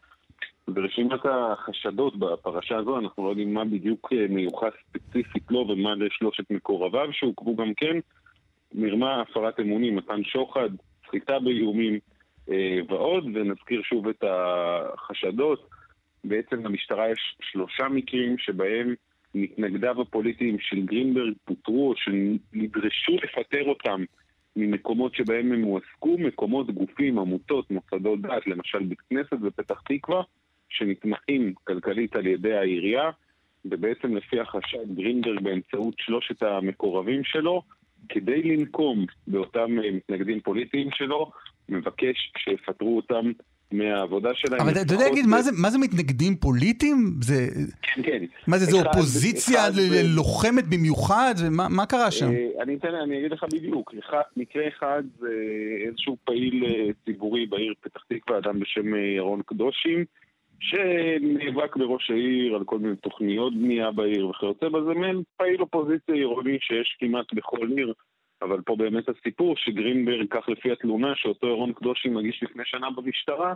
ברשימת 0.68 1.20
החשדות 1.26 2.20
בפרשה 2.20 2.78
הזו, 2.78 3.00
אנחנו 3.00 3.24
לא 3.24 3.30
יודעים 3.30 3.54
מה 3.54 3.66
בדיוק 3.66 4.14
אה, 4.14 4.26
מיוחס 4.30 4.74
ספציפית 4.90 5.44
לו 5.52 5.66
ומה 5.70 5.96
לשלושת 5.96 6.52
מקורביו, 6.52 7.08
שעוכבו 7.12 7.56
גם 7.56 7.74
כן, 7.74 7.98
מרמה, 8.74 9.22
הפרת 9.22 9.60
אמונים, 9.60 9.96
מתן 9.96 10.24
שוחד, 10.24 10.70
סחיטה 11.08 11.40
באיומים 11.40 12.00
ועוד, 12.88 13.26
ונזכיר 13.26 13.82
שוב 13.84 14.08
את 14.08 14.24
החשדות. 14.24 15.70
בעצם 16.24 16.66
למשטרה 16.66 17.10
יש 17.10 17.36
שלושה 17.42 17.88
מקרים 17.90 18.38
שבהם 18.38 18.96
מתנגדיו 19.36 20.02
הפוליטיים 20.02 20.58
של 20.60 20.86
גרינברג 20.86 21.34
פוטרו 21.46 21.90
או 21.90 21.96
שנדרשו 21.96 23.18
לפטר 23.24 23.64
אותם 23.64 24.04
ממקומות 24.56 25.16
שבהם 25.16 25.52
הם 25.52 25.62
הועסקו, 25.62 26.18
מקומות, 26.18 26.72
גופים, 26.72 27.20
עמותות, 27.20 27.72
מוסדות 27.72 28.22
דת, 28.22 28.48
למשל 28.48 28.84
בית 28.84 29.02
כנסת 29.10 29.34
בפתח 29.34 29.82
תקווה, 29.86 30.22
שנתמכים 30.70 31.54
כלכלית 31.64 32.16
על 32.16 32.28
ידי 32.28 32.54
העירייה, 32.54 33.10
ובעצם 33.66 34.16
לפי 34.16 34.40
החשד 34.40 34.96
גרינברג 34.96 35.44
באמצעות 35.44 35.96
שלושת 35.98 36.44
המקורבים 36.44 37.24
שלו, 37.24 37.62
כדי 38.10 38.44
לנקום 38.44 39.06
באותם 39.28 39.80
אה, 39.80 39.92
מתנגדים 39.92 40.40
פוליטיים 40.42 40.90
שלו, 40.92 41.32
מבקש 41.70 42.32
שיפטרו 42.38 42.96
אותם 42.98 43.32
מהעבודה 43.74 44.30
שלהם. 44.34 44.62
אבל 44.62 44.72
אתה 44.72 44.94
יודע 44.94 45.06
להגיד, 45.06 45.26
מה 45.62 45.70
זה, 45.70 45.78
מתנגדים 45.80 46.36
פוליטיים? 46.36 46.98
זה... 47.22 47.48
כן, 47.82 48.02
כן. 48.04 48.26
מה 48.48 48.58
זה, 48.58 48.66
זו 48.66 48.86
אופוזיציה 48.86 49.62
לוחמת 50.16 50.64
במיוחד? 50.68 51.34
מה, 51.52 51.70
מה 51.70 51.86
קרה 51.86 52.12
שם? 52.12 52.32
אה, 52.32 52.64
אני 52.64 52.76
אתן, 52.76 52.96
אני 53.04 53.20
אגיד 53.20 53.32
לך 53.32 53.46
בדיוק. 53.54 53.94
מקרה 54.38 54.68
אחד 54.68 55.04
זה 55.20 55.34
איזשהו 55.88 56.18
פעיל 56.24 56.66
אה, 56.66 56.90
ציבורי 57.06 57.46
בעיר 57.46 57.74
פתח 57.82 58.02
תקווה, 58.10 58.38
אדם 58.38 58.60
בשם 58.60 58.96
אה, 58.96 59.00
ירון 59.00 59.42
קדושים, 59.46 60.06
שנאבק 60.60 61.76
בראש 61.76 62.12
העיר 62.12 62.56
על 62.56 62.64
כל 62.64 62.80
מיני 62.80 62.96
תוכניות 62.96 63.54
בנייה 63.54 63.92
בעיר 63.92 64.28
וכיוצא 64.28 64.70
בזה, 64.70 64.94
מעין 64.94 65.22
פעיל 65.38 65.62
אופוזיציה 65.62 66.16
עירוני 66.16 66.58
שיש 66.62 66.98
כמעט 67.00 67.34
בכל 67.34 67.68
עיר. 67.78 67.94
אבל 68.44 68.62
פה 68.62 68.76
באמת 68.76 69.10
הסיפור 69.10 69.58
שגרינברג, 69.58 70.28
כך 70.30 70.50
לפי 70.50 70.72
התלונה 70.72 71.16
שאותו 71.16 71.48
ירון 71.48 71.74
קדושים 71.74 72.14
מגיש 72.14 72.44
לפני 72.44 72.64
שנה 72.66 72.90
במשטרה, 72.90 73.54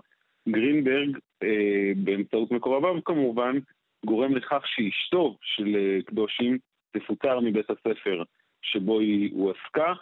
גרינברג, 0.50 1.18
אה, 1.44 1.92
באמצעות 1.96 2.52
מקורביו 2.52 3.04
כמובן, 3.04 3.58
גורם 4.06 4.36
לכך 4.36 4.64
שאשתו 4.66 5.38
של 5.42 5.76
אה, 5.76 6.02
קדושים 6.06 6.58
תפוטר 6.92 7.40
מבית 7.40 7.70
הספר 7.70 8.24
שבו 8.62 9.00
היא 9.00 9.32
הועסקה. 9.34 9.94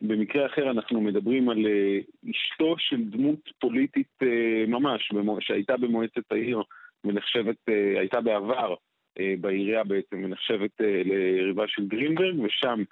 במקרה 0.00 0.46
אחר 0.46 0.70
אנחנו 0.70 1.00
מדברים 1.00 1.48
על 1.48 1.66
אה, 1.66 1.98
אשתו 2.30 2.74
של 2.78 3.04
דמות 3.04 3.50
פוליטית 3.58 4.22
אה, 4.22 4.64
ממש, 4.68 5.12
במו- 5.12 5.40
שהייתה 5.40 5.76
במועצת 5.76 6.32
העיר 6.32 6.62
ונחשבת, 7.04 7.56
אה, 7.68 8.00
הייתה 8.00 8.20
בעבר 8.20 8.74
אה, 9.20 9.34
בעירייה 9.40 9.84
בעצם 9.84 10.24
ונחשבת 10.24 10.80
אה, 10.80 11.02
ליריבה 11.04 11.64
של 11.68 11.86
גרינברג, 11.86 12.40
ושם 12.40 12.82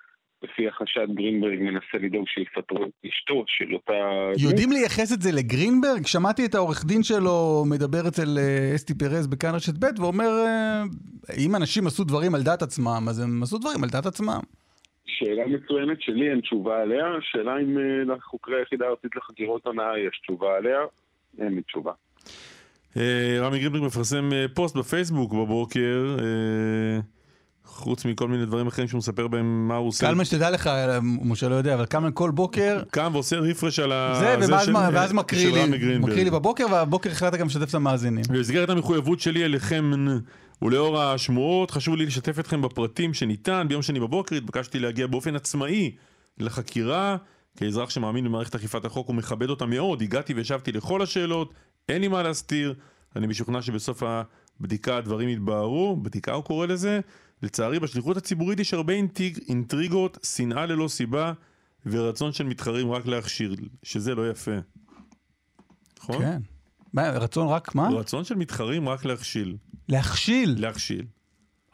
לפי 0.43 0.68
החשד 0.68 1.14
גרינברג 1.14 1.59
מנסה 1.61 1.99
לדאוג 2.03 2.24
שיפטרו 2.28 2.84
את 2.84 2.91
אשתו 3.07 3.45
של 3.47 3.74
אותה. 3.74 3.93
יודעים 4.39 4.72
לייחס 4.72 5.12
את 5.12 5.22
זה 5.22 5.32
לגרינברג? 5.32 6.07
שמעתי 6.07 6.47
את 6.47 6.55
העורך 6.55 6.84
דין 6.84 7.03
שלו 7.03 7.64
מדבר 7.70 8.09
אצל 8.09 8.39
אה, 8.39 8.74
אסתי 8.74 8.95
פרז 8.95 9.26
בכאן 9.26 9.55
רשת 9.55 9.74
ב' 9.78 10.01
ואומר, 10.01 10.28
אה, 10.28 10.82
אם 11.39 11.57
אנשים 11.57 11.86
עשו 11.86 12.05
דברים 12.05 12.34
על 12.34 12.43
דעת 12.43 12.62
עצמם, 12.62 13.07
אז 13.09 13.20
הם 13.20 13.43
עשו 13.43 13.59
דברים 13.59 13.84
על 13.84 13.91
דעת 13.91 14.07
עצמם. 14.07 14.41
שאלה 15.07 15.47
מצוינת 15.47 16.03
שלי 16.03 16.30
אין 16.30 16.41
תשובה 16.41 16.82
עליה, 16.82 17.05
שאלה 17.20 17.53
אם 17.62 17.78
אה, 17.78 18.14
לחוקרי 18.14 18.59
היחידה 18.59 18.86
הארצית 18.86 19.16
לחקירות 19.16 19.66
הונאה 19.66 19.99
יש 19.99 20.20
תשובה 20.22 20.57
עליה, 20.57 20.78
אין 21.39 21.55
לי 21.55 21.62
תשובה. 21.62 21.93
רמי 23.41 23.59
גרינברג 23.59 23.82
מפרסם 23.82 24.30
פוסט 24.55 24.76
בפייסבוק 24.76 25.32
בבוקר, 25.32 26.16
אה, 26.18 27.01
חוץ 27.69 28.05
מכל 28.05 28.29
מיני 28.29 28.47
דברים 28.47 28.66
אחרים 28.66 28.89
שהוא 28.89 28.99
מספר 28.99 29.29
בהם 29.29 29.69
מה 29.69 29.77
הוא 29.77 29.89
עושה. 29.89 30.07
קלמן, 30.07 30.25
שתדע 30.25 30.51
לך, 30.51 30.71
משה 31.03 31.49
לא 31.49 31.55
יודע, 31.55 31.75
אבל 31.75 31.87
קלמן 31.87 32.11
כל 32.14 32.31
בוקר... 32.31 32.83
קם 32.91 33.11
ועושה 33.14 33.37
רפרש 33.37 33.79
על 33.79 33.93
ה... 33.93 34.14
זה, 34.19 34.53
ואז, 34.53 34.64
של- 34.64 34.73
ואז 34.93 35.12
מקריא 35.12 35.53
לי. 35.66 35.99
מקריא 35.99 36.25
לי 36.25 36.31
בבוקר, 36.31 36.66
והבוקר 36.71 37.11
החלטת 37.11 37.39
גם 37.39 37.47
לשתף 37.47 37.69
את 37.69 37.75
המאזינים. 37.75 38.25
במסגרת 38.31 38.71
המחויבות 38.71 39.21
שלי 39.21 39.45
אליכם 39.45 39.93
ולאור 40.62 41.01
השמועות, 41.03 41.71
חשוב 41.71 41.97
לי 41.97 42.07
לשתף 42.07 42.39
אתכם 42.39 42.62
בפרטים 42.62 43.14
שניתן. 43.14 43.66
ביום 43.69 43.83
שני 43.83 44.01
בבוקר 44.01 44.37
התבקשתי 44.37 44.79
להגיע 44.79 45.07
באופן 45.07 45.37
עצמאי 45.37 45.93
לחקירה. 46.39 47.16
כאזרח 47.57 47.91
שמאמין 47.91 48.25
במערכת 48.25 48.55
אכיפת 48.55 48.85
החוק 48.85 49.09
ומכבד 49.09 49.51
אותה 49.51 49.66
מאוד, 49.66 50.03
הגעתי 50.03 50.35
והשבתי 50.35 50.73
לכל 50.73 51.03
השאלות, 51.03 51.55
אין 51.89 52.01
לי 52.01 52.09
מה 52.09 52.23
להסתיר. 52.23 52.75
אני 53.16 53.27
משוכנע 53.27 53.62
שבסוף 53.62 54.03
הבדיקה 54.61 54.97
הדברים 54.97 55.29
יתבהרו, 55.29 55.97
בדיקה 56.03 56.33
הוא 56.33 56.45
קורא 56.45 56.66
לזה. 56.66 57.01
לצערי, 57.43 57.80
בשליחות 57.80 58.16
הציבורית 58.16 58.61
יש 58.61 58.74
הרבה 58.74 58.93
אינטריג, 58.93 59.39
אינטריגות, 59.49 60.18
שנאה 60.22 60.66
ללא 60.66 60.89
סיבה, 60.89 61.32
ורצון 61.86 62.32
של 62.32 62.45
מתחרים 62.45 62.91
רק 62.93 63.07
להכשיר, 63.07 63.55
שזה 63.82 64.14
לא 64.14 64.30
יפה. 64.30 64.51
נכון? 66.01 66.18
כן. 66.18 66.41
מה, 66.93 67.11
רצון 67.11 67.49
רק 67.49 67.74
מה? 67.74 67.89
רצון 67.89 68.24
של 68.24 68.34
מתחרים 68.34 68.89
רק 68.89 69.05
להכשיל. 69.05 69.57
להכשיל. 69.89 70.57
להכשיל. 70.59 71.07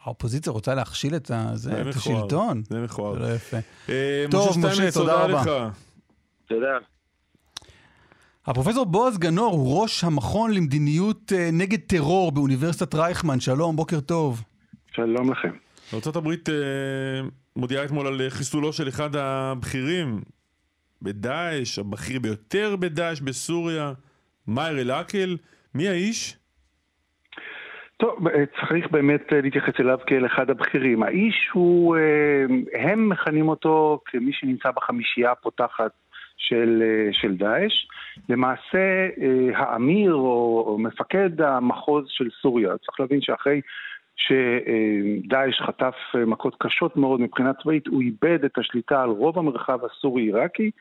האופוזיציה 0.03 0.51
רוצה 0.51 0.75
להכשיל 0.75 1.15
את 1.15 1.31
ה- 1.31 1.51
זה, 1.55 1.69
זה 1.69 1.81
את 1.81 1.87
מכוער. 1.95 2.17
השלטון. 2.19 2.63
זה 2.69 2.81
מכוער. 2.83 3.13
זה 3.13 3.19
לא 3.19 3.35
יפה. 3.35 3.57
אה, 3.89 4.25
טוב, 4.31 4.57
משה 4.59 4.91
תודה 4.91 5.23
רבה. 5.23 5.41
לך. 5.41 5.49
תודה. 6.47 6.67
הפרופסור 8.45 8.85
בועז 8.85 9.17
גנור 9.17 9.53
הוא 9.53 9.81
ראש 9.81 10.03
המכון 10.03 10.51
למדיניות 10.51 11.31
אה, 11.35 11.49
נגד 11.53 11.79
טרור 11.79 12.31
באוניברסיטת 12.31 12.95
רייכמן. 12.95 13.39
שלום, 13.39 13.75
בוקר 13.75 13.99
טוב. 13.99 14.43
שלום 14.95 15.31
לכם. 15.31 15.51
ארה"ב 15.93 16.29
מודיעה 17.55 17.85
אתמול 17.85 18.07
על 18.07 18.21
חיסולו 18.29 18.73
של 18.73 18.87
אחד 18.87 19.15
הבכירים 19.15 20.21
בדאעש, 21.01 21.79
הבכיר 21.79 22.19
ביותר 22.19 22.75
בדאעש 22.79 23.21
בסוריה, 23.21 23.93
מאיר 24.47 24.81
אל-עקל. 24.81 25.37
מי 25.75 25.87
האיש? 25.87 26.37
טוב, 27.97 28.27
אה, 28.27 28.43
צריך 28.59 28.91
באמת 28.91 29.33
אה, 29.33 29.41
להתייחס 29.41 29.73
אליו 29.79 29.99
כאל 30.07 30.25
אחד 30.25 30.49
הבכירים. 30.49 31.03
האיש 31.03 31.49
הוא, 31.53 31.97
אה, 31.97 32.45
הם 32.79 33.09
מכנים 33.09 33.49
אותו 33.49 34.01
כמי 34.05 34.33
שנמצא 34.33 34.71
בחמישייה 34.71 35.31
הפותחת 35.31 35.91
של, 36.37 36.83
אה, 36.83 37.13
של 37.13 37.37
דאעש. 37.37 37.87
למעשה, 38.29 39.07
אה, 39.21 39.57
האמיר 39.57 40.13
או 40.13 40.77
מפקד 40.79 41.41
המחוז 41.41 42.05
של 42.07 42.29
סוריה, 42.41 42.69
צריך 42.85 42.99
להבין 42.99 43.21
שאחרי 43.21 43.61
שדאעש 44.15 45.61
חטף 45.61 45.95
אה, 46.15 46.25
מכות 46.25 46.55
קשות 46.59 46.97
מאוד 46.97 47.21
מבחינה 47.21 47.53
צבאית, 47.53 47.87
הוא 47.87 48.01
איבד 48.01 48.43
את 48.45 48.57
השליטה 48.57 49.03
על 49.03 49.09
רוב 49.09 49.39
המרחב 49.39 49.79
הסורי-עיראקי, 49.85 50.71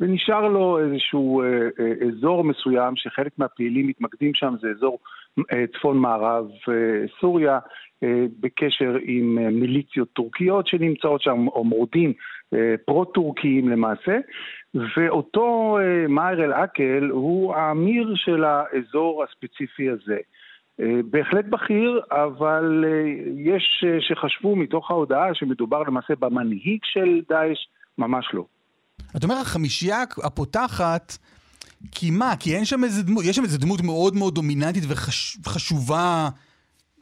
ונשאר 0.00 0.48
לו 0.48 0.78
איזשהו 0.78 1.42
אה, 1.42 1.46
אה, 1.80 1.92
אזור 2.08 2.44
מסוים 2.44 2.96
שחלק 2.96 3.32
מהפעילים 3.38 3.86
מתמקדים 3.86 4.34
שם, 4.34 4.54
זה 4.60 4.68
אזור 4.68 4.98
צפון 5.72 5.98
מערב 5.98 6.46
סוריה, 7.20 7.58
בקשר 8.40 8.96
עם 9.02 9.38
מיליציות 9.60 10.08
טורקיות 10.12 10.66
שנמצאות 10.66 11.22
שם, 11.22 11.48
או 11.48 11.64
מורדים 11.64 12.12
פרו-טורקיים 12.84 13.68
למעשה, 13.68 14.18
ואותו 14.74 15.78
אה, 15.80 16.08
מאהר 16.08 16.44
אל-עקל 16.44 17.08
הוא 17.10 17.54
האמיר 17.54 18.12
של 18.14 18.44
האזור 18.44 19.24
הספציפי 19.24 19.90
הזה. 19.90 20.18
אה, 20.80 20.86
בהחלט 21.10 21.44
בכיר, 21.50 22.00
אבל 22.10 22.84
אה, 22.86 22.90
יש 23.52 23.84
אה, 23.86 23.98
שחשבו 24.00 24.56
מתוך 24.56 24.90
ההודעה 24.90 25.34
שמדובר 25.34 25.82
למעשה 25.82 26.14
במנהיג 26.18 26.80
של 26.82 27.20
דאעש, 27.28 27.58
ממש 27.98 28.26
לא. 28.32 28.44
אתה 29.16 29.26
אומר, 29.26 29.36
החמישייה 29.36 30.02
הפותחת, 30.22 31.12
כי 31.92 32.10
מה? 32.10 32.32
כי 32.40 32.56
אין 32.56 32.64
שם 32.64 32.84
איזה 32.84 33.02
דמות, 33.02 33.24
יש 33.24 33.36
שם 33.36 33.42
איזה 33.42 33.58
דמות 33.58 33.80
מאוד 33.82 34.14
מאוד 34.14 34.34
דומיננטית 34.34 34.84
וחשובה 35.44 36.28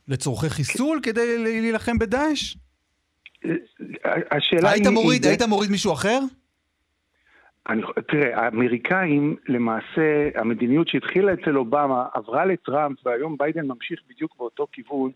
לצורכי 0.08 0.50
חיסול 0.50 1.00
כדי 1.02 1.38
להילחם 1.38 1.98
בדאעש? 1.98 2.56
השאלה 4.30 4.70
היית 4.70 4.86
היא... 4.86 4.94
מוריד, 4.94 5.24
היא- 5.24 5.30
היית 5.30 5.42
מוריד 5.42 5.70
מישהו 5.70 5.92
אחר? 5.92 6.20
אני, 7.68 7.82
תראה, 8.08 8.44
האמריקאים, 8.44 9.36
למעשה, 9.48 10.28
המדיניות 10.34 10.88
שהתחילה 10.88 11.32
אצל 11.32 11.56
אובמה 11.56 12.06
עברה 12.14 12.44
לטראמפ, 12.44 13.06
והיום 13.06 13.36
ביידן 13.38 13.66
ממשיך 13.66 14.00
בדיוק 14.10 14.36
באותו 14.38 14.66
כיוון, 14.72 15.10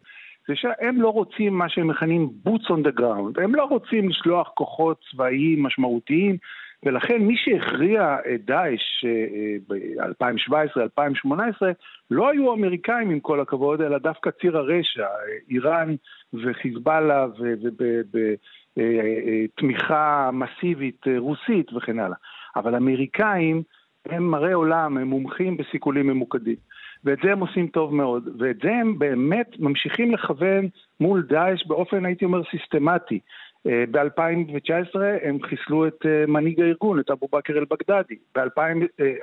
זה 0.49 0.57
שהם 0.57 1.03
לא 1.03 1.09
רוצים 1.09 1.55
מה 1.59 1.69
שהם 1.69 1.87
מכנים 1.87 2.29
boots 2.47 2.71
on 2.71 2.89
the 2.89 3.01
ground. 3.01 3.43
הם 3.43 3.55
לא 3.55 3.65
רוצים 3.65 4.09
לשלוח 4.09 4.49
כוחות 4.55 5.01
צבאיים 5.11 5.63
משמעותיים, 5.63 6.37
ולכן 6.83 7.19
מי 7.19 7.37
שהכריע 7.37 8.17
את 8.35 8.45
דאעש 8.45 9.05
אה, 9.05 9.57
ב-2017-2018 9.69 11.31
לא 12.11 12.31
היו 12.31 12.51
האמריקאים 12.51 13.11
עם 13.11 13.21
כל 13.21 13.41
הכבוד, 13.41 13.83
אלא 13.83 13.99
דווקא 13.99 14.31
ציר 14.31 14.59
הרשע, 14.59 15.05
אה, 15.05 15.09
איראן 15.51 15.95
וחיזבאללה 16.35 17.27
ובתמיכה 18.77 20.31
מסיבית 20.33 21.09
אה, 21.09 21.19
רוסית 21.19 21.73
וכן 21.73 21.99
הלאה. 21.99 22.17
אבל 22.57 22.75
אמריקאים 22.75 23.63
הם 24.07 24.31
מראה 24.31 24.55
עולם, 24.55 24.99
הם 24.99 25.09
מומחים 25.09 25.57
בסיכולים 25.57 26.07
ממוקדים. 26.07 26.57
ואת 27.05 27.19
זה 27.23 27.33
הם 27.33 27.41
עושים 27.41 27.67
טוב 27.67 27.95
מאוד, 27.95 28.29
ואת 28.39 28.57
זה 28.63 28.71
הם 28.71 28.99
באמת 28.99 29.51
ממשיכים 29.59 30.13
לכוון 30.13 30.69
מול 31.01 31.23
דאעש 31.23 31.67
באופן, 31.67 32.05
הייתי 32.05 32.25
אומר, 32.25 32.43
סיסטמטי. 32.51 33.21
ב-2019 33.91 34.99
הם 35.23 35.39
חיסלו 35.43 35.87
את 35.87 36.07
אה, 36.07 36.25
מנהיג 36.27 36.61
הארגון, 36.61 37.01
את 37.01 37.11
אבו 37.11 37.29
בכר 37.33 37.59
אל-בגדדי. 37.59 38.15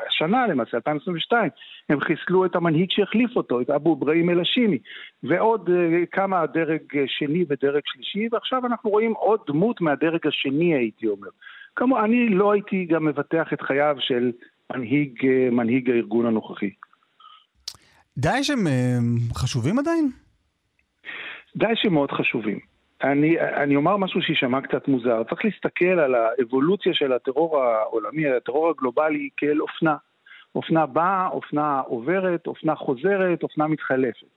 השנה 0.08 0.48
למעשה, 0.48 0.78
2022, 0.78 1.50
הם 1.90 2.00
חיסלו 2.00 2.46
את 2.46 2.56
המנהיג 2.56 2.92
שהחליף 2.92 3.36
אותו, 3.36 3.62
את 3.62 3.70
אבו 3.70 3.94
אברהים 3.94 4.30
אל-השימי. 4.30 4.78
ועוד 5.24 5.70
אה, 5.70 6.06
כמה 6.12 6.46
דרג 6.46 6.80
שני 7.06 7.46
ודרג 7.50 7.82
שלישי, 7.86 8.28
ועכשיו 8.32 8.66
אנחנו 8.66 8.90
רואים 8.90 9.14
עוד 9.14 9.40
דמות 9.48 9.82
מהדרג 9.82 10.28
השני, 10.28 10.74
הייתי 10.74 11.08
אומר. 11.08 11.30
כמו, 11.76 12.00
אני 12.00 12.30
לא 12.30 12.52
הייתי 12.52 12.86
גם 12.86 13.06
מבטח 13.06 13.54
את 13.54 13.62
חייו 13.62 13.96
של 14.00 14.32
מנהיג, 14.74 15.26
מנהיג 15.52 15.90
הארגון 15.90 16.26
הנוכחי. 16.26 16.70
דאעש 18.18 18.50
הם 18.50 18.68
חשובים 19.34 19.80
עדיין? 19.80 20.10
דאעש 21.56 21.86
הם 21.86 21.94
מאוד 21.94 22.12
חשובים. 22.12 22.60
אני, 23.04 23.40
אני 23.40 23.76
אומר 23.76 23.98
משהו 23.98 24.22
שיישמע 24.22 24.62
קצת 24.62 24.88
מוזר. 24.88 25.24
צריך 25.24 25.46
להסתכל 25.46 26.00
על 26.00 26.16
האבולוציה 26.16 26.94
של 26.94 27.14
הטרור 27.14 27.64
העולמי, 27.64 28.28
הטרור 28.28 28.70
הגלובלי, 28.70 29.30
כאל 29.38 29.62
אופנה. 29.62 29.96
אופנה 30.56 30.86
באה, 30.86 31.28
אופנה 31.28 31.80
עוברת, 31.80 32.48
אופנה 32.48 32.76
חוזרת, 32.76 33.44
אופנה 33.44 33.68
מתחלפת. 33.68 34.28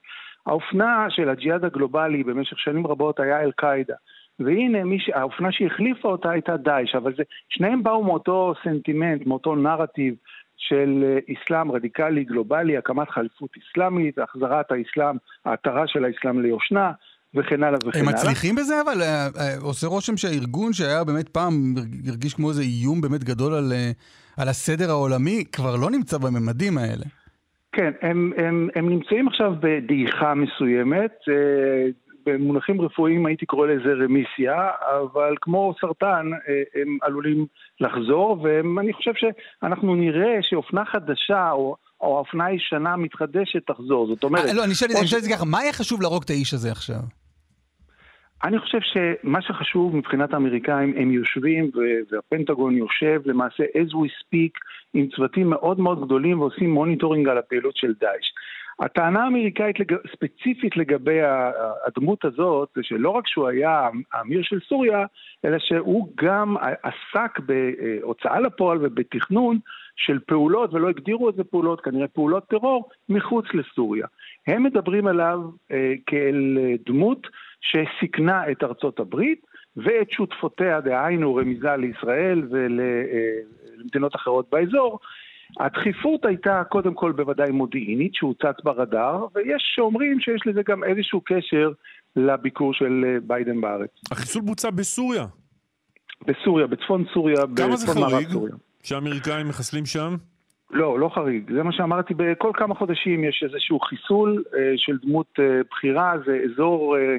האופנה 0.46 1.06
של 1.10 1.28
הג'יהאד 1.28 1.64
הגלובלי 1.64 2.24
במשך 2.24 2.58
שנים 2.58 2.86
רבות 2.86 3.20
היה 3.20 3.40
אל-קאעידה. 3.40 3.94
והנה, 4.40 4.78
ש... 4.98 5.10
האופנה 5.14 5.52
שהחליפה 5.52 6.08
אותה 6.08 6.30
הייתה 6.30 6.56
דאעש, 6.56 6.94
אבל 6.94 7.14
זה, 7.16 7.22
שניהם 7.48 7.82
באו 7.82 8.04
מאותו 8.04 8.54
סנטימנט, 8.64 9.26
מאותו 9.26 9.54
נרטיב 9.54 10.14
של 10.56 11.18
אסלאם 11.32 11.72
רדיקלי 11.72 12.24
גלובלי, 12.24 12.76
הקמת 12.76 13.10
חליפות 13.10 13.50
אסלאמית, 13.56 14.18
החזרת 14.18 14.72
האסלאם, 14.72 15.16
ההתרה 15.44 15.86
של 15.86 16.04
האסלאם 16.04 16.42
ליושנה. 16.42 16.92
וכן 17.34 17.62
הלאה 17.62 17.78
וכן 17.86 17.98
הלאה. 17.98 18.10
הם 18.10 18.14
מצליחים 18.14 18.54
בזה 18.54 18.80
אבל? 18.80 19.02
אה, 19.02 19.26
אה, 19.26 19.58
עושה 19.62 19.86
רושם 19.86 20.16
שהארגון 20.16 20.72
שהיה 20.72 21.04
באמת 21.04 21.28
פעם 21.28 21.74
הרגיש 22.08 22.34
כמו 22.34 22.48
איזה 22.48 22.62
איום 22.62 23.00
באמת 23.00 23.24
גדול 23.24 23.54
על, 23.54 23.72
אה, 23.72 23.90
על 24.36 24.48
הסדר 24.48 24.90
העולמי, 24.90 25.44
כבר 25.52 25.76
לא 25.76 25.90
נמצא 25.90 26.18
בממדים 26.18 26.78
האלה. 26.78 27.04
כן, 27.72 27.90
הם, 28.02 28.32
הם, 28.36 28.68
הם 28.74 28.88
נמצאים 28.88 29.28
עכשיו 29.28 29.52
בדעיכה 29.60 30.34
מסוימת. 30.34 31.12
במונחים 32.26 32.80
רפואיים 32.80 33.26
הייתי 33.26 33.46
קורא 33.46 33.66
לזה 33.66 34.04
רמיסיה, 34.04 34.70
אבל 35.02 35.34
כמו 35.40 35.74
סרטן 35.80 36.30
הם 36.74 36.98
עלולים 37.02 37.46
לחזור, 37.80 38.42
ואני 38.42 38.92
חושב 38.92 39.12
שאנחנו 39.14 39.94
נראה 39.94 40.38
שאופנה 40.42 40.84
חדשה, 40.84 41.50
או 41.50 41.76
או 42.00 42.16
האופנה 42.16 42.44
הישנה 42.44 42.96
מתחדשת 42.96 43.66
תחזור. 43.66 44.06
זאת 44.06 44.24
אומרת... 44.24 44.54
לא, 44.54 44.64
אני 44.64 44.74
שואל 44.74 44.90
את 45.18 45.22
זה 45.22 45.30
ככה, 45.30 45.44
מה 45.44 45.58
היה 45.58 45.72
חשוב 45.72 46.02
להרוג 46.02 46.22
את 46.22 46.30
האיש 46.30 46.54
הזה 46.54 46.70
עכשיו? 46.70 47.00
אני 48.44 48.58
חושב 48.58 48.78
שמה 48.80 49.42
שחשוב 49.42 49.96
מבחינת 49.96 50.34
האמריקאים, 50.34 50.94
הם 50.96 51.10
יושבים 51.10 51.70
והפנטגון 52.10 52.76
יושב 52.76 53.20
למעשה 53.24 53.64
as 53.64 53.92
we 53.92 54.08
speak 54.22 54.52
עם 54.94 55.08
צוותים 55.16 55.50
מאוד 55.50 55.80
מאוד 55.80 56.04
גדולים 56.04 56.40
ועושים 56.40 56.70
monitoring 56.70 57.28
על 57.28 57.38
הפעילות 57.38 57.76
של 57.76 57.94
דאעש. 58.00 58.26
הטענה 58.80 59.24
האמריקאית 59.24 59.80
לג... 59.80 59.92
ספציפית 60.12 60.76
לגבי 60.76 61.18
הדמות 61.86 62.24
הזאת, 62.24 62.68
זה 62.76 62.82
שלא 62.82 63.10
רק 63.10 63.26
שהוא 63.26 63.48
היה 63.48 63.88
האמיר 64.12 64.42
של 64.42 64.60
סוריה, 64.68 65.04
אלא 65.44 65.58
שהוא 65.58 66.08
גם 66.14 66.56
עסק 66.82 67.38
בהוצאה 67.38 68.40
לפועל 68.40 68.78
ובתכנון 68.80 69.58
של 69.96 70.18
פעולות, 70.26 70.74
ולא 70.74 70.88
הגדירו 70.88 71.28
את 71.28 71.34
זה 71.34 71.44
פעולות, 71.44 71.80
כנראה 71.80 72.08
פעולות 72.08 72.48
טרור, 72.48 72.88
מחוץ 73.08 73.46
לסוריה. 73.54 74.06
הם 74.46 74.62
מדברים 74.62 75.06
עליו 75.06 75.40
אה, 75.72 75.92
כאל 76.06 76.58
דמות 76.86 77.26
שסיכנה 77.60 78.50
את 78.50 78.62
ארצות 78.62 79.00
הברית 79.00 79.46
ואת 79.76 80.10
שותפותיה, 80.10 80.80
דהיינו 80.80 81.34
רמיזה 81.34 81.76
לישראל 81.76 82.42
ולמדינות 82.50 84.14
אה, 84.14 84.20
אחרות 84.20 84.46
באזור. 84.52 84.98
הדחיפות 85.60 86.24
הייתה 86.24 86.62
קודם 86.68 86.94
כל 86.94 87.12
בוודאי 87.12 87.50
מודיעינית, 87.50 88.14
שהוצץ 88.14 88.56
ברדאר, 88.64 89.26
ויש 89.34 89.62
שאומרים 89.74 90.20
שיש 90.20 90.40
לזה 90.46 90.62
גם 90.68 90.84
איזשהו 90.84 91.20
קשר 91.24 91.70
לביקור 92.16 92.74
של 92.74 93.04
אה, 93.06 93.20
ביידן 93.22 93.60
בארץ. 93.60 93.90
החיסול 94.10 94.42
בוצע 94.42 94.70
בסוריה. 94.70 95.26
בסוריה, 96.26 96.66
בצפון 96.66 97.04
סוריה, 97.14 97.36
כמה 97.56 97.76
זה 97.76 97.86
חריג 97.86 98.28
שהאמריקאים 98.82 99.48
מחסלים 99.48 99.86
שם? 99.86 100.16
לא, 100.70 100.98
לא 100.98 101.10
חריג. 101.14 101.52
זה 101.52 101.62
מה 101.62 101.72
שאמרתי, 101.72 102.14
בכל 102.14 102.50
כמה 102.54 102.74
חודשים 102.74 103.24
יש 103.24 103.44
איזשהו 103.46 103.80
חיסול 103.80 104.44
אה, 104.54 104.72
של 104.76 104.96
דמות 105.02 105.26
אה, 105.38 105.60
בחירה, 105.70 106.14
זה 106.26 106.38
אזור 106.44 106.96
אה, 106.96 107.16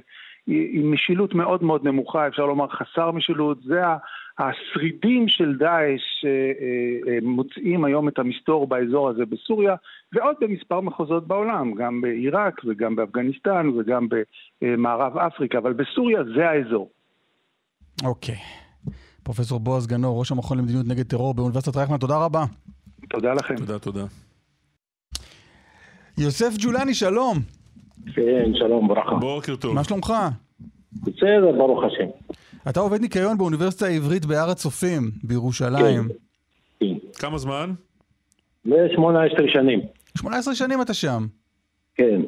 עם 0.48 0.92
משילות 0.92 1.34
מאוד 1.34 1.64
מאוד 1.64 1.84
נמוכה, 1.84 2.28
אפשר 2.28 2.46
לומר 2.46 2.68
חסר 2.68 3.12
משילות. 3.12 3.64
זה 3.64 3.82
השרידים 4.40 5.28
של 5.28 5.58
דאעש 5.58 6.26
מוצאים 7.22 7.86
היום 7.86 8.08
את 8.08 8.20
המסתור 8.20 8.68
באזור 8.68 9.10
הזה 9.10 9.26
בסוריה, 9.26 9.76
ועוד 10.14 10.36
במספר 10.42 10.82
מחוזות 10.82 11.28
בעולם, 11.28 11.74
גם 11.74 12.02
בעיראק 12.02 12.62
וגם 12.66 12.96
באפגניסטן 12.96 13.70
וגם 13.70 14.08
במערב 14.62 15.18
אפריקה, 15.18 15.58
אבל 15.58 15.74
בסוריה 15.74 16.20
זה 16.36 16.50
האזור. 16.50 16.90
אוקיי. 18.04 18.36
Okay. 18.36 18.68
פרופסור 19.24 19.60
בועז 19.60 19.88
גנור, 19.88 20.20
ראש 20.20 20.32
המכון 20.32 20.58
למדיניות 20.58 20.88
נגד 20.88 21.06
טרור 21.06 21.34
באוניברסיטת 21.34 21.78
רייכמן, 21.78 21.98
תודה 21.98 22.18
רבה. 22.18 22.44
תודה 23.10 23.34
לכם. 23.34 23.56
תודה, 23.56 23.80
תודה. 23.80 24.04
יוסף 26.18 26.54
ג'ולני, 26.60 26.94
שלום. 26.94 27.38
כן, 28.16 28.52
שלום, 28.54 28.88
ברכה. 28.88 29.16
בוקר 29.16 29.56
טוב. 29.56 29.76
מה 29.76 29.84
שלומך? 29.84 30.14
בסדר, 31.04 31.52
ברוך 31.58 31.84
השם. 31.84 32.27
אתה 32.70 32.80
עובד 32.80 33.02
ניקיון 33.02 33.38
באוניברסיטה 33.38 33.86
העברית 33.86 34.26
בהר 34.26 34.50
הצופים, 34.50 35.12
בירושלים. 35.24 36.08
כן. 36.80 36.86
כמה 37.20 37.38
זמן? 37.38 37.72
ל-18 38.66 39.54
שנים. 39.54 39.82
18 40.18 40.56
שנים 40.56 40.82
אתה 40.82 40.94
שם. 40.94 41.28
כן. 41.96 42.22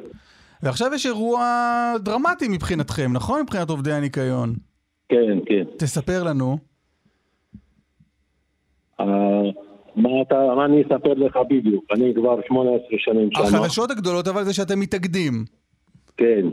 ועכשיו 0.64 0.94
יש 0.94 1.06
אירוע 1.06 1.44
דרמטי 2.04 2.48
מבחינתכם, 2.48 3.14
נכון? 3.14 3.42
מבחינת 3.42 3.70
עובדי 3.70 3.92
הניקיון. 3.92 4.54
כן, 5.10 5.40
כן. 5.46 5.64
תספר 5.78 6.24
לנו. 6.24 6.58
Uh, 9.02 9.04
מה, 9.96 10.10
אתה, 10.22 10.36
מה 10.56 10.66
אני 10.66 10.82
אספר 10.82 11.14
לך 11.14 11.40
בדיוק? 11.50 11.86
אני 11.92 12.14
כבר 12.16 12.40
18 12.48 12.80
שנים 12.98 13.30
שם. 13.34 13.56
החדשות 13.56 13.92
הגדולות 13.92 14.28
אבל 14.28 14.44
זה 14.44 14.54
שאתם 14.54 14.80
מתאגדים. 14.80 15.46
כן. 16.18 16.46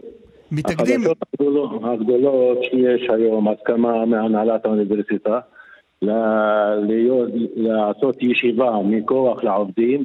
מתאגדים... 0.52 1.00
החדשות 1.00 1.18
הגדולות, 1.32 1.70
הגדולות 1.84 2.58
שיש 2.62 3.10
היום, 3.10 3.48
הסכמה 3.48 4.04
מהנהלת 4.04 4.64
האוניברסיטה, 4.64 5.38
להיות, 6.02 7.28
לעשות 7.56 8.16
ישיבה 8.22 8.70
מכוח 8.84 9.44
לעובדים 9.44 10.04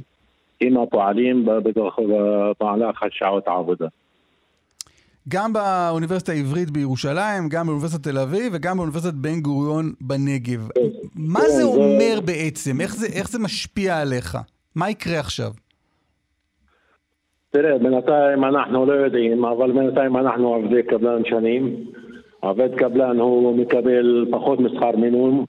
עם 0.60 0.78
הפועלים 0.78 1.46
במהלך 2.60 3.04
השעות 3.04 3.48
העבודה. 3.48 3.88
גם 5.30 5.54
באוניברסיטה 5.54 6.32
העברית 6.32 6.70
בירושלים, 6.70 7.50
גם 7.50 7.66
באוניברסיטת 7.68 8.04
תל 8.04 8.18
אביב 8.18 8.54
וגם 8.56 8.78
באוניברסיטת 8.78 9.14
בן 9.14 9.42
גוריון 9.42 9.94
בנגב. 10.02 10.70
מה 11.16 11.40
זה 11.40 11.62
כן, 11.62 11.68
אומר 11.68 12.20
בעצם? 12.26 12.82
איך 12.82 12.96
זה, 12.96 13.08
איך 13.08 13.30
זה 13.30 13.40
משפיע 13.40 13.98
עליך? 13.98 14.38
מה 14.76 14.90
יקרה 14.90 15.20
עכשיו? 15.20 15.52
תראה, 17.52 17.78
בינתיים 17.78 18.44
אנחנו 18.44 18.86
לא 18.86 18.94
יודעים, 18.94 19.46
אבל 19.46 19.72
בינתיים 19.72 20.18
אנחנו 20.18 20.54
עובדי 20.54 20.84
קבלן 20.84 21.26
שנים. 21.26 21.76
עובד 22.40 22.76
קבלן 22.76 23.20
הוא 23.20 23.58
מקבל 23.58 24.26
פחות 24.32 24.60
משכר 24.60 24.92
מינימום, 24.92 25.46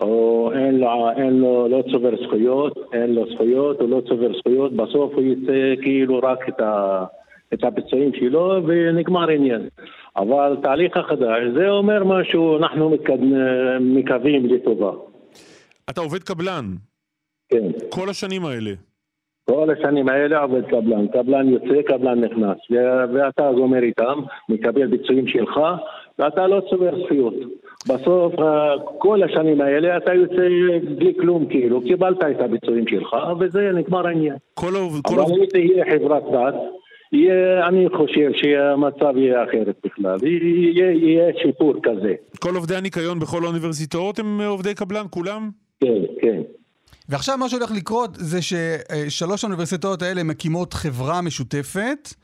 או 0.00 0.50
אין 0.54 0.78
לו, 0.78 1.10
אין 1.16 1.40
לו, 1.40 1.68
לא 1.68 1.82
צובר 1.92 2.10
זכויות, 2.26 2.78
אין 2.92 3.14
לו 3.14 3.26
זכויות, 3.34 3.80
הוא 3.80 3.88
לא 3.88 4.02
צובר 4.08 4.38
זכויות, 4.38 4.72
בסוף 4.72 5.14
הוא 5.14 5.22
יצא 5.22 5.82
כאילו 5.82 6.20
רק 6.22 6.48
את 6.48 6.60
ה... 6.60 7.04
את 7.54 7.64
הביצועים 7.64 8.10
שלו 8.14 8.60
ונגמר 8.66 9.30
עניין. 9.30 9.68
אבל 10.16 10.56
תהליך 10.62 10.96
החדש, 10.96 11.42
זה 11.54 11.68
אומר 11.68 12.04
משהו, 12.04 12.58
אנחנו 12.58 12.90
מקווים 13.80 14.46
לטובה. 14.46 14.92
אתה 15.90 16.00
עובד 16.00 16.22
קבלן. 16.22 16.64
כן. 17.48 17.64
כל 17.88 18.08
השנים 18.08 18.44
האלה. 18.44 18.70
כל 19.50 19.70
השנים 19.70 20.08
האלה 20.08 20.42
עובד 20.42 20.64
קבלן. 20.66 21.08
קבלן 21.08 21.48
יוצא, 21.48 21.82
קבלן 21.82 22.24
נכנס. 22.24 22.56
ואתה 23.14 23.50
גומר 23.54 23.82
איתם, 23.82 24.20
מקבל 24.48 24.86
ביצועים 24.86 25.26
שלך, 25.26 25.60
ואתה 26.18 26.46
לא 26.46 26.62
צובר 26.70 27.04
זכויות. 27.04 27.34
בסוף, 27.88 28.34
כל 28.98 29.22
השנים 29.22 29.60
האלה 29.60 29.96
אתה 29.96 30.14
יוצא 30.14 30.48
בלי 30.96 31.14
כלום, 31.20 31.46
כאילו, 31.46 31.80
קיבלת 31.80 32.24
את 32.24 32.40
הביצועים 32.40 32.88
שלך, 32.88 33.16
וזה 33.40 33.70
נגמר 33.74 34.06
העניין. 34.06 34.36
כל 34.54 34.76
העובד... 34.76 35.00
אבל 35.06 35.32
אם 35.32 35.46
תהיה 35.46 35.84
חברת 35.84 36.22
יהיה, 37.12 37.66
אני 37.68 37.88
חושב 37.96 38.30
שהמצב 38.32 39.16
יהיה 39.16 39.44
אחרת 39.44 39.76
בכלל, 39.84 40.16
יהיה, 40.22 40.90
יהיה 40.90 41.32
שיפור 41.42 41.74
כזה. 41.82 42.14
כל 42.38 42.54
עובדי 42.54 42.74
הניקיון 42.76 43.18
בכל 43.18 43.44
האוניברסיטאות 43.44 44.18
הם 44.18 44.40
עובדי 44.40 44.74
קבלן, 44.74 45.04
כולם? 45.10 45.50
כן, 45.80 46.02
כן. 46.20 46.42
ועכשיו 47.08 47.38
מה 47.38 47.48
שהולך 47.48 47.70
לקרות 47.70 48.10
זה 48.14 48.38
ששלוש 48.42 49.44
האוניברסיטאות 49.44 50.02
האלה 50.02 50.22
מקימות 50.22 50.74
חברה 50.74 51.22
משותפת, 51.22 52.14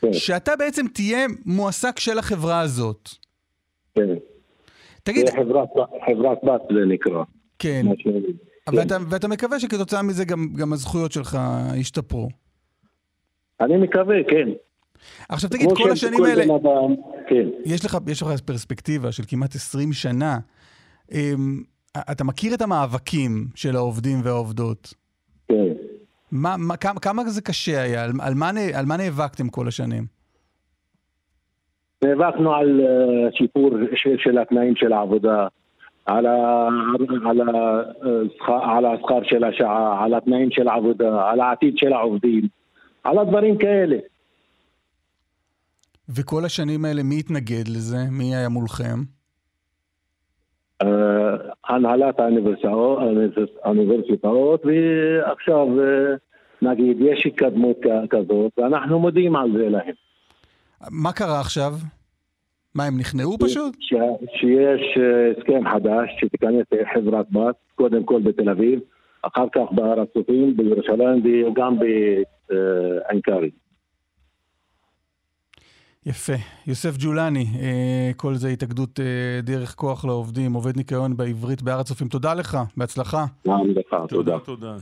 כן. 0.00 0.12
שאתה 0.12 0.56
בעצם 0.58 0.86
תהיה 0.94 1.26
מועסק 1.44 1.98
של 1.98 2.18
החברה 2.18 2.60
הזאת. 2.60 3.08
כן. 3.94 4.08
תגיד... 5.02 5.28
חברת, 5.28 5.68
חברת 6.06 6.38
בת 6.44 6.60
זה 6.74 6.84
נקרא. 6.94 7.22
כן. 7.58 7.82
מה 7.84 7.94
ש- 7.98 8.06
ואתה, 8.74 8.96
ואתה 9.10 9.28
מקווה 9.28 9.60
שכתוצאה 9.60 10.02
מזה 10.02 10.24
גם, 10.24 10.48
גם 10.56 10.72
הזכויות 10.72 11.12
שלך 11.12 11.38
ישתפרו. 11.74 12.28
אני 13.60 13.76
מקווה, 13.76 14.16
כן. 14.30 14.48
עכשיו 15.28 15.50
תגיד, 15.50 15.68
כל 15.76 15.90
השנים 15.90 16.18
כל 16.18 16.26
האלה, 16.26 16.42
אדם, 16.44 16.94
כן. 17.28 17.48
יש 17.64 17.84
לך, 17.84 17.98
יש 18.06 18.22
לך 18.22 18.28
פרספקטיבה 18.44 19.12
של 19.12 19.22
כמעט 19.28 19.54
20 19.54 19.92
שנה. 19.92 20.38
אמ, 21.12 21.62
אתה 22.12 22.24
מכיר 22.24 22.54
את 22.54 22.62
המאבקים 22.62 23.46
של 23.54 23.76
העובדים 23.76 24.20
והעובדות. 24.24 24.94
כן. 25.48 25.72
מה, 26.32 26.54
מה, 26.58 26.76
כמה, 26.76 27.00
כמה 27.00 27.24
זה 27.24 27.42
קשה 27.42 27.82
היה? 27.82 28.04
על, 28.04 28.10
על, 28.20 28.34
מה, 28.34 28.50
על 28.74 28.86
מה 28.86 28.96
נאבקתם 28.96 29.48
כל 29.48 29.68
השנים? 29.68 30.04
נאבקנו 32.04 32.54
על 32.54 32.80
אה, 32.80 33.28
שיפור 33.32 33.70
של, 33.94 34.16
של 34.18 34.38
התנאים 34.38 34.76
של 34.76 34.92
העבודה, 34.92 35.46
על, 36.06 36.26
ה, 36.26 36.68
על, 37.24 37.40
ה, 37.40 37.80
השכר, 38.00 38.70
על 38.76 38.86
השכר 38.86 39.18
של 39.22 39.44
השעה, 39.44 40.04
על 40.04 40.14
התנאים 40.14 40.50
של 40.50 40.68
העבודה, 40.68 41.30
על 41.30 41.40
העתיד 41.40 41.74
של 41.78 41.92
העובדים, 41.92 42.48
על 43.04 43.18
הדברים 43.18 43.58
כאלה. 43.58 43.96
וכל 46.08 46.44
השנים 46.44 46.84
האלה, 46.84 47.02
מי 47.02 47.18
התנגד 47.18 47.68
לזה? 47.68 47.98
מי 48.10 48.36
היה 48.36 48.48
מולכם? 48.48 49.15
אה, 50.82 51.36
הנהלת 51.68 52.20
האוניברסיטאות, 53.64 54.62
ועכשיו 54.64 55.80
אה, 55.80 56.14
נגיד 56.62 56.96
יש 57.00 57.26
התקדמות 57.26 57.76
כזאת 58.10 58.52
ואנחנו 58.58 58.98
מודיעים 58.98 59.36
על 59.36 59.52
זה 59.52 59.68
להם. 59.68 59.94
מה 60.90 61.12
קרה 61.12 61.40
עכשיו? 61.40 61.72
מה, 62.74 62.84
הם 62.84 62.98
נכנעו 62.98 63.38
פשוט? 63.38 63.74
ש, 63.80 63.94
שיש 64.40 64.98
אה, 64.98 65.32
הסכם 65.38 65.70
חדש 65.72 66.10
שתיכנס 66.20 66.66
חברת 66.94 67.26
בת, 67.30 67.54
קודם 67.74 68.04
כל 68.04 68.20
בתל 68.22 68.48
אביב, 68.50 68.80
אחר 69.22 69.46
כך 69.54 69.72
בהר 69.72 70.00
הצופים, 70.00 70.56
בירושלים 70.56 71.22
וגם 71.24 71.78
בעין 71.78 73.20
יפה. 76.06 76.32
יוסף 76.66 76.96
ג'ולני, 76.98 77.46
אה, 77.60 78.10
כל 78.16 78.34
זה 78.34 78.48
התאגדות 78.48 79.00
אה, 79.00 79.40
דרך 79.42 79.74
כוח 79.74 80.04
לעובדים, 80.04 80.52
עובד 80.52 80.76
ניקיון 80.76 81.16
בעברית 81.16 81.62
בהר 81.62 81.80
הצופים. 81.80 82.08
תודה 82.08 82.34
לך, 82.34 82.58
בהצלחה. 82.76 83.24
גם 83.48 83.60
לך, 83.76 83.96
תודה. 84.08 84.38
תודה. 84.38 84.76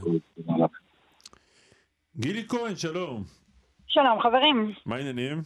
גילי 2.16 2.44
כהן, 2.48 2.76
שלום. 2.76 3.22
שלום 3.86 4.20
חברים, 4.22 4.72
מה 4.86 4.96
העניינים? 4.96 5.42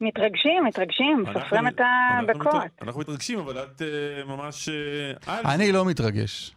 מתרגשים, 0.00 0.64
מתרגשים, 0.64 1.24
סופרים 1.32 1.68
את 1.68 1.80
הדקות. 1.80 2.62
אנחנו 2.82 3.00
מתרגשים, 3.00 3.38
אבל 3.38 3.58
את 3.58 3.82
אה, 3.82 4.24
ממש. 4.24 4.68
אני 5.28 5.72
לא 5.72 5.84
מתרגש. 5.84 6.54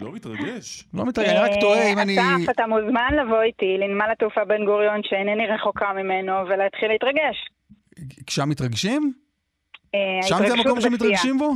לא 0.00 0.12
מתרגש. 0.12 0.84
לא 0.94 1.06
מתרגש, 1.06 1.28
אני 1.28 1.38
רק 1.38 1.60
תוהה 1.60 1.92
אם 1.92 1.98
אני... 1.98 2.16
אסף, 2.18 2.50
אתה 2.50 2.66
מוזמן 2.66 3.10
לבוא 3.22 3.42
איתי 3.42 3.76
לנמל 3.78 4.12
התעופה 4.12 4.44
בן 4.44 4.64
גוריון 4.64 5.00
שאינני 5.04 5.46
רחוקה 5.46 5.92
ממנו 5.92 6.32
ולהתחיל 6.32 6.88
להתרגש. 6.88 7.36
שם 8.30 8.48
מתרגשים? 8.48 9.12
אה, 9.94 10.22
שם 10.22 10.36
זה 10.46 10.54
המקום. 10.54 10.80
שמתרגשים 10.80 11.38
בו? 11.38 11.50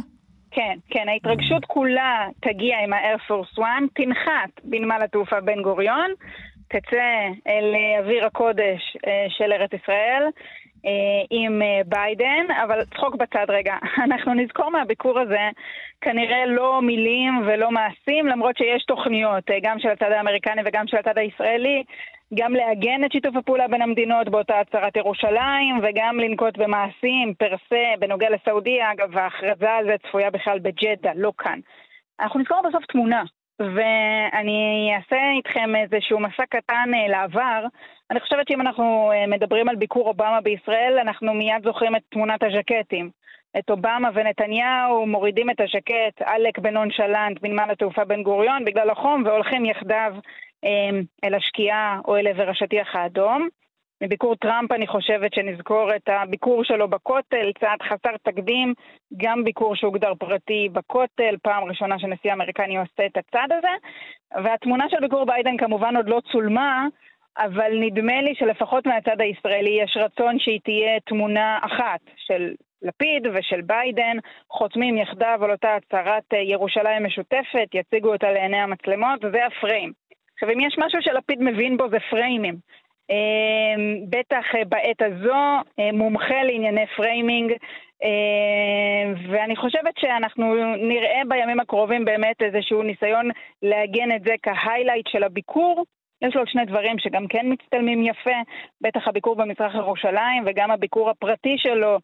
כן, 0.51 0.79
כן, 0.91 1.09
ההתרגשות 1.09 1.65
כולה 1.65 2.29
תגיע 2.41 2.77
עם 2.85 2.93
Force 3.29 3.59
One, 3.59 3.87
תנחת 3.95 4.65
בנמל 4.65 4.99
התעופה 5.05 5.41
בן 5.41 5.63
גוריון, 5.63 6.11
תצא 6.69 7.29
אל 7.47 7.75
אוויר 8.01 8.27
הקודש 8.27 8.97
אה, 9.07 9.27
של 9.29 9.53
ארץ 9.53 9.71
ישראל. 9.83 10.23
אה, 10.87 11.25
עם 11.31 11.63
אה, 11.63 11.81
ביידן, 11.87 12.47
אבל 12.65 12.85
צחוק 12.85 13.15
בצד 13.15 13.47
רגע. 13.49 13.75
אנחנו 14.07 14.35
נזכור 14.35 14.71
מהביקור 14.71 15.19
הזה 15.21 15.49
כנראה 16.01 16.47
לא 16.47 16.83
מילים 16.83 17.43
ולא 17.47 17.71
מעשים, 17.71 18.27
למרות 18.27 18.57
שיש 18.57 18.85
תוכניות, 18.85 19.51
אה, 19.51 19.59
גם 19.63 19.79
של 19.79 19.89
הצד 19.89 20.13
האמריקני 20.13 20.63
וגם 20.65 20.87
של 20.87 20.97
הצד 20.97 21.19
הישראלי, 21.19 21.85
גם 22.35 22.55
לעגן 22.55 23.05
את 23.05 23.13
שיתוף 23.13 23.37
הפעולה 23.37 23.69
בין 23.69 23.83
המדינות 23.83 24.29
באותה 24.29 24.61
הצהרת 24.61 24.97
ירושלים, 24.97 25.81
וגם 25.83 26.21
לנקוט 26.21 26.59
במעשים 26.59 27.35
per 27.39 27.55
se 27.69 27.85
בנוגע 27.99 28.31
לסעודיה. 28.31 28.93
אגב, 28.93 29.19
ההכרזה 29.19 29.71
על 29.71 29.87
זה 29.87 29.97
צפויה 30.09 30.31
בכלל 30.31 30.59
בג'דה, 30.59 31.11
לא 31.15 31.33
כאן. 31.39 31.59
אנחנו 32.21 32.41
נזכור 32.41 32.61
בסוף 32.69 32.85
תמונה, 32.85 33.23
ואני 33.59 34.91
אעשה 34.97 35.31
איתכם 35.37 35.77
איזשהו 35.77 36.21
מסע 36.21 36.47
קטן 36.51 36.91
לעבר. 37.09 37.65
אני 38.11 38.21
חושבת 38.21 38.49
שאם 38.49 38.61
אנחנו 38.61 39.13
אה, 39.13 39.27
מדברים 39.27 39.69
על 39.69 39.77
ביקור 39.77 40.09
אובמה 40.09 40.41
בישראל, 40.41 40.99
אנחנו 41.01 41.35
מיד 41.35 41.65
זוכרים 41.65 41.97
את 41.97 42.03
תמונת 42.11 42.43
הז'קטים. 42.43 43.11
את 43.59 43.71
אובמה 43.71 44.11
ונתניהו 44.15 45.07
מורידים 45.07 45.51
את 45.51 45.61
הז'קט, 45.61 46.23
עלק 46.23 46.59
בנונשלנט 46.59 47.41
בנמל 47.41 47.71
התעופה 47.71 48.05
בן 48.05 48.23
גוריון 48.23 48.65
בגלל 48.65 48.91
החום 48.91 49.23
והולכים 49.27 49.65
יחדיו 49.65 50.15
אה, 50.65 51.01
אל 51.25 51.35
השקיעה 51.35 52.01
או 52.05 52.17
אל 52.17 52.27
עבר 52.27 52.51
השטיח 52.51 52.97
האדום. 52.97 53.49
מביקור 54.03 54.37
טראמפ 54.37 54.73
אני 54.73 54.87
חושבת 54.87 55.35
שנזכור 55.35 55.97
את 55.97 56.09
הביקור 56.09 56.65
שלו 56.65 56.89
בכותל, 56.89 57.51
צעד 57.61 57.83
חסר 57.83 58.17
תקדים, 58.23 58.75
גם 59.17 59.45
ביקור 59.45 59.77
שהוגדר 59.77 60.15
פרטי 60.15 60.69
בכותל, 60.73 61.37
פעם 61.43 61.65
ראשונה 61.65 61.99
שנשיא 61.99 62.33
אמריקני 62.33 62.77
עושה 62.77 63.07
את 63.07 63.17
הצעד 63.17 63.53
הזה. 63.53 63.69
והתמונה 64.45 64.85
של 64.91 65.01
ביקור 65.01 65.25
ביידן 65.27 65.57
כמובן 65.57 65.97
עוד 65.97 66.09
לא 66.09 66.21
צולמה, 66.33 66.87
אבל 67.39 67.73
נדמה 67.81 68.23
לי 68.23 68.35
שלפחות 68.35 68.87
מהצד 68.87 69.21
הישראלי 69.21 69.83
יש 69.83 69.97
רצון 69.97 70.39
שהיא 70.39 70.61
תהיה 70.65 71.01
תמונה 71.01 71.59
אחת 71.63 72.01
של 72.17 72.55
לפיד 72.85 73.27
ושל 73.35 73.61
ביידן, 73.61 74.17
חותמים 74.51 74.97
יחדיו 74.97 75.39
על 75.45 75.51
אותה 75.51 75.77
הצהרת 75.77 76.35
אה, 76.35 76.39
ירושלים 76.39 77.07
משותפת, 77.07 77.69
יציגו 77.75 78.13
אותה 78.13 78.31
לעיני 78.33 78.57
המצלמות, 78.57 79.25
וזה 79.25 79.47
הפריים. 79.47 79.93
עכשיו, 80.35 80.51
אם 80.51 80.61
יש 80.61 80.77
משהו 80.79 81.03
שלפיד 81.03 81.43
מבין 81.43 81.77
בו 81.77 81.89
זה 81.89 81.97
פריימים. 82.11 82.57
אה, 83.11 83.75
בטח 84.09 84.45
אה, 84.55 84.65
בעת 84.65 85.03
הזו, 85.03 85.61
מומחה 85.93 86.43
לענייני 86.43 86.87
framing, 86.97 87.53
ואני 89.31 89.57
חושבת 89.57 89.95
שאנחנו 89.99 90.55
נראה 90.77 91.21
בימים 91.29 91.61
הקרובים 91.61 92.05
באמת 92.05 92.43
איזשהו 92.43 92.83
ניסיון 92.83 93.31
לעגן 93.63 94.17
את 94.17 94.23
זה 94.23 94.35
כ 94.43 94.55
highlight 94.55 95.07
של 95.09 95.23
הביקור. 95.23 95.85
יש 96.29 96.35
לו 96.35 96.41
עוד 96.41 96.49
שני 96.49 96.65
דברים 96.65 96.99
שגם 96.99 97.27
כן 97.29 97.47
מצטלמים 97.53 98.05
יפה, 98.07 98.39
בטח 98.81 99.09
הביקור 99.09 99.37
במזרח 99.37 99.75
ירושלים 99.75 100.43
וגם 100.47 100.71
הביקור 100.71 101.11
הפרטי 101.11 101.55
שלו 101.59 101.99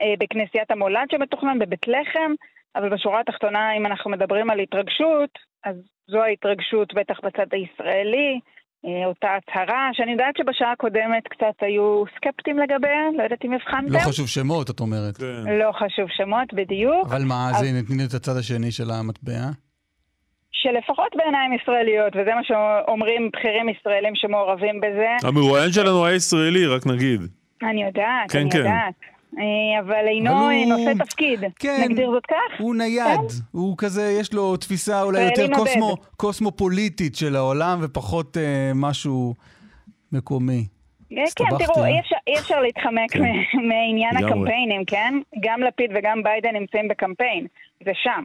אה, 0.00 0.14
בכנסיית 0.20 0.70
המולד 0.70 1.06
שמתוכנן 1.10 1.58
בבית 1.58 1.88
לחם, 1.88 2.30
אבל 2.76 2.88
בשורה 2.94 3.20
התחתונה, 3.20 3.76
אם 3.76 3.86
אנחנו 3.86 4.10
מדברים 4.10 4.50
על 4.50 4.58
התרגשות, 4.60 5.30
אז 5.64 5.76
זו 6.10 6.22
ההתרגשות 6.22 6.94
בטח 6.94 7.16
בצד 7.24 7.46
הישראלי, 7.52 8.40
אה, 8.86 9.06
אותה 9.06 9.28
הצהרה, 9.36 9.90
שאני 9.92 10.12
יודעת 10.12 10.36
שבשעה 10.38 10.72
הקודמת 10.72 11.24
קצת 11.28 11.56
היו 11.60 12.04
סקפטיים 12.16 12.58
לגביה, 12.58 13.02
לא 13.18 13.22
יודעת 13.22 13.44
אם 13.44 13.52
הבחנתם. 13.52 13.92
לא 13.92 13.98
חשוב 13.98 14.28
שמות, 14.28 14.70
את 14.70 14.80
אומרת. 14.80 15.14
לא 15.60 15.72
חשוב 15.72 16.06
שמות, 16.08 16.54
בדיוק. 16.54 17.06
אבל 17.10 17.22
מה, 17.28 17.50
אבל- 17.50 17.58
זה 17.58 17.66
נתני 17.78 18.04
את 18.04 18.14
הצד 18.14 18.36
השני 18.38 18.70
של 18.70 18.90
המטבע? 18.90 19.65
שלפחות 20.62 21.16
בעיניים 21.16 21.52
ישראליות, 21.52 22.12
וזה 22.16 22.30
מה 22.34 22.44
שאומרים 22.44 23.30
בכירים 23.32 23.68
ישראלים 23.68 24.12
שמעורבים 24.14 24.80
בזה, 24.80 25.06
המרואיין 25.28 25.72
שלנו 25.72 26.06
היה 26.06 26.14
ישראלי, 26.16 26.66
רק 26.66 26.86
נגיד. 26.86 27.20
אני 27.62 27.84
יודעת, 27.84 28.30
כן, 28.30 28.38
אני 28.38 28.50
כן. 28.50 28.58
יודעת. 28.58 28.94
אה, 29.38 29.80
אבל 29.80 30.06
אינו 30.08 30.30
אבל 30.32 30.40
הוא- 30.40 30.78
נושא 30.78 31.04
תפקיד. 31.04 31.40
כן. 31.58 31.86
נגדיר 31.88 32.10
זאת 32.10 32.26
כך? 32.26 32.58
הוא 32.60 32.74
נייד, 32.74 33.20
הוא 33.52 33.74
כזה, 33.78 34.16
יש 34.20 34.32
לו 34.32 34.56
תפיסה 34.56 35.02
אולי 35.02 35.20
יותר. 35.22 35.46
קוסמו, 35.54 35.94
קוסמופוליטית 36.16 37.16
של 37.16 37.36
העולם 37.36 37.78
ופחות 37.82 38.36
אה, 38.36 38.42
משהו 38.74 39.34
מקומי. 40.12 40.66
אה, 41.12 41.24
כן, 41.36 41.44
תראו, 41.58 41.82
אה? 41.84 41.88
אי 41.88 42.00
אפשר- 42.00 42.16
אי 42.26 42.38
אפשר 42.38 42.60
להתחמק 42.60 43.10
כן. 43.12 43.22
מעניין. 43.68 44.16
הקמפיינים, 44.16 44.84
כן? 44.84 45.14
גם 45.40 45.60
לפיד 45.62 45.90
וגם 45.94 46.22
ביידן 46.22 46.56
נמצאים 46.56 46.88
בקמפיין, 46.88 47.46
זה 47.84 47.90
שם. 47.94 48.24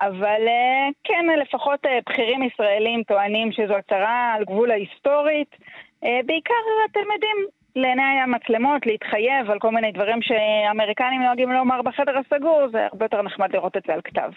אבל 0.00 0.42
אה, 0.48 0.88
כן, 1.04 1.24
לפחות 1.42 1.80
אה, 1.86 1.98
בכירים 2.08 2.42
ישראלים 2.42 3.02
טוענים 3.02 3.52
שזו 3.52 3.74
הצהרה 3.76 4.34
על 4.34 4.44
גבול 4.44 4.70
ההיסטורית. 4.70 5.56
אה, 6.04 6.20
בעיקר, 6.26 6.62
אתם 6.90 7.00
יודעים, 7.14 7.36
לעיני 7.76 8.20
המצלמות, 8.24 8.86
להתחייב 8.86 9.50
על 9.50 9.58
כל 9.58 9.70
מיני 9.70 9.92
דברים 9.92 10.18
שאמריקנים 10.22 11.22
נוהגים 11.22 11.52
לומר 11.52 11.82
בחדר 11.82 12.12
הסגור, 12.18 12.66
זה 12.72 12.86
הרבה 12.92 13.04
יותר 13.04 13.22
נחמד 13.22 13.52
לראות 13.52 13.76
את 13.76 13.82
זה 13.86 13.92
על 13.94 14.00
כתב. 14.04 14.30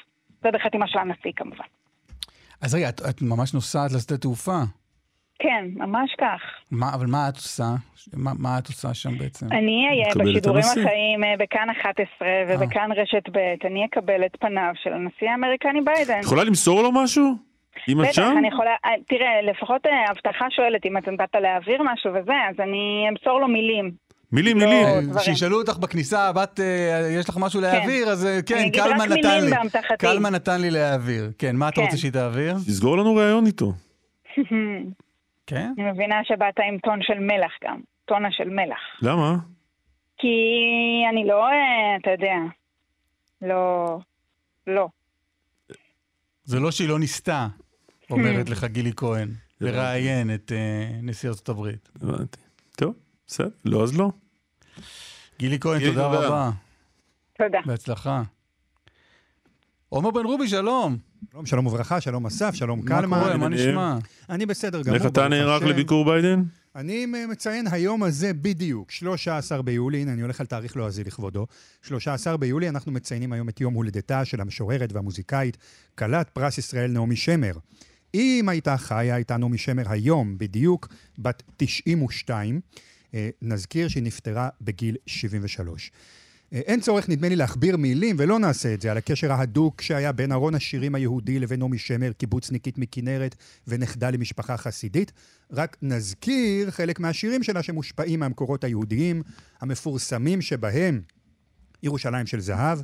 זה 0.44 0.50
בחתימה 0.52 0.88
של 0.88 1.00
הנשיא 1.00 1.32
כמובן. 1.36 1.66
אז 2.62 2.76
רגע, 2.76 2.90
את, 2.90 3.02
את 3.10 3.22
ממש 3.22 3.54
נוסעת 3.54 3.92
לשדה 3.92 4.18
תעופה. 4.18 4.60
כן, 5.40 5.66
ממש 5.76 6.16
כך. 6.22 6.42
מה, 6.72 6.94
אבל 6.94 7.06
מה 7.06 7.30
את 7.30 7.36
עושה? 7.36 7.70
מה, 8.14 8.32
מה 8.40 8.60
את 8.60 8.68
עושה 8.68 8.94
שם 8.94 9.18
בעצם? 9.18 9.46
אני 9.52 9.86
אהיה 9.90 10.26
בשידורים. 10.26 10.64
החיים 10.64 11.24
אה, 11.24 11.34
בכאן 11.40 11.70
11 11.70 12.28
ובכאן 12.48 12.90
רשת 12.92 13.30
ב', 13.32 13.68
אני 13.68 13.86
אקבל 13.86 14.26
את 14.26 14.36
פניו 14.40 14.72
של 14.84 14.94
הנשיא 14.94 15.30
האמריקני 15.30 15.82
ביידן. 15.82 16.20
יכולה 16.20 16.44
למסור 16.44 16.82
לו 16.82 16.92
משהו? 16.92 17.36
אם 17.90 18.02
את 18.02 18.06
בטח, 18.06 18.16
שם? 18.16 18.36
אני 18.38 18.48
יכולה, 18.48 18.72
אה, 18.86 18.92
תראה, 19.08 19.52
לפחות 19.52 19.86
אה, 19.86 20.12
הבטחה 20.12 20.46
שואלת 20.50 20.86
אם 20.86 20.98
את 20.98 21.08
נתת 21.08 21.36
להעביר 21.42 21.84
משהו 21.94 22.12
וזה, 22.14 22.34
אז 22.50 22.56
אני 22.60 23.06
אמסור 23.10 23.40
לו 23.40 23.48
מילים. 23.48 23.92
מילים, 24.32 24.60
לא 24.60 24.66
מילים. 24.66 25.14
שישאלו 25.20 25.58
אותך 25.58 25.78
בכניסה, 25.78 26.32
בת, 26.32 26.60
אה, 26.60 27.08
יש 27.20 27.30
לך 27.30 27.38
משהו 27.40 27.62
להעביר? 27.62 28.10
אז 28.10 28.26
אה, 28.26 28.40
כן, 28.46 28.70
קלמן 28.70 29.10
נתן 29.10 29.46
לי. 29.46 29.52
קלמן 30.00 30.36
נתן 30.36 30.62
לי 30.62 30.72
להעביר. 30.72 31.32
כן, 31.38 31.56
מה 31.56 31.68
אתה 31.68 31.76
כן. 31.76 31.82
רוצה 31.82 31.98
שהיא 31.98 32.12
תעביר? 32.12 32.54
תסגור 32.54 32.98
לנו 32.98 33.16
ראיון 33.16 33.46
איתו. 33.46 33.74
כן? 35.48 35.74
אני 35.78 35.92
מבינה 35.92 36.16
שבאת 36.24 36.60
עם 36.60 36.78
טון 36.80 37.00
של 37.02 37.20
מלח 37.20 37.52
גם. 37.64 37.82
טונה 38.06 38.32
של 38.32 38.50
מלח. 38.50 38.80
למה? 39.02 39.36
כי 40.18 40.28
אני 41.12 41.28
לא, 41.28 41.46
אתה 42.02 42.10
יודע, 42.12 42.36
לא, 43.42 44.00
לא. 44.68 44.88
זה 46.44 46.60
לא 46.60 46.72
שהיא 46.72 46.90
לא 46.90 47.00
ניסתה, 47.00 47.48
אומרת 48.10 48.50
לך 48.50 48.64
גילי 48.64 48.92
כהן, 48.96 49.30
לראיין 49.62 50.34
את 50.34 50.52
אה, 50.52 50.90
נשיא 51.02 51.30
ארצות 51.30 51.50
הברית. 51.50 51.90
הבנתי. 51.96 52.40
טוב, 52.76 52.94
בסדר. 53.28 53.50
לא 53.66 53.84
אז 53.84 53.98
לא. 54.00 54.10
גילי 55.40 55.60
כהן, 55.60 55.80
תודה. 55.80 56.08
רבה. 56.08 56.50
תודה. 57.38 57.60
בהצלחה. 57.66 58.22
עומר 59.90 60.12
בן 60.12 60.26
רובי, 60.26 60.48
שלום. 60.48 60.98
שלום, 61.32 61.46
שלום 61.46 61.68
וברכה, 61.68 62.02
שלום 62.02 62.26
אסף, 62.26 62.56
שלום 62.56 62.80
מה 62.80 62.86
קלמן. 62.86 63.20
קורה? 63.20 63.38
מה 63.38 63.50
נשמע? 63.50 63.98
אני 64.30 64.46
בסדר 64.46 64.82
גמור. 64.82 64.96
איך 64.96 65.06
אתה 65.06 65.28
נערך. 65.28 65.64
לביקור 65.64 66.06
ביידן? 66.06 66.44
אני 66.76 67.06
מציין 67.06 67.68
היום 67.72 68.04
הזה 68.04 68.34
בדיוק, 68.34 68.92
13 68.92 69.62
ביולי, 69.62 70.02
הנה 70.02 70.14
אני 70.14 70.22
הולך 70.22 70.40
על 70.40 70.46
תאריך 70.46 70.76
לועזי 70.76 71.04
לכבודו. 71.04 71.48
13 71.82 72.38
ביולי 72.38 72.70
אנחנו 72.70 72.92
מציינים 72.92 73.34
היום 73.34 73.50
את 73.50 73.62
יום 73.62 73.74
הולדתה 73.74 74.26
של 74.26 74.42
המשוררת 74.42 74.94
והמוזיקאית, 74.94 75.58
כלת 75.96 76.30
פרס 76.30 76.58
ישראל 76.58 76.92
נעמי 76.92 77.16
שמר. 77.16 77.54
אם 78.14 78.46
הייתה 78.50 78.78
חיה, 78.78 79.16
הייתה 79.16 79.38
נעמי 79.38 79.58
שמר 79.58 79.84
היום 79.90 80.38
בדיוק, 80.38 80.88
בת 81.18 81.44
92. 81.58 82.60
אה, 83.14 83.30
נזכיר 83.42 83.88
שהיא 83.88 84.04
נפטרה 84.04 84.50
בגיל 84.62 84.96
73. 85.06 85.92
אה, 86.54 86.60
אין 86.60 86.80
צורך, 86.80 87.10
נדמה 87.10 87.30
לי, 87.30 87.36
להכביר 87.36 87.78
מילים, 87.78 88.16
ולא 88.20 88.40
נעשה 88.40 88.74
את 88.74 88.82
זה, 88.82 88.92
על 88.92 88.98
הקשר 88.98 89.32
ההדוק 89.32 89.82
שהיה 89.82 90.12
בין 90.12 90.32
ארון 90.32 90.56
השירים 90.56 90.96
היהודי 90.96 91.40
לבין 91.40 91.60
נעמי 91.60 91.78
שמר, 91.78 92.12
קיבוצניקית 92.12 92.78
מכנרת 92.78 93.36
ונכדה 93.68 94.10
למשפחה 94.10 94.58
חסידית. 94.58 95.12
רק 95.52 95.78
נזכיר 95.82 96.72
חלק 96.72 97.00
מהשירים 97.00 97.44
שלה 97.44 97.64
שמושפעים 97.64 98.20
מהמקורות 98.20 98.64
היהודיים, 98.64 99.22
המפורסמים 99.62 100.42
שבהם 100.42 101.02
ירושלים 101.84 102.26
של 102.26 102.40
זהב, 102.40 102.80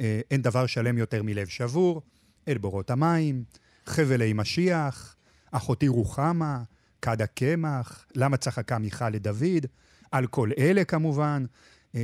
אה, 0.00 0.20
אין 0.30 0.42
דבר 0.42 0.66
שלם 0.66 0.98
יותר 0.98 1.22
מלב 1.22 1.46
שבור, 1.46 2.02
אל 2.48 2.58
בורות 2.58 2.90
המים, 2.90 3.44
חבלי 3.86 4.32
משיח, 4.32 5.16
אחותי 5.50 5.88
רוחמה, 5.88 6.62
כד 7.02 7.22
הקמח, 7.22 8.06
למה 8.14 8.36
צחקה 8.36 8.78
מיכל 8.78 9.10
לדוד, 9.10 9.66
על 10.10 10.26
כל 10.26 10.50
אלה 10.58 10.84
כמובן, 10.84 11.44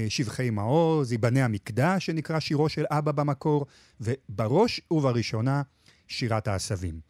שבחי 0.09 0.51
מעוז, 0.51 1.13
ייבנה 1.13 1.45
המקדש, 1.45 2.07
שנקרא 2.07 2.41
שירו 2.41 2.69
של 2.69 2.85
אבא 2.91 3.13
במקור, 3.13 3.67
ובראש 4.01 4.81
ובראשונה, 4.91 5.63
שירת 6.09 6.49
העשבים. 6.49 7.01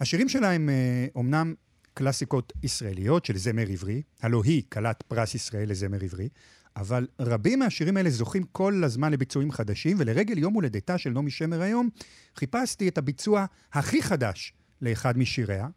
השירים 0.00 0.28
שלה 0.28 0.52
הם 0.52 0.68
אה, 0.68 1.06
אומנם 1.14 1.54
קלאסיקות 1.94 2.52
ישראליות 2.62 3.24
של 3.24 3.36
זמר 3.36 3.66
עברי, 3.68 4.02
הלא 4.22 4.42
היא 4.44 4.62
כלת 4.72 5.02
פרס 5.08 5.34
ישראל 5.34 5.70
לזמר 5.70 6.04
עברי, 6.04 6.28
אבל 6.76 7.06
רבים 7.20 7.58
מהשירים 7.58 7.96
האלה 7.96 8.10
זוכים 8.10 8.42
כל 8.52 8.84
הזמן 8.84 9.12
לביצועים 9.12 9.52
חדשים, 9.52 9.96
ולרגל 10.00 10.38
יום 10.38 10.54
הולדתה 10.54 10.98
של 10.98 11.10
נעמי 11.10 11.30
שמר 11.30 11.62
היום, 11.62 11.88
חיפשתי 12.36 12.88
את 12.88 12.98
הביצוע 12.98 13.46
הכי 13.72 14.02
חדש 14.02 14.52
לאחד 14.82 15.18
משיריה. 15.18 15.68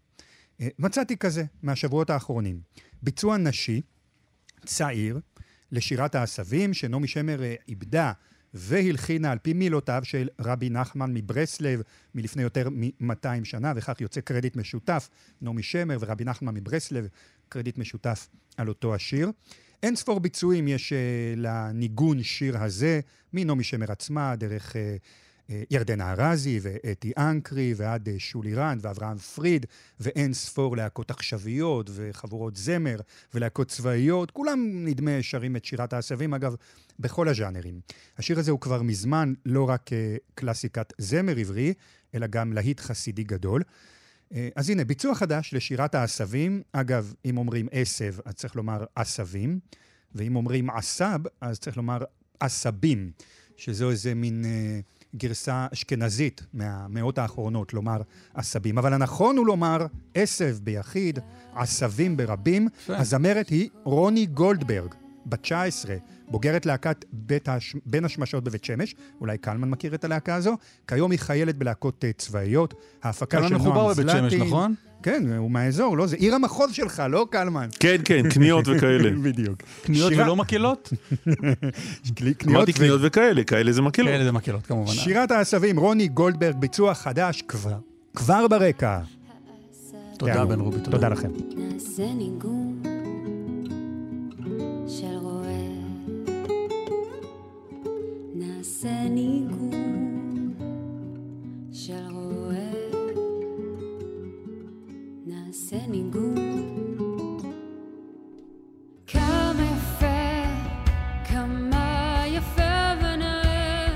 אה, 0.62 0.68
מצאתי 0.80 1.18
כזה 1.18 1.44
מהשבועות 1.64 2.10
האחרונים. 2.10 2.62
ביצוע 3.04 3.38
נשי, 3.38 3.82
צעיר, 4.66 5.20
לשירת 5.72 6.16
העשבים, 6.16 6.74
שנעמי 6.74 7.08
שמר 7.08 7.44
אה, 7.44 7.56
איבדה 7.68 8.12
והלחינה 8.54 9.32
על 9.32 9.38
פי 9.38 9.54
מילותיו 9.54 10.02
של 10.04 10.28
רבי 10.40 10.70
נחמן 10.70 11.14
מברסלב 11.14 11.82
מלפני 12.16 12.44
יותר 12.44 12.70
מ-200 12.70 13.44
שנה, 13.44 13.74
וכך 13.76 14.02
יוצא 14.02 14.22
קרדיט 14.22 14.56
משותף, 14.56 15.10
נעמי 15.42 15.64
שמר 15.64 15.98
ורבי 16.00 16.24
נחמן 16.24 16.54
מברסלב, 16.54 17.08
קרדיט 17.50 17.78
משותף 17.78 18.28
על 18.58 18.68
אותו 18.68 18.96
השיר. 18.96 19.32
אין 19.84 19.96
ספור 19.96 20.20
ביצועים 20.20 20.68
יש 20.68 20.94
uh, 20.94 20.96
לניגון 21.40 22.24
שיר 22.24 22.58
הזה, 22.58 23.00
מנעמי 23.34 23.64
שמר 23.64 23.92
עצמה, 23.92 24.36
דרך 24.36 24.76
uh, 24.76 24.76
ירדנה 25.70 26.12
ארזי 26.12 26.60
ואתי 26.62 27.12
אנקרי 27.18 27.74
ועד 27.78 28.08
uh, 28.08 28.12
שולי 28.18 28.56
רנד 28.56 28.86
ואברהם 28.86 29.18
פריד, 29.18 29.66
ואין 30.00 30.34
ספור 30.34 30.78
להקות 30.78 31.12
עכשוויות 31.12 31.90
וחבורות 31.94 32.56
זמר 32.56 32.98
ולהקות 33.34 33.68
צבאיות, 33.68 34.32
כולם 34.32 34.86
נדמה 34.86 35.12
שרים 35.22 35.56
את 35.56 35.66
שירת 35.66 35.94
העשבים, 35.94 36.34
אגב, 36.34 36.56
בכל 37.00 37.28
הז'אנרים. 37.28 37.80
השיר 38.18 38.40
הזה 38.40 38.52
הוא 38.52 38.60
כבר 38.60 38.82
מזמן 38.82 39.34
לא 39.46 39.70
רק 39.70 39.90
uh, 39.90 39.94
קלאסיקת 40.36 40.94
זמר 40.98 41.38
עברי, 41.38 41.74
אלא 42.16 42.28
גם 42.28 42.54
להיט 42.54 42.80
חסידי 42.80 43.24
גדול. 43.24 43.64
אה, 44.34 44.50
אז 44.56 44.70
הנה, 44.70 44.86
ביצוע 44.86 45.16
חדש 45.16 45.54
לשירת 45.54 45.96
העשבים. 45.96 46.62
אגב, 46.72 47.14
אם 47.26 47.38
אומרים 47.38 47.68
עשב, 47.72 48.16
אז 48.26 48.34
צריך 48.34 48.56
לומר 48.56 48.86
עשבים, 48.96 49.60
ואם 50.16 50.36
אומרים 50.36 50.70
עשב, 50.70 51.20
אז 51.42 51.60
צריך 51.60 51.78
לומר 51.78 51.98
עשבים, 52.40 53.12
שזו 53.58 53.90
איזה 53.90 54.16
מין 54.16 54.46
אה, 54.46 54.80
גרסה 55.16 55.68
אשכנזית 55.74 56.42
מהמאות 56.54 57.18
האחרונות, 57.18 57.74
לומר 57.74 58.02
עשבים. 58.34 58.78
אבל 58.78 58.94
הנכון 58.94 59.38
הוא 59.38 59.46
לומר 59.46 59.86
עשב 60.14 60.58
ביחיד, 60.64 61.20
עשבים 61.56 62.18
ברבים. 62.18 62.68
הזמרת 62.90 63.50
היא 63.50 63.70
רוני 63.84 64.26
גולדברג, 64.26 64.94
בת 65.26 65.42
19, 65.42 65.96
בוגרת 66.28 66.66
להקת 66.66 67.06
בית 67.14 67.50
הש... 67.50 67.76
בין 67.86 68.06
השמשות 68.06 68.44
בבית 68.44 68.64
שמש, 68.64 68.96
אולי 69.22 69.38
קלמן 69.38 69.70
מכיר 69.70 69.96
את 69.96 70.04
הלהקה 70.04 70.36
הזו, 70.36 70.58
כיום 70.88 71.12
היא 71.12 71.20
חיילת 71.20 71.58
בלהקות 71.58 72.04
uh, 72.04 72.18
צבאיות, 72.18 72.74
ההפקה 73.04 73.38
קלמן 73.38 73.48
של 73.48 73.56
נועם 73.56 73.68
מחובר 73.68 73.94
זלטי. 73.94 74.20
בבית 74.20 74.32
שמש, 74.32 74.42
נכון? 74.42 74.76
כן, 75.04 75.24
הוא 75.38 75.52
מהאזור, 75.52 75.98
לא? 75.98 76.08
זה 76.08 76.16
עיר 76.16 76.36
המחוז 76.36 76.72
שלך, 76.74 77.04
לא 77.10 77.28
קלמן. 77.32 77.68
כן, 77.80 77.96
כן, 78.06 78.30
קניות 78.30 78.66
וכאלה. 78.68 79.10
בדיוק. 79.24 79.64
קניות 79.84 80.14
ולא 80.14 80.36
מקהלות? 80.36 80.94
אמרתי 82.48 82.74
קניות 82.74 83.02
וכאלה, 83.04 83.44
כאלה 83.44 83.72
זה 83.72 83.82
מקהלות. 83.82 84.12
כאלה 84.12 84.24
זה 84.24 84.32
מקהלות, 84.32 84.66
כמובן. 84.66 84.92
שירת 84.92 85.32
העשבים, 85.32 85.80
רוני 85.80 86.08
גולדברג, 86.08 86.56
ביצוע 86.56 86.94
חדש 86.94 87.44
כבר, 87.48 87.78
כבר 88.16 88.48
ברקע. 88.48 89.00
תודה. 90.18 90.46
בן 90.46 90.60
רובי, 90.60 90.78
תודה. 90.78 90.92
תודה 90.92 91.10
לכם. 91.10 91.30
נעשה 98.36 99.04
ניגון 99.10 99.69
ניגון 105.74 107.38
כמה 109.08 109.64
יפה 109.76 110.44
כמה 111.26 112.24
יפה 112.28 112.94
ונאה 113.02 113.88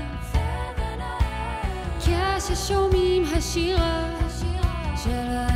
כששומעים 2.38 3.24
השירה 3.36 4.18
שלהם 5.04 5.48
טוב 5.48 5.53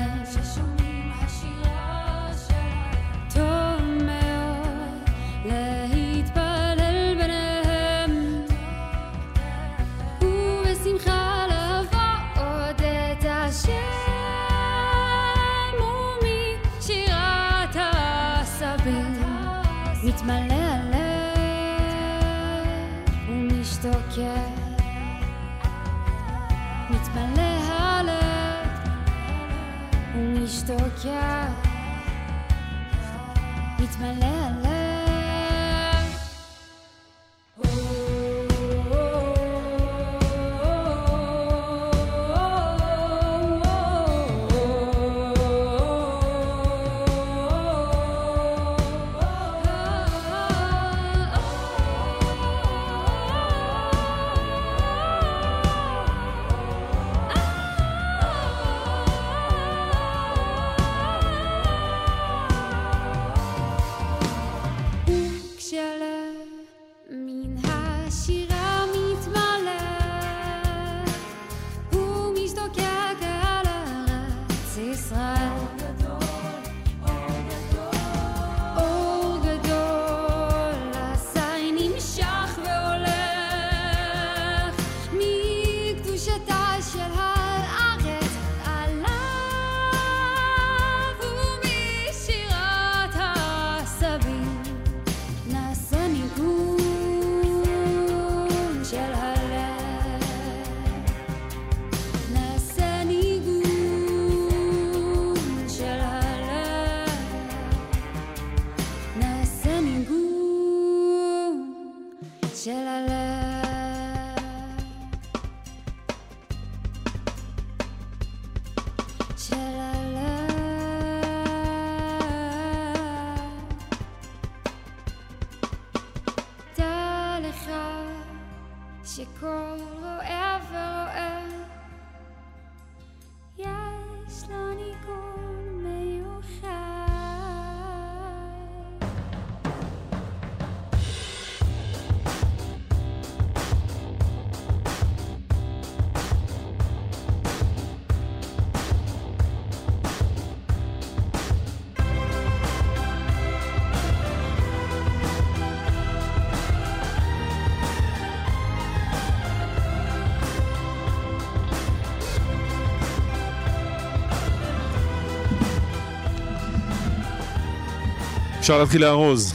אפשר 168.68 168.78
להתחיל 168.78 169.02
לארוז. 169.02 169.54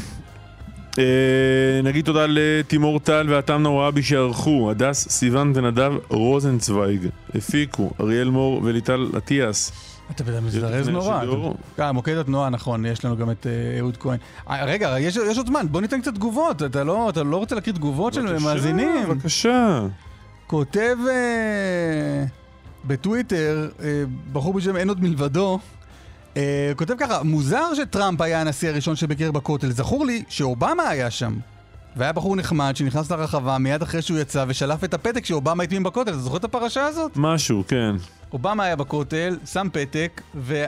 אה, 1.00 1.04
נגיד 1.84 2.06
תודה 2.06 2.26
לתימור 2.30 3.00
טל 3.00 3.28
והתם 3.30 3.62
נוראבי 3.62 4.04
שערכו, 4.04 4.72
הדס 4.72 5.08
סיוון 5.10 5.52
ונדב 5.56 5.94
רוזנצוויג 6.10 7.08
הפיקו, 7.36 7.92
אריאל 8.00 8.30
מור 8.30 8.62
וליטל 8.64 9.08
אטיאס. 9.18 9.72
אתה 10.12 10.24
מזדרז 10.42 10.90
נורא. 10.90 11.24
אה, 11.80 11.92
מוקד 11.92 12.18
התנועה, 12.18 12.50
נכון, 12.50 12.86
יש 12.86 13.06
לנו 13.06 13.18
גם 13.18 13.32
את 13.32 13.48
אה, 13.48 13.80
אהוד 13.80 13.98
כהן. 13.98 14.18
אה, 14.50 14.66
רגע, 14.66 15.00
יש 15.00 15.38
עוד 15.38 15.48
זמן, 15.48 15.66
בוא 15.72 15.82
ניתן 15.82 16.02
קצת 16.02 16.16
תגובות. 16.16 16.64
אתה 16.64 16.84
לא 16.84 17.10
אתה 17.10 17.24
לא 17.24 17.38
רוצה 17.38 17.56
להקריא 17.56 17.76
תגובות 17.76 18.14
של 18.14 18.40
מאזינים? 18.40 19.06
בבקשה. 19.10 19.80
כותב 20.48 20.98
אה, 21.10 22.26
בטוויטר, 22.86 23.70
בחור 24.32 24.54
בשם 24.54 24.76
אין 24.76 24.90
עוד 24.90 25.04
מלבדו, 25.04 25.60
אה, 26.38 26.72
כותב 26.76 26.94
ככה, 26.98 27.24
מוזר 27.24 27.74
שטראמפ 27.74 28.22
היה 28.22 28.42
הנשיא 28.42 28.70
הראשון 28.70 28.96
שביקר 28.96 29.32
בכותל. 29.32 29.72
זכור 29.72 30.06
לי 30.06 30.24
שאובמה 30.30 30.90
היה 30.90 31.12
שם. 31.12 31.34
והיה 31.96 32.12
בחור 32.12 32.36
נחמד 32.36 32.76
שנכנס 32.76 33.12
לרחבה 33.12 33.58
מיד 33.58 33.82
אחרי 33.82 34.02
שהוא 34.02 34.20
יצא 34.20 34.46
ושלף 34.48 34.84
את 34.84 34.94
הפתק 34.94 35.26
שאובמה 35.26 35.64
הטמין 35.64 35.84
בכותל. 35.84 36.12
אתה 36.12 36.20
זוכר 36.20 36.38
את 36.38 36.44
הפרשה 36.44 36.86
הזאת? 36.86 37.12
משהו, 37.16 37.64
כן. 37.68 37.96
אובמה 38.34 38.64
היה 38.64 38.76
בכותל, 38.76 39.38
שם 39.46 39.68
פתק, 39.74 40.22
ו... 40.36 40.66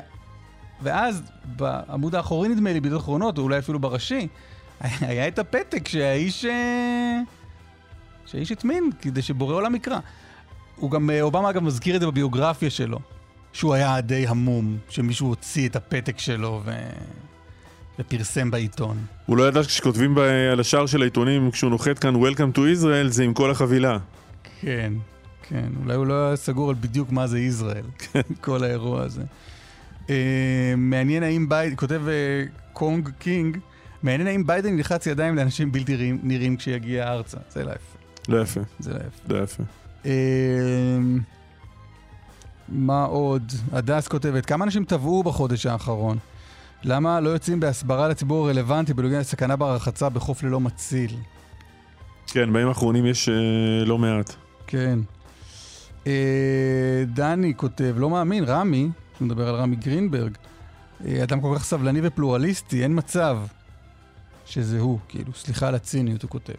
ואז 0.81 1.21
בעמוד 1.45 2.15
האחורי 2.15 2.49
נדמה 2.49 2.73
לי, 2.73 2.79
בידיעות 2.79 3.01
אחרונות, 3.01 3.37
או 3.37 3.43
אולי 3.43 3.59
אפילו 3.59 3.79
בראשי, 3.79 4.27
היה 4.81 5.27
את 5.27 5.39
הפתק 5.39 5.87
שהאיש... 5.87 6.45
אה, 6.45 7.19
שהאיש 8.25 8.51
הטמין, 8.51 8.89
כדי 9.01 9.21
שבורא 9.21 9.55
עולם 9.55 9.75
יקרא. 9.75 9.99
הוא 10.75 10.91
גם, 10.91 11.09
אה, 11.09 11.21
אובמה 11.21 11.49
אגב 11.49 11.63
מזכיר 11.63 11.95
את 11.95 12.01
זה 12.01 12.07
בביוגרפיה 12.07 12.69
שלו, 12.69 12.99
שהוא 13.55 13.73
היה 13.73 14.01
די 14.01 14.27
המום, 14.27 14.77
שמישהו 14.89 15.27
הוציא 15.27 15.67
את 15.69 15.75
הפתק 15.75 16.19
שלו 16.19 16.61
ו... 16.65 16.71
ופרסם 17.99 18.51
בעיתון. 18.51 18.97
הוא 19.25 19.37
לא 19.37 19.47
ידע 19.47 19.63
שכשכותבים 19.63 20.15
ב- 20.15 20.19
על 20.51 20.59
השער 20.59 20.85
של 20.85 21.01
העיתונים, 21.01 21.51
כשהוא 21.51 21.69
נוחת 21.69 21.99
כאן 21.99 22.15
Welcome 22.15 22.55
to 22.55 22.79
Israel, 22.79 23.07
זה 23.07 23.23
עם 23.23 23.33
כל 23.33 23.51
החבילה. 23.51 23.97
כן, 24.61 24.93
כן, 25.49 25.65
אולי 25.83 25.95
הוא 25.95 26.05
לא 26.05 26.27
היה 26.27 26.35
סגור 26.35 26.69
על 26.69 26.75
בדיוק 26.79 27.11
מה 27.11 27.27
זה 27.27 27.39
ישראל, 27.39 27.83
כל 28.41 28.63
האירוע 28.63 29.01
הזה. 29.03 29.21
אה, 30.09 30.15
מעניין 30.77 31.23
האם 31.23 31.49
ביידן, 31.49 31.75
כותב 31.75 32.01
אה, 32.07 32.13
קונג 32.73 33.09
קינג, 33.19 33.57
מעניין 34.03 34.27
האם 34.27 34.47
ביידן 34.47 34.73
ילחץ 34.73 35.07
ידיים 35.07 35.35
לאנשים 35.35 35.71
בלתי 35.71 35.95
נראים- 35.95 36.19
נראים 36.23 36.57
כשיגיע 36.57 37.11
ארצה. 37.11 37.37
זה 37.49 37.63
לא 37.63 37.71
יפה. 37.71 37.97
לא 38.29 38.41
יפה. 38.41 38.61
זה 38.79 38.93
לא 38.93 38.97
יפה. 38.97 39.33
לא 39.37 39.43
יפה. 39.43 39.63
אה, 40.05 40.11
מה 42.69 43.03
עוד? 43.03 43.51
הדס 43.71 44.07
כותבת, 44.07 44.45
כמה 44.45 44.65
אנשים 44.65 44.85
טבעו 44.85 45.23
בחודש 45.23 45.65
האחרון? 45.65 46.17
למה 46.83 47.19
לא 47.19 47.29
יוצאים 47.29 47.59
בהסברה 47.59 48.07
לציבור 48.07 48.47
הרלוונטי 48.47 48.93
בנוגע 48.93 49.19
לסכנה 49.19 49.55
ברחצה 49.55 50.09
בחוף 50.09 50.43
ללא 50.43 50.59
מציל? 50.59 51.11
כן, 52.27 52.53
בימים 52.53 52.67
האחרונים 52.67 53.05
יש 53.05 53.29
אה, 53.29 53.85
לא 53.85 53.97
מעט. 53.97 54.35
כן. 54.67 54.99
אה, 56.07 57.03
דני 57.07 57.53
כותב, 57.57 57.95
לא 57.97 58.09
מאמין, 58.09 58.43
רמי, 58.43 58.89
הוא 59.19 59.25
מדבר 59.25 59.49
על 59.49 59.55
רמי 59.55 59.75
גרינברג, 59.75 60.37
אה, 61.05 61.23
אדם 61.23 61.41
כל 61.41 61.55
כך 61.55 61.63
סבלני 61.63 61.99
ופלורליסטי, 62.03 62.83
אין 62.83 62.97
מצב 62.97 63.37
שזה 64.45 64.79
הוא, 64.79 64.99
כאילו, 65.07 65.33
סליחה 65.33 65.67
על 65.67 65.75
הציניות, 65.75 66.23
הוא 66.23 66.29
כותב. 66.29 66.53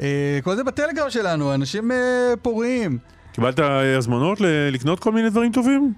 אה, 0.00 0.38
כל 0.42 0.56
זה 0.56 0.64
בטלגרם 0.64 1.10
שלנו, 1.10 1.54
אנשים 1.54 1.92
אה, 1.92 2.34
פוריים. 2.42 2.98
קיבלת 3.36 3.60
אה, 3.60 3.96
הזמנות 3.96 4.40
ל- 4.40 4.44
לקנות 4.72 5.00
כל 5.00 5.12
מיני 5.12 5.30
דברים 5.30 5.52
טובים? 5.52 5.92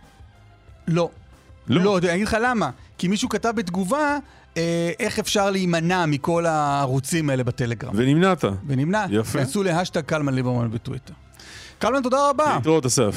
לא. 0.88 1.08
לא. 1.68 1.82
לא, 1.82 1.98
אני 1.98 2.14
אגיד 2.14 2.26
לך 2.26 2.36
למה. 2.40 2.70
כי 2.98 3.08
מישהו 3.08 3.28
כתב 3.28 3.52
בתגובה, 3.56 4.18
אה, 4.56 4.90
איך 5.00 5.18
אפשר 5.18 5.50
להימנע 5.50 6.06
מכל 6.06 6.46
הערוצים 6.46 7.30
האלה 7.30 7.44
בטלגרם. 7.44 7.92
ונמנעת. 7.94 8.44
ונמנע. 8.66 9.06
יפה. 9.10 9.38
כנסו 9.38 9.62
להשטג 9.62 10.00
קלמן 10.00 10.34
ליברמן 10.34 10.70
בטוויטר. 10.70 11.12
קלמן, 11.78 12.02
תודה 12.02 12.30
רבה. 12.30 12.54
להתראות, 12.56 12.86
אסף. 12.86 13.14